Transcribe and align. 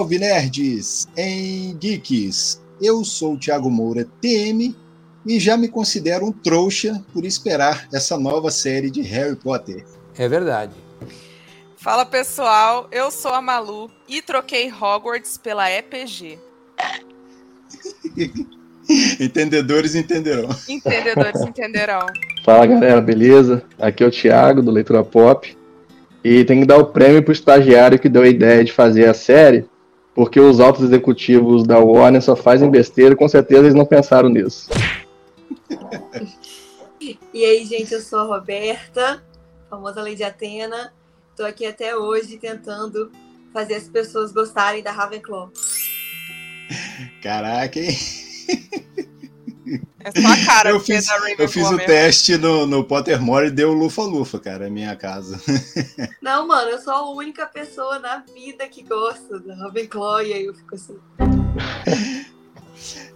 Salve 0.00 0.18
nerds 0.18 1.06
em 1.14 1.76
geeks. 1.76 2.58
Eu 2.80 3.04
sou 3.04 3.34
o 3.34 3.38
Thiago 3.38 3.68
Moura, 3.68 4.08
TM, 4.18 4.74
e 5.26 5.38
já 5.38 5.58
me 5.58 5.68
considero 5.68 6.24
um 6.24 6.32
trouxa 6.32 7.04
por 7.12 7.26
esperar 7.26 7.86
essa 7.92 8.16
nova 8.16 8.50
série 8.50 8.90
de 8.90 9.02
Harry 9.02 9.36
Potter. 9.36 9.84
É 10.16 10.26
verdade. 10.26 10.72
Fala 11.76 12.06
pessoal, 12.06 12.88
eu 12.90 13.10
sou 13.10 13.34
a 13.34 13.42
Malu 13.42 13.90
e 14.08 14.22
troquei 14.22 14.72
Hogwarts 14.72 15.36
pela 15.36 15.70
EPG. 15.70 16.38
Entendedores 19.20 19.94
entenderão. 19.94 20.48
Entendedores 20.66 21.42
entenderão. 21.42 22.06
Fala 22.42 22.64
galera, 22.64 23.02
beleza? 23.02 23.62
Aqui 23.78 24.02
é 24.02 24.06
o 24.06 24.10
Thiago 24.10 24.62
do 24.62 24.70
Leitura 24.70 25.04
Pop. 25.04 25.54
E 26.24 26.42
tem 26.44 26.60
que 26.60 26.66
dar 26.66 26.78
o 26.78 26.86
prêmio 26.86 27.22
pro 27.22 27.34
estagiário 27.34 27.98
que 27.98 28.08
deu 28.08 28.22
a 28.22 28.28
ideia 28.28 28.64
de 28.64 28.72
fazer 28.72 29.06
a 29.06 29.14
série, 29.14 29.68
porque 30.14 30.40
os 30.40 30.60
altos 30.60 30.84
executivos 30.84 31.64
da 31.64 31.78
Warner 31.78 32.22
só 32.22 32.34
fazem 32.36 32.70
besteira, 32.70 33.16
com 33.16 33.28
certeza 33.28 33.60
eles 33.62 33.74
não 33.74 33.86
pensaram 33.86 34.28
nisso. 34.28 34.68
e 37.32 37.44
aí, 37.44 37.64
gente, 37.64 37.94
eu 37.94 38.00
sou 38.00 38.18
a 38.18 38.24
Roberta, 38.24 39.22
famosa 39.68 40.02
Lady 40.02 40.22
Atena. 40.22 40.92
Tô 41.36 41.44
aqui 41.44 41.64
até 41.64 41.96
hoje 41.96 42.36
tentando 42.38 43.10
fazer 43.52 43.74
as 43.74 43.88
pessoas 43.88 44.32
gostarem 44.32 44.82
da 44.82 44.92
Ravenclaw. 44.92 45.50
Caraca, 47.22 47.78
hein? 47.78 47.96
É 50.00 50.20
só 50.20 50.28
a 50.28 50.44
cara 50.44 50.70
eu 50.70 50.80
fiz, 50.80 51.08
é 51.08 51.34
eu 51.38 51.48
fiz 51.48 51.66
o 51.66 51.72
mesmo. 51.72 51.86
teste 51.86 52.36
no, 52.36 52.66
no 52.66 52.82
Pottermore 52.82 53.46
e 53.46 53.50
deu 53.50 53.72
lufa-lufa, 53.72 54.38
cara, 54.38 54.66
é 54.66 54.70
minha 54.70 54.96
casa. 54.96 55.40
Não, 56.20 56.46
mano, 56.46 56.70
eu 56.70 56.78
sou 56.80 56.92
a 56.92 57.10
única 57.10 57.46
pessoa 57.46 57.98
na 57.98 58.18
vida 58.34 58.66
que 58.66 58.82
gosta 58.82 59.38
da 59.38 59.54
Ravenclaw 59.54 60.22
e 60.22 60.32
aí 60.32 60.44
eu 60.44 60.54
fico 60.54 60.74
assim. 60.74 60.96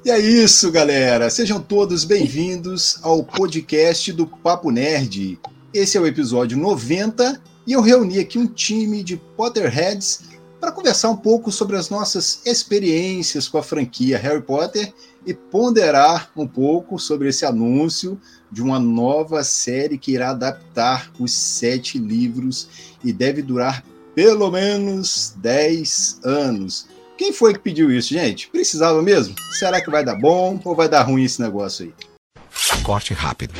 E 0.04 0.10
é 0.10 0.18
isso, 0.18 0.70
galera. 0.70 1.30
Sejam 1.30 1.60
todos 1.60 2.04
bem-vindos 2.04 2.98
ao 3.02 3.24
podcast 3.24 4.12
do 4.12 4.26
Papo 4.26 4.70
Nerd. 4.70 5.40
Esse 5.72 5.96
é 5.96 6.00
o 6.00 6.06
episódio 6.06 6.58
90 6.58 7.40
e 7.66 7.72
eu 7.72 7.80
reuni 7.80 8.18
aqui 8.18 8.38
um 8.38 8.46
time 8.46 9.02
de 9.02 9.16
Potterheads 9.16 10.34
para 10.60 10.70
conversar 10.70 11.10
um 11.10 11.16
pouco 11.16 11.50
sobre 11.50 11.76
as 11.76 11.90
nossas 11.90 12.40
experiências 12.46 13.48
com 13.48 13.58
a 13.58 13.62
franquia 13.62 14.18
Harry 14.18 14.42
Potter 14.42 14.92
e 15.26 15.32
ponderar 15.32 16.30
um 16.36 16.46
pouco 16.46 16.98
sobre 16.98 17.28
esse 17.28 17.44
anúncio 17.44 18.20
de 18.50 18.62
uma 18.62 18.78
nova 18.78 19.42
série 19.42 19.98
que 19.98 20.12
irá 20.12 20.30
adaptar 20.30 21.10
os 21.18 21.32
sete 21.32 21.98
livros 21.98 22.94
e 23.02 23.12
deve 23.12 23.42
durar 23.42 23.84
pelo 24.14 24.50
menos 24.50 25.34
10 25.38 26.20
anos. 26.24 26.86
Quem 27.16 27.32
foi 27.32 27.52
que 27.52 27.60
pediu 27.60 27.90
isso, 27.90 28.12
gente? 28.12 28.48
Precisava 28.48 29.02
mesmo? 29.02 29.34
Será 29.58 29.80
que 29.80 29.90
vai 29.90 30.04
dar 30.04 30.16
bom 30.16 30.60
ou 30.64 30.74
vai 30.74 30.88
dar 30.88 31.02
ruim 31.02 31.24
esse 31.24 31.40
negócio 31.40 31.86
aí? 31.86 31.94
Corte 32.82 33.14
rápido. 33.14 33.54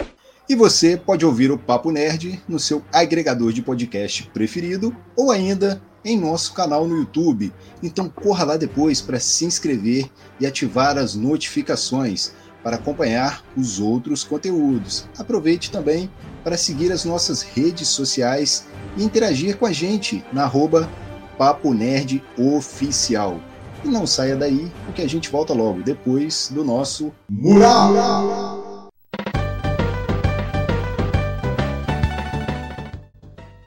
E 0.49 0.55
você 0.55 0.97
pode 0.97 1.25
ouvir 1.25 1.51
o 1.51 1.59
Papo 1.59 1.91
Nerd 1.91 2.43
no 2.47 2.59
seu 2.59 2.85
agregador 2.93 3.53
de 3.53 3.63
podcast 3.63 4.25
preferido 4.33 4.95
ou 5.17 5.31
ainda 5.31 5.81
em 6.05 6.19
nosso 6.19 6.53
canal 6.53 6.87
no 6.87 6.97
YouTube. 6.97 7.53
Então 7.83 8.09
corra 8.09 8.45
lá 8.45 8.57
depois 8.57 9.01
para 9.01 9.19
se 9.19 9.45
inscrever 9.45 10.11
e 10.39 10.47
ativar 10.47 10.99
as 10.99 11.15
notificações 11.15 12.33
para 12.63 12.77
acompanhar 12.77 13.45
os 13.57 13.79
outros 13.79 14.25
conteúdos. 14.25 15.07
Aproveite 15.19 15.71
também 15.71 16.11
para 16.43 16.57
seguir 16.57 16.93
as 16.93 17.05
nossas 17.05 17.43
redes 17.43 17.89
sociais 17.89 18.67
e 18.97 19.05
interagir 19.05 19.57
com 19.57 19.67
a 19.67 19.73
gente 19.73 20.25
na 20.33 20.45
arroba 20.45 20.89
Papo 21.37 21.75
Nerd 21.75 22.23
Oficial. 22.39 23.41
E 23.85 23.89
não 23.89 24.07
saia 24.07 24.35
daí, 24.35 24.73
porque 24.87 25.03
a 25.03 25.09
gente 25.09 25.31
volta 25.31 25.53
logo 25.53 25.83
depois 25.83 26.51
do 26.51 26.65
nosso 26.65 27.13
Mural! 27.29 28.89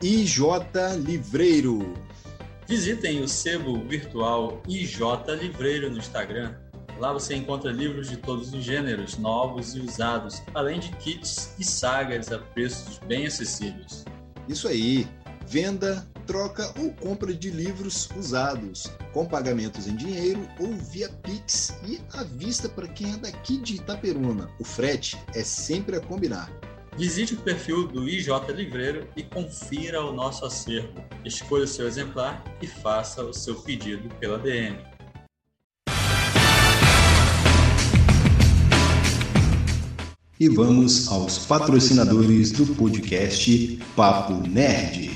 IJ 0.01 0.41
Livreiro. 1.03 2.06
Visitem 2.67 3.21
o 3.21 3.29
sebo 3.29 3.81
virtual 3.87 4.61
IJ 4.67 4.99
Livreiro 5.39 5.89
no 5.89 5.99
Instagram. 5.99 6.53
Lá 6.99 7.13
você 7.13 7.33
encontra 7.33 7.71
livros 7.71 8.09
de 8.09 8.17
todos 8.17 8.53
os 8.53 8.61
gêneros, 8.61 9.17
novos 9.17 9.73
e 9.73 9.79
usados, 9.79 10.41
além 10.53 10.77
de 10.77 10.91
kits 10.97 11.55
e 11.57 11.63
sagas 11.63 12.29
a 12.29 12.39
preços 12.39 12.99
bem 13.07 13.25
acessíveis. 13.25 14.03
Isso 14.49 14.67
aí. 14.67 15.07
Venda, 15.45 16.05
troca 16.25 16.73
ou 16.77 16.91
compra 16.91 17.33
de 17.33 17.49
livros 17.49 18.09
usados, 18.17 18.91
com 19.13 19.25
pagamentos 19.25 19.87
em 19.87 19.95
dinheiro 19.95 20.45
ou 20.59 20.73
via 20.73 21.07
Pix 21.23 21.73
e 21.85 22.01
à 22.11 22.25
vista 22.25 22.67
para 22.67 22.89
quem 22.89 23.13
é 23.13 23.17
daqui 23.17 23.57
de 23.59 23.75
Itaperuna. 23.75 24.49
O 24.59 24.65
frete 24.65 25.17
é 25.33 25.41
sempre 25.41 25.95
a 25.95 26.01
combinar. 26.01 26.51
Visite 26.97 27.35
o 27.35 27.37
perfil 27.37 27.87
do 27.87 28.09
IJ 28.09 28.29
Livreiro 28.55 29.07
e 29.15 29.21
confira 29.21 30.03
o 30.03 30.11
nosso 30.11 30.43
acervo. 30.43 30.95
Escolha 31.23 31.65
o 31.65 31.67
seu 31.67 31.87
exemplar 31.87 32.43
e 32.59 32.65
faça 32.65 33.23
o 33.23 33.31
seu 33.31 33.53
pedido 33.53 34.09
pela 34.15 34.39
DM. 34.39 34.79
E 40.39 40.49
vamos 40.49 41.07
aos 41.07 41.45
patrocinadores 41.45 42.51
do 42.51 42.65
podcast 42.73 43.79
Papo 43.95 44.33
Nerd. 44.47 45.11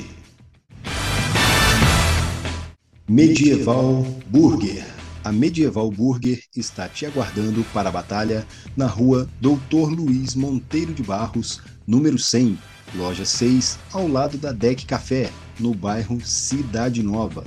Medieval 3.10 4.04
Burger. 4.28 4.86
A 5.24 5.32
Medieval 5.32 5.92
Burger 5.92 6.42
está 6.56 6.90
te 6.90 7.06
aguardando 7.06 7.64
para 7.66 7.90
a 7.90 7.92
batalha 7.92 8.46
na 8.76 8.88
rua 8.88 9.30
Doutor 9.40 9.92
Luiz 9.92 10.34
Monteiro 10.34 10.94
de 10.96 11.04
Barros, 11.04 11.62
número 11.86 12.18
100, 12.18 12.58
loja 12.96 13.26
6, 13.26 13.80
ao 13.92 14.08
lado 14.08 14.38
da 14.38 14.52
Deck 14.52 14.86
Café, 14.86 15.30
no 15.60 15.74
bairro 15.74 16.20
Cidade 16.24 17.04
Nova. 17.04 17.44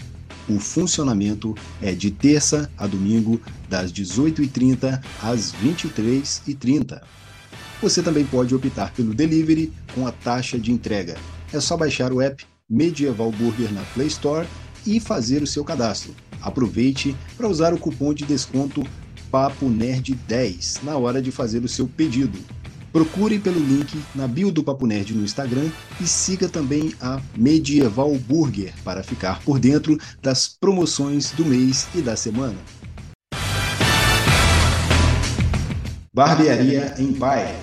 O 0.48 0.58
funcionamento 0.58 1.54
é 1.80 1.92
de 1.92 2.10
terça 2.10 2.70
a 2.76 2.86
domingo, 2.86 3.40
das 3.68 3.92
18h30 3.92 5.02
às 5.22 5.54
23h30. 5.54 7.00
Você 7.80 8.02
também 8.02 8.24
pode 8.24 8.54
optar 8.54 8.92
pelo 8.92 9.14
delivery 9.14 9.72
com 9.94 10.06
a 10.06 10.12
taxa 10.12 10.58
de 10.58 10.70
entrega. 10.70 11.16
É 11.52 11.60
só 11.60 11.76
baixar 11.76 12.12
o 12.12 12.20
app 12.20 12.44
Medieval 12.68 13.30
Burger 13.30 13.72
na 13.72 13.82
Play 13.94 14.08
Store 14.08 14.46
e 14.86 15.00
fazer 15.00 15.42
o 15.42 15.46
seu 15.46 15.64
cadastro. 15.64 16.14
Aproveite 16.40 17.16
para 17.36 17.48
usar 17.48 17.72
o 17.72 17.78
cupom 17.78 18.12
de 18.12 18.24
desconto 18.24 18.86
Papo 19.30 19.68
Nerd 19.68 20.14
10 20.28 20.80
na 20.82 20.96
hora 20.96 21.20
de 21.20 21.32
fazer 21.32 21.64
o 21.64 21.68
seu 21.68 21.88
pedido. 21.88 22.38
Procure 22.94 23.40
pelo 23.40 23.58
link 23.58 24.00
na 24.14 24.28
bio 24.28 24.52
do 24.52 24.62
Papo 24.62 24.86
Nerd 24.86 25.14
no 25.14 25.24
Instagram 25.24 25.68
e 26.00 26.06
siga 26.06 26.48
também 26.48 26.94
a 27.00 27.20
Medieval 27.36 28.14
Burger 28.14 28.72
para 28.84 29.02
ficar 29.02 29.42
por 29.42 29.58
dentro 29.58 29.98
das 30.22 30.46
promoções 30.46 31.32
do 31.32 31.44
mês 31.44 31.88
e 31.92 32.00
da 32.00 32.14
semana. 32.14 32.54
Barbearia 36.12 36.94
Empire. 36.96 37.58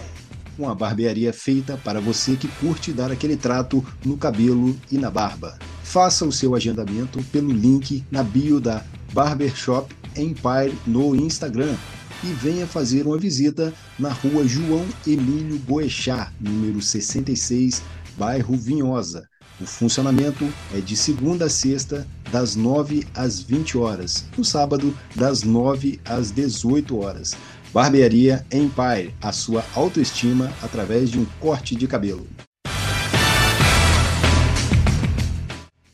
Uma 0.60 0.76
barbearia 0.76 1.32
feita 1.32 1.78
para 1.78 2.02
você 2.02 2.36
que 2.36 2.50
curte 2.60 2.92
dar 2.92 3.10
aquele 3.10 3.38
trato 3.38 3.82
no 4.04 4.18
cabelo 4.18 4.78
e 4.92 4.98
na 4.98 5.10
barba. 5.10 5.58
Faça 5.82 6.26
o 6.26 6.32
seu 6.34 6.56
agendamento 6.56 7.24
pelo 7.32 7.54
link 7.54 8.04
na 8.12 8.22
bio 8.22 8.60
da 8.60 8.84
Barbershop 9.14 9.96
Empire 10.14 10.78
no 10.86 11.16
Instagram 11.16 11.78
e 12.24 12.28
venha 12.28 12.68
fazer 12.68 13.06
uma 13.06 13.18
visita 13.18 13.74
na 13.98 14.10
rua 14.10 14.48
João 14.48 14.86
Emílio 15.06 15.58
Boechat, 15.60 16.32
número 16.40 16.82
66, 16.82 17.82
bairro 18.18 18.56
Vinhosa. 18.56 19.28
O 19.60 19.66
funcionamento 19.66 20.52
é 20.74 20.80
de 20.80 20.96
segunda 20.96 21.46
a 21.46 21.50
sexta, 21.50 22.08
das 22.32 22.56
9 22.56 23.06
às 23.14 23.42
20 23.42 23.78
horas, 23.78 24.26
no 24.38 24.44
sábado, 24.44 24.96
das 25.16 25.44
9 25.44 26.00
às 26.06 26.32
18 26.32 26.98
horas. 26.98 27.36
Barbearia 27.74 28.46
Empire, 28.52 29.14
a 29.22 29.32
sua 29.32 29.64
autoestima 29.76 30.52
através 30.62 31.10
de 31.10 31.20
um 31.20 31.26
corte 31.40 31.76
de 31.76 31.88
cabelo. 31.88 32.28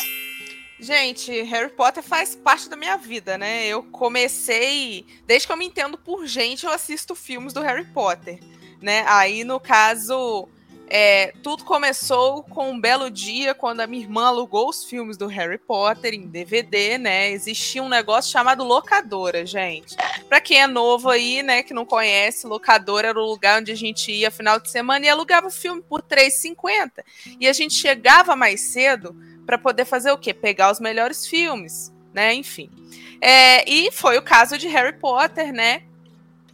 Gente, 0.78 1.42
Harry 1.42 1.70
Potter 1.70 2.02
faz 2.02 2.34
parte 2.34 2.68
da 2.68 2.76
minha 2.76 2.98
vida, 2.98 3.38
né? 3.38 3.66
Eu 3.66 3.82
comecei, 3.82 5.06
desde 5.26 5.46
que 5.46 5.52
eu 5.52 5.56
me 5.56 5.66
entendo 5.66 5.96
por 5.96 6.26
gente, 6.26 6.66
eu 6.66 6.72
assisto 6.72 7.14
filmes 7.14 7.54
do 7.54 7.62
Harry 7.62 7.86
Potter, 7.86 8.38
né? 8.82 9.02
Aí 9.06 9.44
no 9.44 9.58
caso, 9.58 10.46
é, 10.92 11.32
tudo 11.40 11.62
começou 11.62 12.42
com 12.42 12.72
um 12.72 12.80
belo 12.80 13.08
dia 13.08 13.54
quando 13.54 13.80
a 13.80 13.86
minha 13.86 14.02
irmã 14.02 14.26
alugou 14.26 14.68
os 14.68 14.84
filmes 14.84 15.16
do 15.16 15.28
Harry 15.28 15.56
Potter 15.56 16.14
em 16.14 16.26
DVD, 16.26 16.98
né? 16.98 17.30
Existia 17.30 17.80
um 17.80 17.88
negócio 17.88 18.32
chamado 18.32 18.64
locadora, 18.64 19.46
gente. 19.46 19.94
Para 20.28 20.40
quem 20.40 20.60
é 20.60 20.66
novo 20.66 21.08
aí, 21.08 21.44
né, 21.44 21.62
que 21.62 21.72
não 21.72 21.86
conhece, 21.86 22.44
locadora 22.44 23.06
era 23.06 23.20
o 23.20 23.24
lugar 23.24 23.60
onde 23.60 23.70
a 23.70 23.76
gente 23.76 24.10
ia 24.10 24.32
final 24.32 24.58
de 24.58 24.68
semana 24.68 25.06
e 25.06 25.08
alugava 25.08 25.46
o 25.46 25.50
filme 25.50 25.80
por 25.80 26.00
R$3,50. 26.00 27.04
E 27.38 27.46
a 27.46 27.52
gente 27.52 27.74
chegava 27.74 28.34
mais 28.34 28.60
cedo 28.60 29.14
para 29.46 29.56
poder 29.56 29.84
fazer 29.84 30.10
o 30.10 30.18
quê? 30.18 30.34
Pegar 30.34 30.72
os 30.72 30.80
melhores 30.80 31.24
filmes, 31.24 31.92
né? 32.12 32.34
Enfim. 32.34 32.68
É, 33.20 33.68
e 33.70 33.92
foi 33.92 34.18
o 34.18 34.22
caso 34.22 34.58
de 34.58 34.66
Harry 34.66 34.98
Potter, 34.98 35.52
né? 35.52 35.84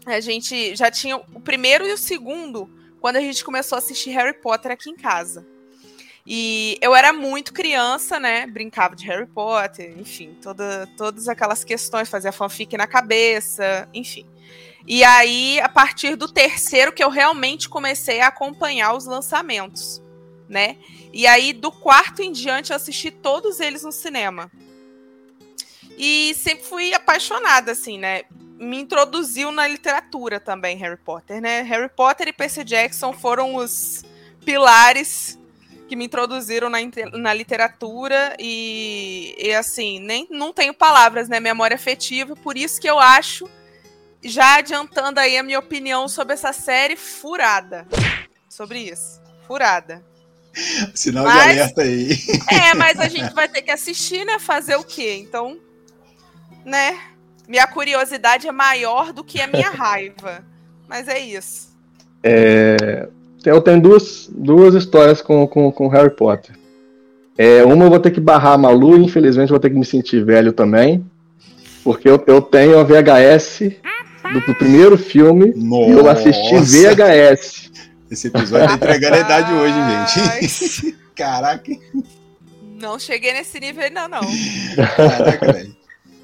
A 0.04 0.20
gente 0.20 0.76
já 0.76 0.90
tinha 0.90 1.16
o 1.16 1.40
primeiro 1.40 1.86
e 1.86 1.92
o 1.92 1.98
segundo 1.98 2.75
quando 3.06 3.18
a 3.18 3.20
gente 3.20 3.44
começou 3.44 3.76
a 3.76 3.78
assistir 3.78 4.10
Harry 4.10 4.32
Potter 4.32 4.72
aqui 4.72 4.90
em 4.90 4.96
casa. 4.96 5.46
E 6.26 6.76
eu 6.82 6.92
era 6.92 7.12
muito 7.12 7.52
criança, 7.52 8.18
né? 8.18 8.48
Brincava 8.48 8.96
de 8.96 9.06
Harry 9.06 9.28
Potter, 9.28 9.96
enfim, 9.96 10.36
toda, 10.42 10.88
todas 10.96 11.28
aquelas 11.28 11.62
questões, 11.62 12.08
fazia 12.08 12.32
fanfic 12.32 12.76
na 12.76 12.88
cabeça, 12.88 13.88
enfim. 13.94 14.26
E 14.84 15.04
aí, 15.04 15.60
a 15.60 15.68
partir 15.68 16.16
do 16.16 16.26
terceiro, 16.26 16.92
que 16.92 17.04
eu 17.04 17.08
realmente 17.08 17.68
comecei 17.68 18.20
a 18.20 18.26
acompanhar 18.26 18.92
os 18.92 19.06
lançamentos, 19.06 20.02
né? 20.48 20.76
E 21.12 21.28
aí, 21.28 21.52
do 21.52 21.70
quarto 21.70 22.22
em 22.22 22.32
diante, 22.32 22.72
eu 22.72 22.76
assisti 22.76 23.12
todos 23.12 23.60
eles 23.60 23.84
no 23.84 23.92
cinema. 23.92 24.50
E 25.96 26.34
sempre 26.34 26.64
fui 26.64 26.94
apaixonada, 26.94 27.72
assim, 27.72 27.98
né? 27.98 28.22
me 28.58 28.80
introduziu 28.80 29.52
na 29.52 29.66
literatura 29.66 30.40
também, 30.40 30.76
Harry 30.78 30.96
Potter, 30.96 31.40
né? 31.40 31.62
Harry 31.62 31.88
Potter 31.88 32.28
e 32.28 32.32
Percy 32.32 32.64
Jackson 32.64 33.12
foram 33.12 33.54
os 33.56 34.02
pilares 34.44 35.38
que 35.88 35.94
me 35.94 36.06
introduziram 36.06 36.68
na, 36.68 36.78
na 37.12 37.32
literatura 37.32 38.34
e, 38.38 39.34
e, 39.38 39.54
assim, 39.54 40.00
nem 40.00 40.26
não 40.30 40.52
tenho 40.52 40.74
palavras, 40.74 41.28
né? 41.28 41.38
Memória 41.38 41.74
afetiva, 41.74 42.34
por 42.34 42.56
isso 42.56 42.80
que 42.80 42.88
eu 42.88 42.98
acho, 42.98 43.48
já 44.22 44.56
adiantando 44.56 45.20
aí 45.20 45.36
a 45.36 45.42
minha 45.42 45.58
opinião 45.58 46.08
sobre 46.08 46.34
essa 46.34 46.52
série, 46.52 46.96
furada. 46.96 47.86
Sobre 48.48 48.80
isso. 48.80 49.20
Furada. 49.46 50.02
Sinal 50.94 51.24
mas, 51.24 51.44
de 51.44 51.60
alerta 51.60 51.82
aí. 51.82 52.18
É, 52.50 52.74
mas 52.74 52.98
a 52.98 53.06
gente 53.08 53.32
vai 53.34 53.46
ter 53.46 53.62
que 53.62 53.70
assistir, 53.70 54.24
né? 54.24 54.38
Fazer 54.38 54.76
o 54.76 54.82
quê? 54.82 55.14
Então, 55.20 55.60
né? 56.66 56.98
Minha 57.48 57.66
curiosidade 57.68 58.48
é 58.48 58.52
maior 58.52 59.12
do 59.12 59.22
que 59.22 59.40
a 59.40 59.46
minha 59.46 59.70
raiva. 59.72 60.44
Mas 60.88 61.06
é 61.06 61.18
isso. 61.18 61.74
É, 62.22 63.08
eu 63.44 63.62
tenho 63.62 63.80
duas, 63.80 64.28
duas 64.30 64.74
histórias 64.74 65.22
com, 65.22 65.46
com, 65.46 65.70
com 65.70 65.88
Harry 65.88 66.10
Potter. 66.10 66.56
É, 67.38 67.62
uma 67.64 67.84
eu 67.84 67.90
vou 67.90 68.00
ter 68.00 68.10
que 68.10 68.20
barrar 68.20 68.54
a 68.54 68.58
Malu, 68.58 68.96
infelizmente 68.96 69.50
vou 69.50 69.60
ter 69.60 69.70
que 69.70 69.76
me 69.76 69.84
sentir 69.84 70.24
velho 70.24 70.52
também. 70.52 71.04
Porque 71.84 72.08
eu, 72.08 72.22
eu 72.26 72.42
tenho 72.42 72.78
a 72.78 72.82
VHS 72.82 73.60
do, 74.32 74.40
do 74.40 74.54
primeiro 74.56 74.98
filme 74.98 75.52
Nossa. 75.54 75.90
e 75.90 75.92
eu 75.92 76.08
assisti 76.08 76.56
VHS. 76.56 77.70
Esse 78.10 78.28
episódio 78.28 78.68
tá 78.68 78.74
entregando 78.74 79.16
a 79.16 79.20
idade 79.20 79.52
hoje, 79.52 80.40
gente. 80.40 80.96
Caraca. 81.14 81.72
Não 82.80 82.98
cheguei 82.98 83.32
nesse 83.32 83.60
nível 83.60 83.84
ainda, 83.84 84.08
não. 84.08 84.20
Caraca, 84.96 85.52
velho. 85.52 85.76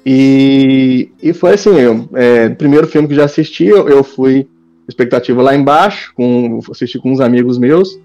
E, 0.05 1.09
e 1.21 1.33
foi 1.33 1.53
assim, 1.53 1.77
eu, 1.79 2.09
é, 2.13 2.47
o 2.47 2.55
primeiro 2.55 2.87
filme 2.87 3.07
que 3.07 3.15
já 3.15 3.23
assisti, 3.23 3.65
eu, 3.65 3.87
eu 3.87 4.03
fui 4.03 4.47
expectativa 4.87 5.41
lá 5.41 5.55
embaixo, 5.55 6.11
com, 6.13 6.59
assisti 6.69 6.99
com 6.99 7.11
uns 7.11 7.21
amigos 7.21 7.57
meus, 7.57 7.97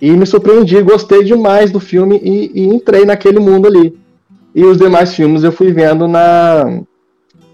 e 0.00 0.10
me 0.12 0.24
surpreendi, 0.24 0.80
gostei 0.82 1.22
demais 1.22 1.70
do 1.70 1.78
filme 1.78 2.18
e, 2.22 2.50
e 2.54 2.66
entrei 2.66 3.04
naquele 3.04 3.38
mundo 3.38 3.66
ali. 3.66 3.94
E 4.54 4.64
os 4.64 4.78
demais 4.78 5.14
filmes 5.14 5.44
eu 5.44 5.52
fui 5.52 5.72
vendo 5.72 6.08
na, 6.08 6.80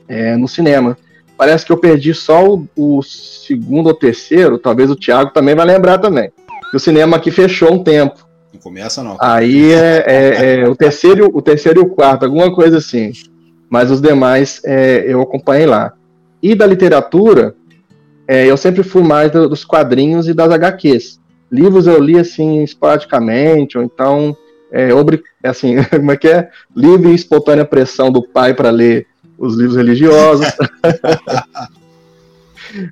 é, 0.09 0.37
no 0.37 0.47
cinema. 0.47 0.97
Parece 1.37 1.67
que 1.67 1.73
eu 1.73 1.77
perdi 1.77 2.15
só 2.15 2.49
o, 2.49 2.67
o 2.77 3.03
segundo 3.03 3.89
ou 3.89 3.95
terceiro, 3.95 4.59
talvez 4.59 4.91
o 4.91 4.97
Thiago 4.97 5.33
também 5.33 5.55
vai 5.55 5.67
lembrar 5.67 5.99
também. 5.99 6.31
Que 6.71 6.77
o 6.77 6.81
cinema 6.81 7.17
aqui 7.17 7.31
fechou 7.33 7.73
um 7.73 7.83
tempo. 7.83 8.27
Não 8.55 8.61
começa, 8.61 9.03
não. 9.03 9.17
Aí 9.21 9.73
é, 9.73 10.05
é- 10.07 10.61
é 10.61 10.69
o, 10.69 10.77
terceiro, 10.77 11.31
o 11.35 11.43
terceiro 11.43 11.81
e 11.81 11.83
o 11.83 11.89
quarto, 11.89 12.25
alguma 12.25 12.55
coisa 12.55 12.79
assim. 12.79 13.13
Mas 13.69 13.91
os 13.91 14.01
demais 14.01 14.61
é, 14.65 15.05
eu 15.07 15.21
acompanhei 15.21 15.67
lá. 15.67 15.93
E 16.43 16.55
da 16.55 16.67
literatura, 16.67 17.55
é, 18.29 18.47
eu 18.47 18.57
sempre 18.57 18.83
fui 18.83 19.03
mais 19.03 19.31
do- 19.31 19.49
dos 19.49 19.65
quadrinhos 19.65 20.29
e 20.29 20.35
das 20.35 20.51
HQs. 20.51 21.19
Livros 21.51 21.87
eu 21.87 22.01
li 22.01 22.19
assim 22.19 22.63
esporadicamente, 22.63 23.79
ou 23.79 23.85
então 23.85 24.37
é, 24.71 24.93
obri- 24.93 25.23
assim, 25.43 25.77
como 25.91 26.13
é 26.13 26.17
que 26.17 26.29
é? 26.29 26.49
Livre 26.75 27.11
e 27.11 27.15
espontânea 27.15 27.65
pressão 27.65 28.11
do 28.11 28.23
pai 28.23 28.55
para 28.55 28.71
ler 28.71 29.07
os 29.39 29.55
livros 29.57 29.77
religiosos. 29.77 30.47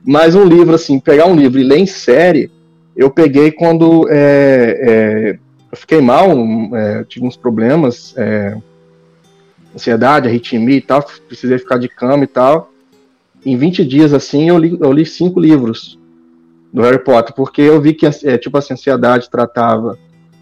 Mas 0.05 0.35
um 0.35 0.45
livro, 0.45 0.75
assim, 0.75 0.99
pegar 1.01 1.27
um 1.27 1.35
livro 1.37 1.59
e 1.59 1.65
ler 1.65 1.79
em 1.79 1.87
série, 1.87 2.51
eu 2.97 3.11
peguei 3.11 3.51
quando 3.51 4.07
é, 4.09 4.79
é, 4.81 5.39
eu 5.73 5.77
fiquei 5.77 6.01
mal, 6.01 6.31
é, 6.75 7.05
tive 7.05 7.27
uns 7.27 7.37
problemas, 7.37 8.15
é, 8.17 8.57
ansiedade, 9.75 10.29
arritmia 10.29 10.77
e 10.77 10.81
tal, 10.81 11.05
precisei 11.27 11.59
ficar 11.59 11.79
de 11.79 11.89
cama 11.89 12.25
e 12.25 12.29
tal. 12.29 12.71
Em 13.45 13.57
20 13.57 13.85
dias, 13.85 14.15
assim, 14.15 14.49
eu 14.49 14.57
li, 14.57 14.79
eu 14.81 14.93
li 14.93 15.05
cinco 15.05 15.39
livros 15.39 15.99
do 16.73 16.83
Harry 16.83 16.99
Potter, 16.99 17.35
porque 17.35 17.61
eu 17.61 17.81
vi 17.81 17.93
que, 17.93 18.07
é, 18.07 18.39
tipo 18.39 18.57
assim, 18.57 18.75
ansiedade 18.75 19.31
tratava, 19.31 19.99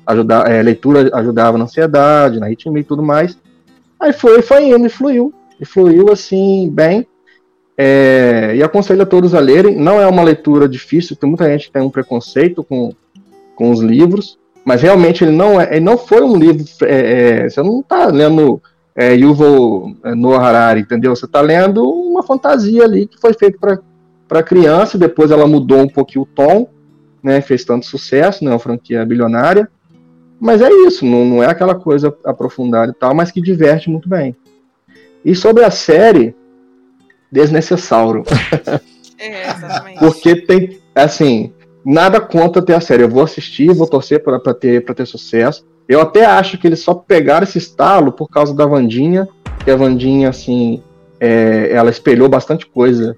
ajudar, 0.07 0.51
é, 0.51 0.63
leitura 0.63 1.11
ajudava 1.15 1.59
na 1.59 1.65
ansiedade, 1.65 2.39
na 2.39 2.47
arritmia 2.47 2.81
e 2.81 2.85
tudo 2.85 3.03
mais. 3.03 3.37
Aí 3.99 4.13
foi, 4.13 4.41
foi 4.43 4.69
indo 4.69 4.87
e 4.87 4.89
fluiu, 4.89 5.33
e 5.61 5.65
fluiu, 5.65 6.11
assim, 6.11 6.71
bem. 6.71 7.07
É, 7.77 8.53
e 8.55 8.63
aconselho 8.63 9.03
a 9.03 9.07
todos 9.07 9.35
a 9.35 9.41
lerem. 9.41 9.77
Não 9.77 10.01
é 10.01 10.07
uma 10.07 10.23
leitura 10.23 10.69
difícil, 10.69 11.17
tem 11.17 11.29
muita 11.29 11.49
gente 11.49 11.67
que 11.67 11.73
tem 11.73 11.83
um 11.83 11.91
preconceito 11.91 12.63
com, 12.63 12.95
com 13.55 13.71
os 13.71 13.81
livros, 13.81 14.39
mas 14.65 14.83
realmente 14.83 15.25
ele 15.25 15.33
não, 15.33 15.61
é, 15.61 15.69
ele 15.71 15.85
não 15.85 15.99
foi 15.99 16.23
um 16.23 16.37
livro. 16.37 16.65
é, 16.83 17.43
é, 17.45 17.49
você 17.49 17.63
não 17.63 17.81
está 17.81 18.07
lendo 18.07 18.63
é, 18.95 19.15
Yuval 19.15 19.93
Noah 20.17 20.47
Harari, 20.47 20.81
entendeu? 20.81 21.15
Você 21.15 21.27
está 21.27 21.41
lendo 21.41 21.83
uma 21.83 22.23
fantasia 22.23 22.85
ali 22.85 23.07
que 23.07 23.19
foi 23.21 23.33
feita 23.33 23.59
para 24.29 24.43
criança, 24.43 24.99
depois 24.99 25.31
ela 25.31 25.47
mudou 25.47 25.81
um 25.81 25.89
pouquinho 25.89 26.23
o 26.23 26.27
tom, 26.27 26.69
né, 27.23 27.41
fez 27.41 27.65
tanto 27.65 27.87
sucesso, 27.87 28.45
né, 28.45 28.51
uma 28.51 28.59
franquia 28.59 29.05
bilionária. 29.05 29.71
Mas 30.41 30.61
é 30.61 30.69
isso, 30.69 31.07
não, 31.07 31.25
não 31.25 31.43
é 31.43 31.47
aquela 31.47 31.75
coisa 31.75 32.15
aprofundada 32.25 32.91
e 32.91 32.95
tal, 32.95 33.15
mas 33.15 33.31
que 33.31 33.41
diverte 33.41 33.89
muito 33.89 34.09
bem. 34.09 34.35
E 35.25 35.35
sobre 35.37 35.65
a 35.65 35.71
série, 35.71 36.35
desnecessário. 37.31 38.25
É, 39.19 39.51
exatamente. 39.51 39.99
Porque 40.01 40.35
tem, 40.35 40.81
assim, 40.97 41.53
nada 41.85 42.21
contra 42.21 42.61
ter 42.61 42.75
a 42.75 42.81
série. 42.81 43.05
Eu 43.05 43.09
vou 43.09 43.23
assistir, 43.23 43.73
vou 43.73 43.87
torcer 43.87 44.21
para 44.21 44.53
ter, 44.53 44.85
pra 44.85 44.97
ter 44.97 45.07
sucesso. 45.07 45.65
Eu 45.93 46.01
até 46.01 46.25
acho 46.25 46.57
que 46.57 46.67
eles 46.67 46.81
só 46.81 46.95
pegaram 46.95 47.45
esse 47.45 47.59
estalo 47.59 48.13
por 48.13 48.27
causa 48.27 48.55
da 48.55 48.65
Vandinha, 48.65 49.29
que 49.63 49.71
a 49.71 49.77
Vandinha, 49.77 50.31
assim, 50.31 50.83
é, 51.21 51.71
ela 51.71 51.91
espelhou 51.91 52.31
bastante 52.31 52.65
coisa 52.65 53.15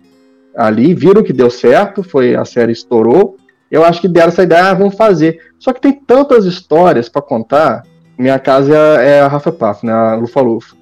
ali, 0.57 0.93
viram 0.93 1.23
que 1.23 1.33
deu 1.33 1.49
certo, 1.49 2.03
foi 2.03 2.35
a 2.35 2.45
série 2.45 2.73
estourou. 2.73 3.37
Eu 3.71 3.85
acho 3.85 4.01
que 4.01 4.09
deram 4.09 4.27
essa 4.27 4.43
ideia, 4.43 4.71
ah, 4.71 4.75
vamos 4.75 4.97
fazer. 4.97 5.41
Só 5.57 5.73
que 5.73 5.81
tem 5.81 5.93
tantas 5.93 6.47
histórias 6.47 7.09
para 7.09 7.23
contar. 7.23 7.85
Minha 8.19 8.41
casa 8.41 8.75
é, 8.75 9.19
é 9.19 9.21
a 9.21 9.29
Hufflepuff, 9.29 9.87
né, 9.87 9.93
a 9.93 10.17
Lufa 10.17 10.41
Lufa. 10.41 10.75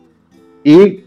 E 0.65 1.05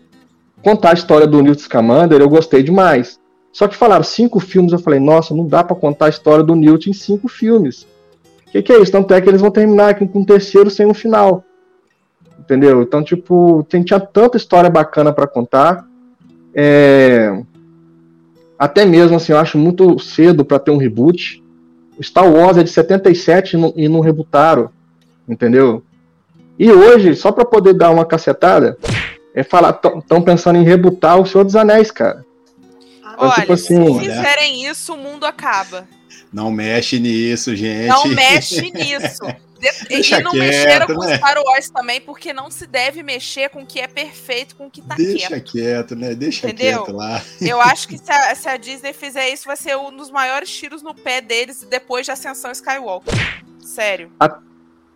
contar 0.61 0.91
a 0.91 0.93
história 0.93 1.25
do 1.25 1.41
Newt 1.41 1.63
Scamander, 1.63 2.21
eu 2.21 2.29
gostei 2.29 2.61
demais. 2.61 3.19
Só 3.51 3.67
que 3.67 3.75
falaram 3.75 4.03
cinco 4.03 4.39
filmes, 4.39 4.71
eu 4.71 4.77
falei, 4.77 4.99
nossa, 4.99 5.33
não 5.33 5.47
dá 5.47 5.63
para 5.63 5.75
contar 5.75 6.05
a 6.05 6.09
história 6.09 6.43
do 6.43 6.53
Newt 6.53 6.91
em 6.91 6.93
cinco 6.93 7.27
filmes. 7.27 7.87
O 8.55 8.57
que, 8.57 8.61
que 8.61 8.71
é 8.71 8.81
isso? 8.81 8.91
Tanto 8.91 9.13
é 9.13 9.19
que 9.19 9.27
eles 9.27 9.41
vão 9.41 9.51
terminar 9.51 9.95
com, 9.95 10.07
com 10.07 10.19
um 10.19 10.25
terceiro 10.25 10.69
sem 10.69 10.85
um 10.85 10.93
final. 10.93 11.43
Entendeu? 12.39 12.81
Então, 12.81 13.03
tipo, 13.03 13.65
tem, 13.67 13.83
tinha 13.83 13.99
tanta 13.99 14.37
história 14.37 14.69
bacana 14.69 15.11
para 15.11 15.27
contar. 15.27 15.85
É, 16.53 17.37
Até 18.57 18.85
mesmo, 18.85 19.17
assim, 19.17 19.33
eu 19.33 19.39
acho 19.39 19.57
muito 19.57 19.99
cedo 19.99 20.45
para 20.45 20.57
ter 20.57 20.71
um 20.71 20.77
reboot. 20.77 21.43
O 21.97 22.03
Star 22.03 22.31
Wars 22.31 22.57
é 22.57 22.63
de 22.63 22.69
77 22.69 23.55
e 23.55 23.59
não, 23.59 23.73
e 23.75 23.89
não 23.89 23.99
rebutaram. 23.99 24.69
Entendeu? 25.27 25.83
E 26.57 26.71
hoje, 26.71 27.13
só 27.13 27.33
para 27.33 27.43
poder 27.43 27.73
dar 27.73 27.89
uma 27.89 28.05
cacetada, 28.05 28.77
é 29.33 29.43
falar, 29.43 29.77
estão 29.97 30.21
pensando 30.21 30.59
em 30.59 30.63
rebutar 30.63 31.19
o 31.19 31.25
Senhor 31.25 31.43
dos 31.43 31.57
Anéis, 31.57 31.91
cara. 31.91 32.23
Então, 32.99 33.27
Olha, 33.27 33.33
tipo 33.33 33.51
assim, 33.51 33.99
se 33.99 33.99
fizerem 33.99 34.65
isso, 34.65 34.93
o 34.93 34.97
mundo 34.97 35.25
acaba. 35.25 35.85
Não 36.35 36.51
mexe 36.51 36.99
nisso, 36.99 37.55
gente. 37.55 37.87
Não 37.87 38.05
mexe 38.13 38.69
nisso. 38.71 39.23
De- 39.57 39.87
Deixa 39.87 40.19
e 40.19 40.23
não 40.23 40.31
quieto, 40.31 40.43
mexeram 40.43 40.85
com 40.87 41.05
né? 41.05 41.15
Star 41.17 41.37
Wars 41.41 41.69
também, 41.69 42.01
porque 42.01 42.33
não 42.33 42.51
se 42.51 42.67
deve 42.67 43.01
mexer 43.01 43.49
com 43.49 43.61
o 43.63 43.65
que 43.65 43.79
é 43.79 43.87
perfeito, 43.87 44.53
com 44.57 44.67
o 44.67 44.69
que 44.69 44.81
tá 44.81 44.95
Deixa 44.95 45.27
quieto. 45.29 45.51
quieto, 45.51 45.95
né? 45.95 46.13
Deixa 46.13 46.47
Entendeu? 46.49 46.83
quieto 46.83 46.95
lá. 46.95 47.21
Eu 47.41 47.61
acho 47.61 47.87
que 47.87 47.97
se 47.97 48.11
a, 48.11 48.35
se 48.35 48.49
a 48.49 48.57
Disney 48.57 48.91
fizer 48.91 49.29
isso, 49.29 49.45
vai 49.45 49.55
ser 49.55 49.77
um 49.77 49.95
dos 49.95 50.11
maiores 50.11 50.49
tiros 50.51 50.83
no 50.83 50.93
pé 50.93 51.21
deles 51.21 51.65
depois 51.69 52.05
de 52.05 52.11
Ascensão 52.11 52.51
Skywalker. 52.51 53.13
Sério. 53.61 54.11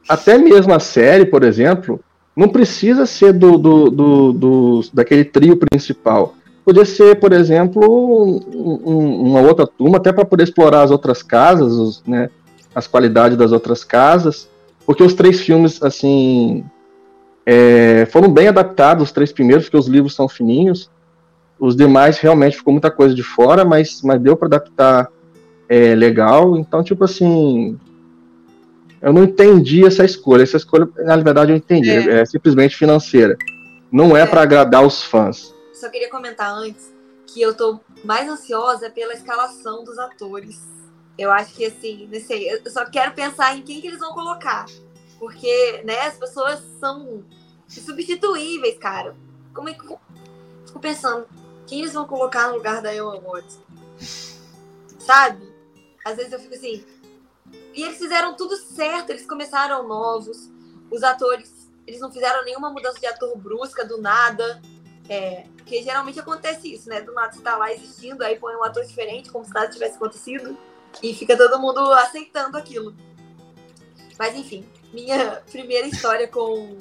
até 0.07 0.37
mesmo 0.37 0.73
a 0.73 0.79
série, 0.79 1.25
por 1.25 1.43
exemplo, 1.43 2.03
não 2.35 2.49
precisa 2.49 3.05
ser 3.05 3.31
do, 3.33 3.57
do, 3.57 3.89
do- 3.89 4.33
do- 4.33 4.89
daquele 4.93 5.23
trio 5.23 5.55
principal. 5.57 6.35
Podia 6.65 6.85
ser, 6.85 7.19
por 7.19 7.31
exemplo, 7.33 7.81
um- 7.83 8.79
um- 8.85 9.21
uma 9.29 9.41
outra 9.41 9.65
turma, 9.65 9.97
até 9.97 10.11
para 10.11 10.25
poder 10.25 10.43
explorar 10.43 10.83
as 10.83 10.91
outras 10.91 11.23
casas, 11.23 11.73
os, 11.73 12.03
né, 12.05 12.29
as 12.75 12.85
qualidades 12.87 13.37
das 13.37 13.51
outras 13.51 13.83
casas, 13.83 14.47
porque 14.85 15.03
os 15.03 15.13
três 15.13 15.39
filmes, 15.41 15.81
assim, 15.81 16.63
é, 17.45 18.07
foram 18.11 18.31
bem 18.31 18.47
adaptados, 18.47 19.05
os 19.05 19.11
três 19.11 19.31
primeiros, 19.31 19.65
porque 19.65 19.77
os 19.77 19.87
livros 19.87 20.13
são 20.15 20.27
fininhos. 20.27 20.89
Os 21.59 21.75
demais 21.75 22.19
realmente 22.19 22.57
ficou 22.57 22.71
muita 22.71 22.89
coisa 22.91 23.13
de 23.15 23.23
fora, 23.23 23.65
mas, 23.65 24.01
mas 24.03 24.21
deu 24.21 24.37
para 24.37 24.47
adaptar 24.47 25.09
é, 25.67 25.93
legal. 25.95 26.57
Então, 26.57 26.83
tipo 26.83 27.03
assim, 27.03 27.77
eu 29.01 29.11
não 29.13 29.23
entendi 29.23 29.85
essa 29.85 30.05
escolha. 30.05 30.43
Essa 30.43 30.57
escolha, 30.57 30.87
na 30.97 31.17
verdade, 31.17 31.51
eu 31.51 31.57
entendi. 31.57 31.89
É. 31.89 32.21
É, 32.21 32.25
simplesmente 32.25 32.75
financeira. 32.75 33.37
Não 33.91 34.15
é, 34.15 34.21
É. 34.21 34.25
para 34.25 34.41
agradar 34.41 34.85
os 34.85 35.03
fãs. 35.03 35.53
Só 35.79 35.89
queria 35.89 36.09
comentar 36.09 36.51
antes 36.51 36.93
que 37.25 37.41
eu 37.41 37.55
tô 37.55 37.79
mais 38.03 38.27
ansiosa 38.27 38.89
pela 38.89 39.13
escalação 39.13 39.83
dos 39.83 39.97
atores. 39.97 40.61
Eu 41.17 41.31
acho 41.31 41.53
que 41.53 41.65
assim, 41.65 42.07
não 42.11 42.19
sei, 42.19 42.51
eu 42.51 42.69
só 42.69 42.85
quero 42.85 43.13
pensar 43.13 43.55
em 43.55 43.61
quem 43.61 43.79
que 43.79 43.87
eles 43.87 43.99
vão 43.99 44.13
colocar. 44.13 44.65
Porque, 45.17 45.81
né, 45.83 46.07
as 46.07 46.17
pessoas 46.17 46.59
são 46.79 47.23
insubstituíveis, 47.67 48.77
cara. 48.77 49.15
Como 49.53 49.69
é 49.69 49.73
que. 49.73 49.85
Fico 50.65 50.79
pensando, 50.79 51.27
quem 51.65 51.79
eles 51.79 51.93
vão 51.93 52.07
colocar 52.07 52.49
no 52.49 52.55
lugar 52.55 52.81
da 52.81 52.93
Emma 52.93 53.19
Watson? 53.19 53.61
Sabe? 54.99 55.47
Às 56.05 56.17
vezes 56.17 56.31
eu 56.31 56.39
fico 56.39 56.55
assim. 56.55 56.85
E 57.73 57.83
eles 57.83 57.97
fizeram 57.97 58.35
tudo 58.35 58.55
certo, 58.55 59.11
eles 59.11 59.25
começaram 59.25 59.87
novos. 59.87 60.49
Os 60.91 61.03
atores, 61.03 61.69
eles 61.85 61.99
não 61.99 62.11
fizeram 62.11 62.43
nenhuma 62.43 62.69
mudança 62.69 62.99
de 62.99 63.05
ator 63.05 63.37
brusca 63.37 63.85
do 63.85 64.01
nada. 64.01 64.61
É, 65.09 65.45
porque 65.57 65.81
geralmente 65.81 66.19
acontece 66.19 66.71
isso, 66.71 66.87
né? 66.87 67.01
Do 67.01 67.13
nada 67.13 67.33
você 67.33 67.41
tá 67.41 67.57
lá 67.57 67.73
existindo, 67.73 68.23
aí 68.23 68.37
põe 68.37 68.55
um 68.55 68.63
ator 68.63 68.85
diferente, 68.85 69.31
como 69.31 69.43
se 69.43 69.51
nada 69.53 69.67
tivesse 69.67 69.95
acontecido, 69.95 70.55
e 71.01 71.13
fica 71.13 71.35
todo 71.35 71.59
mundo 71.59 71.79
aceitando 71.93 72.57
aquilo. 72.57 72.95
Mas 74.19 74.35
enfim, 74.35 74.63
minha 74.93 75.41
primeira 75.51 75.87
história 75.87 76.27
com 76.27 76.77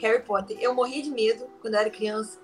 Harry 0.00 0.22
Potter. 0.22 0.58
Eu 0.60 0.74
morri 0.74 1.02
de 1.02 1.10
medo 1.10 1.46
quando 1.60 1.74
eu 1.74 1.80
era 1.80 1.90
criança, 1.90 2.38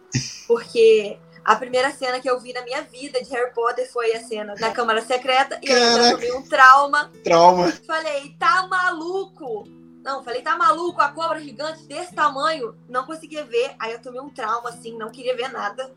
porque 0.46 1.18
a 1.44 1.54
primeira 1.54 1.90
cena 1.92 2.18
que 2.18 2.28
eu 2.28 2.40
vi 2.40 2.52
na 2.52 2.62
minha 2.62 2.82
vida 2.82 3.22
de 3.22 3.30
Harry 3.30 3.52
Potter 3.52 3.90
foi 3.92 4.14
a 4.14 4.20
cena 4.20 4.54
da 4.54 4.70
Câmara 4.70 5.02
Secreta, 5.02 5.60
e 5.62 5.68
eu 5.68 5.78
Caraca. 5.78 6.10
tomei 6.12 6.32
um 6.32 6.42
trauma. 6.42 7.12
Trauma. 7.22 7.72
Falei, 7.86 8.34
tá 8.38 8.66
maluco? 8.68 9.64
Não, 10.06 10.22
falei, 10.22 10.40
tá 10.40 10.56
maluco? 10.56 11.00
A 11.00 11.10
cobra 11.10 11.40
gigante 11.40 11.82
desse 11.82 12.14
tamanho? 12.14 12.76
Não 12.88 13.04
conseguia 13.04 13.44
ver. 13.44 13.74
Aí 13.76 13.90
eu 13.90 14.00
tomei 14.00 14.20
um 14.20 14.30
trauma, 14.30 14.68
assim, 14.68 14.96
não 14.96 15.10
queria 15.10 15.34
ver 15.34 15.48
nada. 15.48 15.92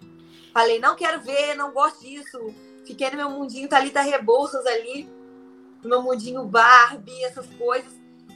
Falei, 0.52 0.80
não 0.80 0.96
quero 0.96 1.22
ver, 1.22 1.54
não 1.54 1.72
gosto 1.72 2.02
disso. 2.02 2.40
Fiquei 2.88 3.12
no 3.12 3.18
meu 3.18 3.30
mundinho, 3.30 3.70
Thalita 3.70 4.02
Rebouças 4.02 4.66
ali. 4.66 5.08
no 5.84 5.90
meu 5.90 6.02
mundinho 6.02 6.44
Barbie, 6.44 7.24
essas 7.24 7.46
coisas. 7.54 7.94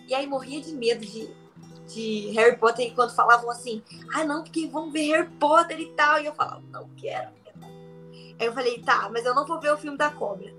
E 0.07 0.13
aí 0.13 0.27
morria 0.27 0.61
de 0.61 0.75
medo 0.75 1.03
de, 1.03 1.27
de 1.87 2.29
Harry 2.35 2.55
Potter 2.55 2.85
enquanto 2.85 3.15
falavam 3.15 3.49
assim, 3.49 3.81
ah 4.13 4.23
não, 4.23 4.43
porque 4.43 4.67
vão 4.67 4.91
ver 4.91 5.07
Harry 5.07 5.29
Potter 5.39 5.79
e 5.79 5.91
tal. 5.93 6.21
E 6.21 6.27
eu 6.27 6.35
falava, 6.35 6.61
não 6.71 6.87
quero. 6.89 7.31
Aí 8.39 8.45
eu 8.45 8.53
falei, 8.53 8.79
tá, 8.83 9.09
mas 9.11 9.25
eu 9.25 9.33
não 9.33 9.47
vou 9.47 9.59
ver 9.59 9.73
o 9.73 9.77
filme 9.77 9.97
da 9.97 10.11
cobra. 10.11 10.53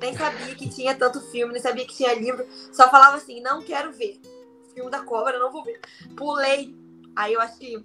Nem 0.00 0.16
sabia 0.16 0.54
que 0.54 0.68
tinha 0.68 0.94
tanto 0.94 1.20
filme, 1.20 1.52
nem 1.52 1.62
sabia 1.62 1.86
que 1.86 1.94
tinha 1.94 2.14
livro. 2.14 2.46
Só 2.72 2.90
falava 2.90 3.16
assim, 3.16 3.40
não 3.40 3.62
quero 3.62 3.92
ver. 3.92 4.20
Filme 4.74 4.90
da 4.90 5.00
cobra, 5.02 5.38
não 5.38 5.52
vou 5.52 5.64
ver. 5.64 5.80
Pulei. 6.16 6.74
Aí 7.16 7.32
eu 7.32 7.40
acho 7.40 7.58
que 7.58 7.84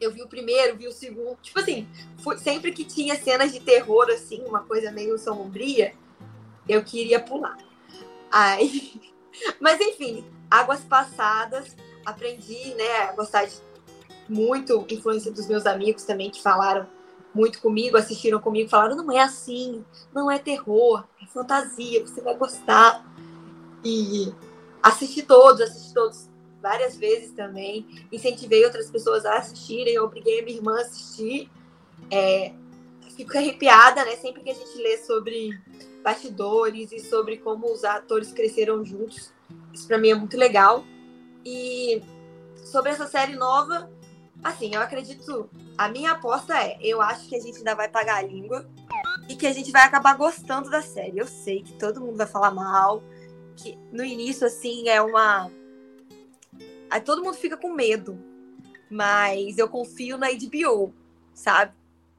eu 0.00 0.10
vi 0.10 0.22
o 0.22 0.28
primeiro, 0.28 0.76
vi 0.76 0.86
o 0.86 0.92
segundo. 0.92 1.36
Tipo 1.42 1.60
assim, 1.60 1.88
fui, 2.22 2.38
sempre 2.38 2.72
que 2.72 2.84
tinha 2.84 3.16
cenas 3.16 3.52
de 3.52 3.60
terror, 3.60 4.08
assim, 4.10 4.42
uma 4.44 4.60
coisa 4.60 4.90
meio 4.90 5.18
sombria, 5.18 5.94
eu 6.68 6.82
queria 6.82 7.20
pular. 7.20 7.56
Aí. 8.30 9.00
Mas 9.60 9.80
enfim, 9.80 10.24
águas 10.50 10.80
passadas, 10.80 11.76
aprendi, 12.04 12.74
né, 12.74 13.08
a 13.08 13.12
gostar 13.12 13.46
de 13.46 13.54
muito, 14.28 14.84
influência 14.90 15.30
dos 15.30 15.46
meus 15.46 15.66
amigos 15.66 16.04
também 16.04 16.30
que 16.30 16.42
falaram 16.42 16.86
muito 17.34 17.60
comigo, 17.60 17.96
assistiram 17.96 18.40
comigo, 18.40 18.68
falaram: 18.68 18.96
não 18.96 19.10
é 19.10 19.20
assim, 19.20 19.84
não 20.12 20.30
é 20.30 20.38
terror, 20.38 21.04
fantasia, 21.26 22.06
você 22.06 22.20
vai 22.20 22.36
gostar. 22.36 23.04
E 23.84 24.32
assisti 24.82 25.22
todos, 25.22 25.60
assisti 25.60 25.94
todos 25.94 26.28
várias 26.60 26.96
vezes 26.96 27.32
também. 27.32 27.86
Incentivei 28.10 28.64
outras 28.64 28.90
pessoas 28.90 29.26
a 29.26 29.36
assistirem, 29.38 29.98
obriguei 29.98 30.40
a 30.40 30.44
minha 30.44 30.56
irmã 30.56 30.76
a 30.78 30.82
assistir. 30.82 31.50
É, 32.10 32.52
fico 33.16 33.36
arrepiada, 33.36 34.04
né? 34.04 34.16
Sempre 34.16 34.42
que 34.42 34.50
a 34.50 34.54
gente 34.54 34.76
lê 34.78 34.98
sobre 34.98 35.50
bastidores 36.02 36.92
e 36.92 37.00
sobre 37.00 37.38
como 37.38 37.72
os 37.72 37.84
atores 37.84 38.32
cresceram 38.32 38.84
juntos. 38.84 39.32
Isso 39.72 39.86
para 39.86 39.98
mim 39.98 40.10
é 40.10 40.14
muito 40.14 40.36
legal. 40.36 40.84
E 41.44 42.02
sobre 42.64 42.90
essa 42.90 43.06
série 43.06 43.34
nova, 43.34 43.90
assim, 44.42 44.74
eu 44.74 44.80
acredito. 44.80 45.48
A 45.76 45.88
minha 45.88 46.12
aposta 46.12 46.56
é: 46.56 46.78
eu 46.80 47.00
acho 47.00 47.28
que 47.28 47.36
a 47.36 47.40
gente 47.40 47.58
ainda 47.58 47.74
vai 47.74 47.88
pagar 47.88 48.16
a 48.16 48.22
língua 48.22 48.68
e 49.28 49.36
que 49.36 49.46
a 49.46 49.52
gente 49.52 49.70
vai 49.70 49.82
acabar 49.82 50.16
gostando 50.16 50.70
da 50.70 50.82
série. 50.82 51.18
Eu 51.18 51.26
sei 51.26 51.62
que 51.62 51.72
todo 51.74 52.00
mundo 52.00 52.16
vai 52.16 52.26
falar 52.26 52.50
mal, 52.50 53.02
que 53.56 53.78
no 53.90 54.04
início, 54.04 54.46
assim, 54.46 54.88
é 54.88 55.00
uma 55.00 55.50
Aí 56.92 57.00
todo 57.00 57.24
mundo 57.24 57.38
fica 57.38 57.56
com 57.56 57.70
medo. 57.70 58.18
Mas 58.90 59.56
eu 59.56 59.66
confio 59.66 60.18
na 60.18 60.28
HBO, 60.30 60.92
sabe? 61.32 61.72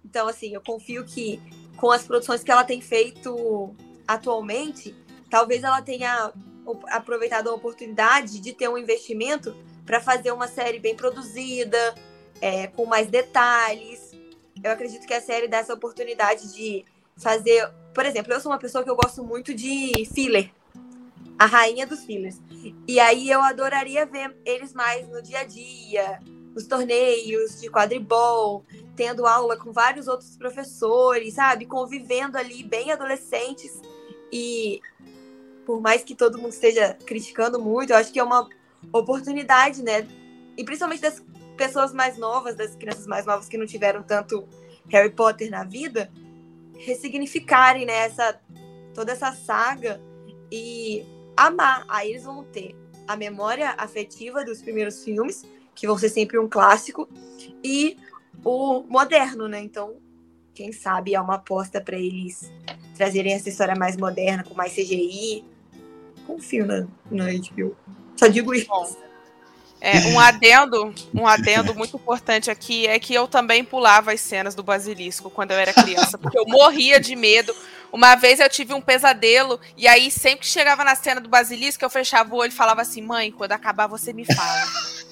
Então, 0.03 0.27
assim, 0.27 0.55
eu 0.55 0.61
confio 0.61 1.05
que 1.05 1.39
com 1.77 1.91
as 1.91 2.03
produções 2.03 2.43
que 2.43 2.51
ela 2.51 2.63
tem 2.63 2.81
feito 2.81 3.75
atualmente, 4.07 4.95
talvez 5.29 5.63
ela 5.63 5.79
tenha 5.79 6.33
aproveitado 6.87 7.49
a 7.49 7.53
oportunidade 7.53 8.39
de 8.39 8.51
ter 8.51 8.67
um 8.67 8.77
investimento 8.77 9.55
para 9.85 10.01
fazer 10.01 10.31
uma 10.31 10.47
série 10.47 10.79
bem 10.79 10.95
produzida, 10.95 11.93
é, 12.41 12.65
com 12.65 12.87
mais 12.87 13.07
detalhes. 13.07 14.11
Eu 14.63 14.71
acredito 14.71 15.05
que 15.05 15.13
a 15.13 15.21
série 15.21 15.47
dá 15.47 15.57
essa 15.57 15.75
oportunidade 15.75 16.51
de 16.51 16.83
fazer. 17.17 17.69
Por 17.93 18.05
exemplo, 18.05 18.33
eu 18.33 18.39
sou 18.39 18.51
uma 18.51 18.59
pessoa 18.59 18.83
que 18.83 18.89
eu 18.89 18.95
gosto 18.95 19.23
muito 19.23 19.53
de 19.53 19.91
filler 20.13 20.51
a 21.37 21.45
rainha 21.45 21.85
dos 21.85 22.05
fillers. 22.05 22.41
E 22.87 22.99
aí 22.99 23.29
eu 23.29 23.41
adoraria 23.41 24.05
ver 24.05 24.35
eles 24.45 24.73
mais 24.73 25.07
no 25.09 25.21
dia 25.21 25.39
a 25.39 25.43
dia, 25.43 26.19
nos 26.53 26.67
torneios 26.67 27.59
de 27.59 27.69
quadribol, 27.69 28.63
tendo 28.95 29.25
aula 29.25 29.57
com 29.57 29.71
vários 29.71 30.07
outros 30.07 30.37
professores, 30.37 31.33
sabe? 31.33 31.65
Convivendo 31.65 32.37
ali 32.37 32.63
bem 32.63 32.91
adolescentes. 32.91 33.81
E 34.31 34.79
por 35.65 35.81
mais 35.81 36.03
que 36.03 36.15
todo 36.15 36.37
mundo 36.37 36.53
esteja 36.53 36.97
criticando 37.05 37.59
muito, 37.59 37.91
eu 37.91 37.97
acho 37.97 38.11
que 38.11 38.19
é 38.19 38.23
uma 38.23 38.47
oportunidade, 38.91 39.81
né? 39.83 40.07
E 40.57 40.63
principalmente 40.63 41.01
das 41.01 41.23
pessoas 41.57 41.93
mais 41.93 42.17
novas, 42.17 42.55
das 42.55 42.75
crianças 42.75 43.07
mais 43.07 43.25
novas 43.25 43.47
que 43.47 43.57
não 43.57 43.65
tiveram 43.65 44.03
tanto 44.03 44.47
Harry 44.89 45.09
Potter 45.09 45.49
na 45.49 45.63
vida, 45.63 46.11
ressignificarem 46.85 47.85
né, 47.85 47.93
essa, 47.93 48.39
toda 48.93 49.11
essa 49.11 49.31
saga 49.31 50.01
e 50.51 51.05
amar. 51.35 51.85
Aí 51.87 52.11
eles 52.11 52.23
vão 52.23 52.43
ter 52.43 52.75
a 53.07 53.15
memória 53.15 53.73
afetiva 53.77 54.45
dos 54.45 54.61
primeiros 54.61 55.03
filmes, 55.03 55.45
que 55.75 55.87
vão 55.87 55.97
ser 55.97 56.09
sempre 56.09 56.37
um 56.37 56.47
clássico, 56.47 57.09
e 57.63 57.97
o 58.43 58.83
moderno, 58.83 59.47
né? 59.47 59.61
Então, 59.61 59.95
quem 60.53 60.71
sabe 60.71 61.15
é 61.15 61.21
uma 61.21 61.35
aposta 61.35 61.81
para 61.81 61.97
eles 61.97 62.51
trazerem 62.95 63.33
essa 63.33 63.49
história 63.49 63.75
mais 63.75 63.97
moderna, 63.97 64.43
com 64.43 64.53
mais 64.53 64.73
CGI. 64.73 65.43
Confio 66.27 66.65
na, 66.65 66.87
na 67.09 67.25
HBO. 67.25 67.75
Só 68.15 68.27
digo 68.27 68.53
isso. 68.53 68.67
Bom. 68.67 69.12
É, 69.85 70.07
um 70.07 70.17
adendo, 70.17 70.95
um 71.13 71.27
adendo 71.27 71.75
muito 71.75 71.97
importante 71.97 72.49
aqui 72.49 72.87
é 72.87 72.97
que 72.97 73.13
eu 73.13 73.27
também 73.27 73.65
pulava 73.65 74.13
as 74.13 74.21
cenas 74.21 74.55
do 74.55 74.63
basilisco 74.63 75.29
quando 75.29 75.51
eu 75.51 75.57
era 75.57 75.73
criança, 75.73 76.17
porque 76.17 76.39
eu 76.39 76.45
morria 76.47 77.01
de 77.01 77.17
medo. 77.17 77.53
Uma 77.91 78.15
vez 78.15 78.39
eu 78.39 78.49
tive 78.49 78.73
um 78.73 78.79
pesadelo, 78.79 79.59
e 79.75 79.85
aí 79.85 80.09
sempre 80.09 80.39
que 80.39 80.47
chegava 80.47 80.85
na 80.85 80.95
cena 80.95 81.19
do 81.19 81.27
basilisco, 81.27 81.83
eu 81.83 81.89
fechava 81.89 82.33
o 82.33 82.37
olho 82.37 82.49
e 82.49 82.55
falava 82.55 82.81
assim: 82.81 83.01
mãe, 83.01 83.29
quando 83.29 83.51
acabar 83.51 83.87
você 83.87 84.13
me 84.13 84.23
fala. 84.23 84.63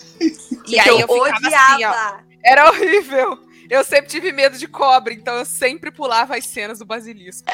e 0.66 0.80
aí 0.80 0.88
eu, 0.88 1.00
eu 1.00 1.08
ficava 1.08 1.36
odiava. 1.36 1.74
assim, 1.74 1.84
ó. 1.84 2.20
Era 2.42 2.70
horrível. 2.70 3.40
Eu 3.70 3.84
sempre 3.84 4.10
tive 4.10 4.32
medo 4.32 4.58
de 4.58 4.70
cobra, 4.70 5.14
então 5.14 5.36
eu 5.36 5.46
sempre 5.46 5.92
pulava 5.92 6.38
as 6.38 6.46
cenas 6.46 6.80
do 6.80 6.86
basilisco. 6.86 7.46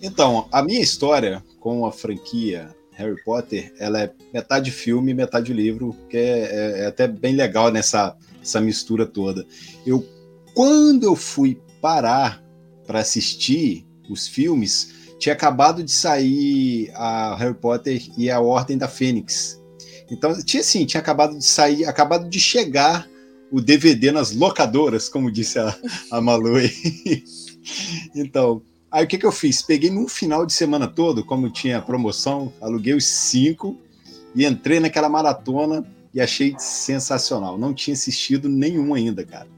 Então, 0.00 0.48
a 0.50 0.62
minha 0.62 0.80
história 0.80 1.44
com 1.60 1.84
a 1.84 1.92
franquia 1.92 2.74
Harry 2.94 3.22
Potter, 3.24 3.72
ela 3.78 4.02
é 4.02 4.12
metade 4.32 4.70
filme, 4.70 5.14
metade 5.14 5.52
livro, 5.52 5.96
que 6.08 6.16
é, 6.16 6.20
é, 6.20 6.80
é 6.80 6.86
até 6.86 7.08
bem 7.08 7.34
legal 7.34 7.70
nessa 7.70 8.16
essa 8.44 8.60
mistura 8.60 9.06
toda. 9.06 9.44
Eu, 9.86 10.06
quando 10.54 11.04
eu 11.04 11.16
fui 11.16 11.60
parar 11.80 12.44
para 12.86 13.00
assistir 13.00 13.86
os 14.08 14.28
filmes, 14.28 14.92
tinha 15.18 15.32
acabado 15.32 15.82
de 15.82 15.90
sair 15.90 16.90
a 16.94 17.34
Harry 17.36 17.54
Potter 17.54 18.02
e 18.18 18.30
a 18.30 18.40
Ordem 18.40 18.76
da 18.76 18.86
Fênix. 18.86 19.60
Então, 20.10 20.38
tinha 20.44 20.60
assim, 20.60 20.84
tinha 20.84 21.00
acabado 21.00 21.38
de 21.38 21.44
sair, 21.44 21.86
acabado 21.86 22.28
de 22.28 22.38
chegar 22.38 23.08
o 23.50 23.60
DVD 23.60 24.12
nas 24.12 24.32
locadoras, 24.32 25.08
como 25.08 25.30
disse 25.30 25.58
a, 25.58 25.74
a 26.10 26.20
Malu. 26.20 26.58
então, 28.14 28.62
Aí 28.94 29.02
o 29.02 29.08
que, 29.08 29.18
que 29.18 29.26
eu 29.26 29.32
fiz? 29.32 29.60
Peguei 29.60 29.90
num 29.90 30.06
final 30.06 30.46
de 30.46 30.52
semana 30.52 30.86
todo, 30.86 31.24
como 31.24 31.50
tinha 31.50 31.82
promoção, 31.82 32.52
aluguei 32.60 32.94
os 32.94 33.04
cinco 33.04 33.76
e 34.36 34.46
entrei 34.46 34.78
naquela 34.78 35.08
maratona 35.08 35.84
e 36.14 36.20
achei 36.20 36.54
sensacional. 36.58 37.58
Não 37.58 37.74
tinha 37.74 37.92
assistido 37.92 38.48
nenhum 38.48 38.94
ainda, 38.94 39.24
cara. 39.24 39.48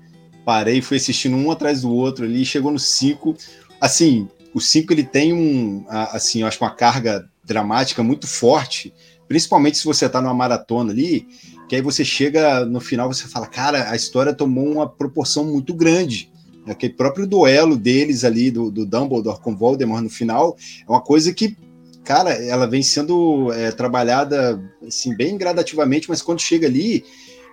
Parei, 0.42 0.81
fui 0.81 0.96
assistindo 0.96 1.37
um 1.37 1.51
atrás 1.51 1.83
do 1.83 1.92
outro 1.92 2.25
ali, 2.25 2.46
chegou 2.46 2.72
no 2.72 2.79
cinco. 2.79 3.37
Assim, 3.79 4.27
o 4.55 4.61
cinco 4.61 4.94
ele 4.94 5.05
tem 5.05 5.35
um, 5.35 5.85
assim, 5.87 6.40
eu 6.40 6.46
acho 6.46 6.64
uma 6.64 6.75
carga 6.75 7.29
dramática 7.44 8.03
muito 8.03 8.27
forte, 8.27 8.94
principalmente 9.29 9.77
se 9.77 9.85
você 9.85 10.09
tá 10.09 10.22
numa 10.22 10.33
maratona 10.33 10.92
ali, 10.92 11.29
que 11.68 11.77
aí 11.77 11.83
você 11.83 12.07
chega 12.07 12.64
no 12.64 12.81
final 12.81 13.12
você 13.12 13.29
fala, 13.29 13.46
cara, 13.46 13.90
a 13.90 13.96
história 13.96 14.33
tomou 14.33 14.66
uma 14.66 14.88
proporção 14.88 15.44
muito 15.44 15.75
grande 15.75 16.35
aquele 16.66 16.92
próprio 16.92 17.26
duelo 17.26 17.76
deles 17.76 18.24
ali, 18.24 18.50
do, 18.50 18.70
do 18.70 18.85
Dumbledore 18.85 19.40
com 19.40 19.57
Voldemort 19.57 20.02
no 20.02 20.11
final, 20.11 20.57
é 20.87 20.90
uma 20.90 21.00
coisa 21.00 21.33
que, 21.33 21.57
cara, 22.05 22.33
ela 22.33 22.66
vem 22.66 22.83
sendo 22.83 23.52
é, 23.52 23.70
trabalhada, 23.70 24.61
assim, 24.87 25.14
bem 25.14 25.37
gradativamente, 25.37 26.09
mas 26.09 26.22
quando 26.22 26.40
chega 26.40 26.66
ali, 26.66 27.05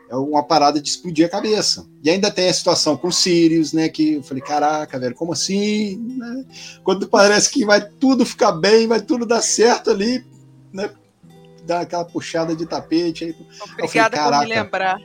é 0.09 0.15
uma 0.15 0.43
parada 0.43 0.81
de 0.81 0.89
explodir 0.89 1.25
a 1.25 1.29
cabeça. 1.29 1.87
E 2.03 2.09
ainda 2.09 2.29
tem 2.29 2.49
a 2.49 2.53
situação 2.53 2.95
com 2.95 3.11
Sirius, 3.11 3.73
né, 3.73 3.89
que 3.89 4.15
eu 4.15 4.23
falei, 4.23 4.43
caraca, 4.43 4.99
velho, 4.99 5.15
como 5.15 5.33
assim? 5.33 5.97
Né? 5.97 6.45
Quando 6.83 7.07
parece 7.07 7.49
que 7.49 7.65
vai 7.65 7.81
tudo 7.81 8.25
ficar 8.25 8.51
bem, 8.51 8.87
vai 8.87 9.01
tudo 9.01 9.25
dar 9.25 9.41
certo 9.41 9.89
ali, 9.89 10.23
né, 10.71 10.89
dá 11.65 11.81
aquela 11.81 12.05
puxada 12.05 12.55
de 12.55 12.65
tapete. 12.65 13.25
Aí, 13.25 13.35
Obrigada 13.81 14.17
falei, 14.17 14.39
por 14.39 14.47
me 14.47 14.55
lembrar. 14.55 14.97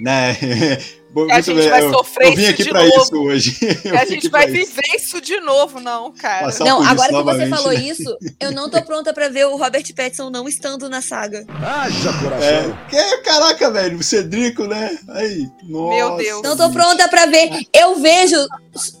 Né? 0.00 0.36
que 1.14 1.32
a 1.32 1.40
gente 1.40 1.54
bem. 1.54 1.70
vai 1.70 1.82
sofrer 1.82 2.26
eu, 2.26 2.30
eu 2.30 2.36
vim 2.36 2.46
aqui 2.46 2.68
para 2.68 2.86
isso 2.86 3.16
hoje. 3.16 3.54
Que 3.84 3.88
a 3.88 4.04
gente 4.04 4.28
vai 4.28 4.46
viver 4.46 4.82
isso. 4.96 5.20
de 5.20 5.38
novo, 5.40 5.80
não, 5.80 6.12
cara. 6.12 6.46
Passar 6.46 6.64
não, 6.64 6.82
agora 6.82 7.08
que 7.08 7.22
você 7.22 7.48
falou 7.48 7.72
né? 7.72 7.80
isso, 7.80 8.16
eu 8.40 8.52
não 8.52 8.68
tô 8.68 8.82
pronta 8.82 9.12
para 9.12 9.28
ver 9.28 9.46
o 9.46 9.56
Robert 9.56 9.84
Pattinson 9.94 10.30
não 10.30 10.48
estando 10.48 10.88
na 10.88 11.00
saga. 11.00 11.44
Haja 11.48 12.12
coração. 12.12 12.42
É, 12.42 12.88
que, 12.88 13.16
caraca, 13.18 13.70
velho, 13.70 13.98
o 13.98 14.02
Cedrico, 14.02 14.64
né? 14.64 14.98
Aí, 15.08 15.48
nossa. 15.64 15.94
Meu 15.94 16.16
Deus. 16.16 16.42
Não 16.42 16.56
tô 16.56 16.70
pronta 16.70 17.08
para 17.08 17.26
ver. 17.26 17.66
Eu 17.72 17.96
vejo 17.96 18.36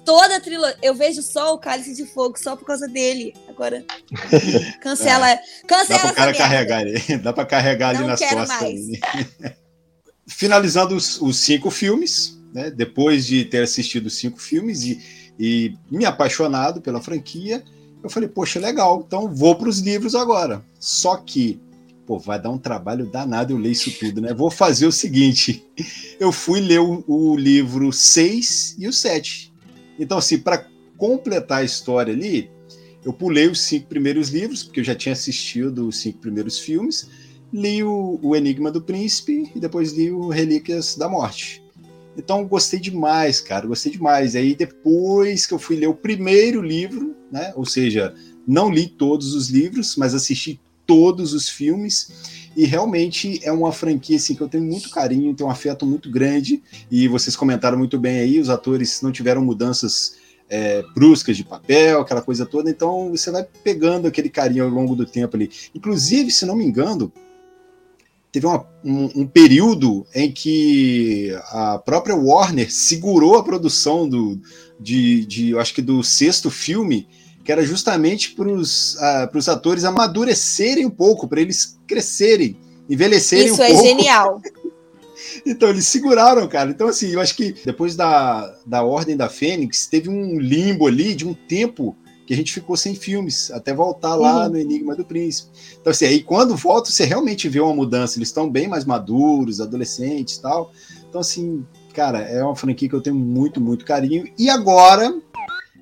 toda 0.04 0.36
a 0.36 0.40
trilogia, 0.40 0.76
eu 0.82 0.94
vejo 0.94 1.22
só 1.22 1.54
o 1.54 1.58
Cálice 1.58 1.94
de 1.94 2.06
Fogo 2.06 2.38
só 2.38 2.56
por 2.56 2.66
causa 2.66 2.86
dele. 2.88 3.34
Agora 3.48 3.84
cancela, 4.80 5.30
é. 5.30 5.40
cancela 5.66 5.98
Dá 5.98 6.12
pra 6.12 6.14
cara 6.14 6.34
carregar 6.34 6.82
ele. 6.82 7.00
Dá 7.18 7.32
para 7.32 7.46
carregar 7.46 7.94
não 7.94 8.00
ali 8.00 8.08
nas 8.08 8.20
costas. 8.20 8.60
Mais 8.60 9.63
finalizando 10.26 10.94
os, 10.94 11.20
os 11.20 11.38
cinco 11.38 11.70
filmes, 11.70 12.40
né, 12.52 12.70
depois 12.70 13.26
de 13.26 13.44
ter 13.44 13.62
assistido 13.62 14.06
os 14.06 14.14
cinco 14.14 14.40
filmes 14.40 14.82
e, 14.82 15.00
e 15.38 15.74
me 15.90 16.04
apaixonado 16.04 16.80
pela 16.80 17.00
franquia, 17.00 17.62
Eu 18.02 18.10
falei, 18.10 18.28
poxa, 18.28 18.60
legal, 18.60 19.02
então 19.06 19.34
vou 19.34 19.56
para 19.56 19.68
os 19.68 19.80
livros 19.80 20.14
agora. 20.14 20.62
Só 20.78 21.16
que, 21.16 21.58
pô, 22.06 22.18
vai 22.18 22.40
dar 22.40 22.50
um 22.50 22.58
trabalho 22.58 23.06
danado 23.06 23.52
eu 23.52 23.58
ler 23.58 23.70
isso 23.70 23.90
tudo, 23.98 24.20
né? 24.20 24.34
Vou 24.34 24.50
fazer 24.50 24.86
o 24.86 24.92
seguinte: 24.92 25.64
eu 26.20 26.30
fui 26.30 26.60
ler 26.60 26.80
o, 26.80 27.02
o 27.06 27.34
livro 27.34 27.90
6 27.90 28.76
e 28.78 28.86
o 28.86 28.92
7. 28.92 29.50
Então, 29.98 30.18
assim, 30.18 30.38
para 30.38 30.66
completar 30.98 31.60
a 31.60 31.64
história 31.64 32.12
ali, 32.12 32.50
eu 33.04 33.12
pulei 33.12 33.48
os 33.48 33.60
cinco 33.60 33.86
primeiros 33.86 34.30
livros, 34.30 34.62
porque 34.62 34.80
eu 34.80 34.84
já 34.84 34.94
tinha 34.94 35.12
assistido 35.12 35.88
os 35.88 35.98
cinco 35.98 36.18
primeiros 36.18 36.58
filmes, 36.58 37.08
li 37.54 37.84
o, 37.84 38.18
o 38.20 38.34
Enigma 38.34 38.68
do 38.68 38.82
Príncipe 38.82 39.48
e 39.54 39.60
depois 39.60 39.92
li 39.92 40.10
o 40.10 40.28
Relíquias 40.28 40.96
da 40.96 41.08
Morte. 41.08 41.62
Então 42.16 42.44
gostei 42.44 42.80
demais, 42.80 43.40
cara, 43.40 43.66
gostei 43.66 43.92
demais. 43.92 44.34
Aí 44.34 44.56
depois 44.56 45.46
que 45.46 45.54
eu 45.54 45.58
fui 45.58 45.76
ler 45.76 45.86
o 45.86 45.94
primeiro 45.94 46.60
livro, 46.60 47.14
né? 47.30 47.52
Ou 47.54 47.64
seja, 47.64 48.12
não 48.44 48.70
li 48.70 48.88
todos 48.88 49.34
os 49.34 49.50
livros, 49.50 49.94
mas 49.96 50.14
assisti 50.14 50.60
todos 50.84 51.32
os 51.32 51.48
filmes 51.48 52.10
e 52.56 52.64
realmente 52.64 53.40
é 53.42 53.52
uma 53.52 53.72
franquia 53.72 54.16
assim 54.16 54.34
que 54.34 54.40
eu 54.40 54.48
tenho 54.48 54.64
muito 54.64 54.90
carinho, 54.90 55.34
tenho 55.34 55.48
um 55.48 55.52
afeto 55.52 55.86
muito 55.86 56.10
grande 56.10 56.60
e 56.90 57.06
vocês 57.06 57.36
comentaram 57.36 57.78
muito 57.78 57.98
bem 57.98 58.18
aí, 58.18 58.38
os 58.38 58.50
atores 58.50 59.00
não 59.00 59.10
tiveram 59.10 59.42
mudanças 59.42 60.16
é, 60.48 60.84
bruscas 60.94 61.36
de 61.36 61.44
papel, 61.44 62.00
aquela 62.00 62.20
coisa 62.20 62.44
toda, 62.44 62.68
então 62.68 63.10
você 63.10 63.30
vai 63.30 63.46
pegando 63.62 64.06
aquele 64.06 64.28
carinho 64.28 64.64
ao 64.64 64.70
longo 64.70 64.94
do 64.94 65.06
tempo 65.06 65.36
ali. 65.36 65.50
Inclusive, 65.74 66.30
se 66.30 66.44
não 66.44 66.54
me 66.54 66.64
engano, 66.64 67.10
teve 68.34 68.46
uma, 68.46 68.66
um, 68.84 69.04
um, 69.20 69.26
período 69.28 70.04
em 70.12 70.32
que 70.32 71.32
a 71.52 71.78
própria 71.78 72.16
Warner 72.16 72.68
segurou 72.68 73.36
a 73.36 73.44
produção 73.44 74.08
do, 74.08 74.40
de, 74.80 75.24
de 75.24 75.50
eu 75.50 75.60
acho 75.60 75.72
que 75.72 75.80
do 75.80 76.02
sexto 76.02 76.50
filme, 76.50 77.06
que 77.44 77.52
era 77.52 77.64
justamente 77.64 78.32
para 78.32 78.48
os 78.48 78.96
uh, 78.96 79.50
atores 79.52 79.84
amadurecerem 79.84 80.84
um 80.84 80.90
pouco, 80.90 81.28
para 81.28 81.40
eles 81.40 81.78
crescerem, 81.86 82.56
envelhecerem 82.90 83.46
Isso 83.46 83.62
um 83.62 83.64
é 83.64 83.68
pouco. 83.68 83.86
genial. 83.86 84.42
então 85.46 85.68
eles 85.68 85.86
seguraram, 85.86 86.48
cara. 86.48 86.70
Então, 86.70 86.88
assim, 86.88 87.10
eu 87.10 87.20
acho 87.20 87.36
que 87.36 87.54
depois 87.64 87.94
da, 87.94 88.52
da 88.66 88.82
Ordem 88.82 89.16
da 89.16 89.28
Fênix, 89.28 89.86
teve 89.86 90.08
um 90.08 90.40
limbo 90.40 90.88
ali 90.88 91.14
de 91.14 91.24
um 91.24 91.34
tempo 91.34 91.96
que 92.26 92.32
a 92.32 92.36
gente 92.36 92.52
ficou 92.52 92.76
sem 92.76 92.94
filmes, 92.94 93.50
até 93.50 93.74
voltar 93.74 94.14
lá 94.14 94.44
uhum. 94.44 94.52
no 94.52 94.58
Enigma 94.58 94.96
do 94.96 95.04
Príncipe. 95.04 95.50
Então, 95.80 95.90
assim, 95.90 96.06
aí 96.06 96.22
quando 96.22 96.56
volta, 96.56 96.90
você 96.90 97.04
realmente 97.04 97.48
vê 97.48 97.60
uma 97.60 97.74
mudança. 97.74 98.18
Eles 98.18 98.28
estão 98.28 98.48
bem 98.48 98.66
mais 98.66 98.84
maduros, 98.84 99.60
adolescentes 99.60 100.36
e 100.36 100.42
tal. 100.42 100.72
Então, 101.08 101.20
assim, 101.20 101.64
cara, 101.92 102.20
é 102.20 102.42
uma 102.42 102.56
franquia 102.56 102.88
que 102.88 102.94
eu 102.94 103.02
tenho 103.02 103.16
muito, 103.16 103.60
muito 103.60 103.84
carinho. 103.84 104.26
E 104.38 104.48
agora 104.48 105.14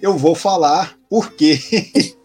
eu 0.01 0.17
vou 0.17 0.35
falar 0.35 0.99
por 1.09 1.33
quê. 1.33 1.59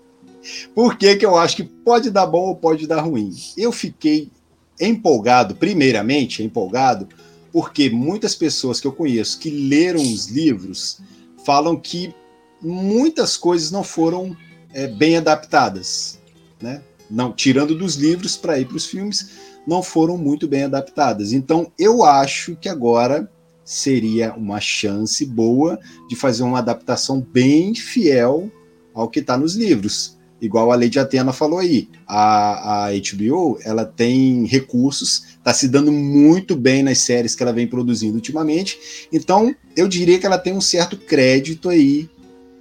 por 0.73 0.97
que 0.97 1.17
eu 1.21 1.37
acho 1.37 1.55
que 1.55 1.63
pode 1.63 2.09
dar 2.09 2.25
bom 2.25 2.47
ou 2.47 2.55
pode 2.55 2.87
dar 2.87 3.01
ruim. 3.01 3.33
Eu 3.55 3.71
fiquei 3.71 4.31
empolgado, 4.79 5.55
primeiramente, 5.55 6.43
empolgado, 6.43 7.07
porque 7.51 7.89
muitas 7.89 8.35
pessoas 8.35 8.79
que 8.79 8.87
eu 8.87 8.91
conheço 8.91 9.39
que 9.39 9.49
leram 9.49 10.01
os 10.01 10.27
livros 10.27 10.99
falam 11.45 11.75
que 11.75 12.13
muitas 12.61 13.37
coisas 13.37 13.71
não 13.71 13.83
foram 13.83 14.35
é, 14.73 14.87
bem 14.87 15.17
adaptadas, 15.17 16.19
né? 16.61 16.81
Não, 17.09 17.31
tirando 17.31 17.75
dos 17.75 17.95
livros 17.95 18.35
para 18.35 18.59
ir 18.59 18.65
para 18.65 18.77
os 18.77 18.85
filmes, 18.85 19.29
não 19.65 19.81
foram 19.81 20.17
muito 20.17 20.47
bem 20.47 20.63
adaptadas. 20.63 21.31
Então, 21.31 21.71
eu 21.79 22.03
acho 22.03 22.55
que 22.55 22.67
agora 22.67 23.29
seria 23.63 24.33
uma 24.33 24.59
chance 24.61 25.25
boa 25.25 25.79
de 26.09 26.15
fazer 26.15 26.43
uma 26.43 26.59
adaptação 26.59 27.19
bem 27.19 27.75
fiel 27.75 28.51
ao 28.93 29.09
que 29.09 29.19
está 29.19 29.37
nos 29.37 29.55
livros. 29.55 30.17
Igual 30.39 30.71
a 30.71 30.75
Lady 30.75 30.99
Atena 30.99 31.33
falou 31.33 31.59
aí, 31.59 31.89
a, 32.07 32.85
a 32.85 32.91
HBO 32.91 33.57
ela 33.63 33.85
tem 33.85 34.45
recursos, 34.45 35.23
está 35.37 35.53
se 35.53 35.67
dando 35.67 35.91
muito 35.91 36.55
bem 36.55 36.83
nas 36.83 36.99
séries 36.99 37.35
que 37.35 37.41
ela 37.41 37.51
vem 37.51 37.67
produzindo 37.67 38.15
ultimamente. 38.15 39.07
Então, 39.11 39.53
eu 39.75 39.87
diria 39.87 40.19
que 40.19 40.25
ela 40.25 40.37
tem 40.37 40.53
um 40.53 40.61
certo 40.61 40.95
crédito 40.95 41.69
aí 41.69 42.07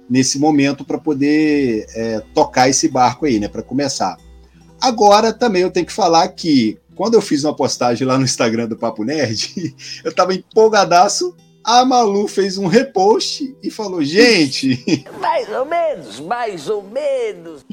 nesse 0.09 0.39
momento 0.39 0.85
para 0.85 0.97
poder 0.97 1.85
é, 1.95 2.21
tocar 2.33 2.69
esse 2.69 2.87
barco 2.87 3.25
aí, 3.25 3.39
né? 3.39 3.47
Para 3.47 3.63
começar. 3.63 4.17
Agora 4.79 5.33
também 5.33 5.63
eu 5.63 5.71
tenho 5.71 5.85
que 5.85 5.93
falar 5.93 6.27
que 6.29 6.77
quando 6.95 7.13
eu 7.13 7.21
fiz 7.21 7.43
uma 7.43 7.55
postagem 7.55 8.07
lá 8.07 8.17
no 8.17 8.25
Instagram 8.25 8.67
do 8.67 8.77
Papo 8.77 9.03
Nerd, 9.03 9.75
eu 10.03 10.09
estava 10.09 10.33
empolgadaço. 10.33 11.35
A 11.63 11.83
Malu 11.83 12.27
fez 12.27 12.57
um 12.57 12.65
repost 12.65 13.55
e 13.61 13.69
falou: 13.69 14.03
gente. 14.03 15.05
Mais 15.19 15.49
ou 15.49 15.65
menos, 15.65 16.19
mais 16.21 16.69
ou 16.69 16.81
menos. 16.81 17.65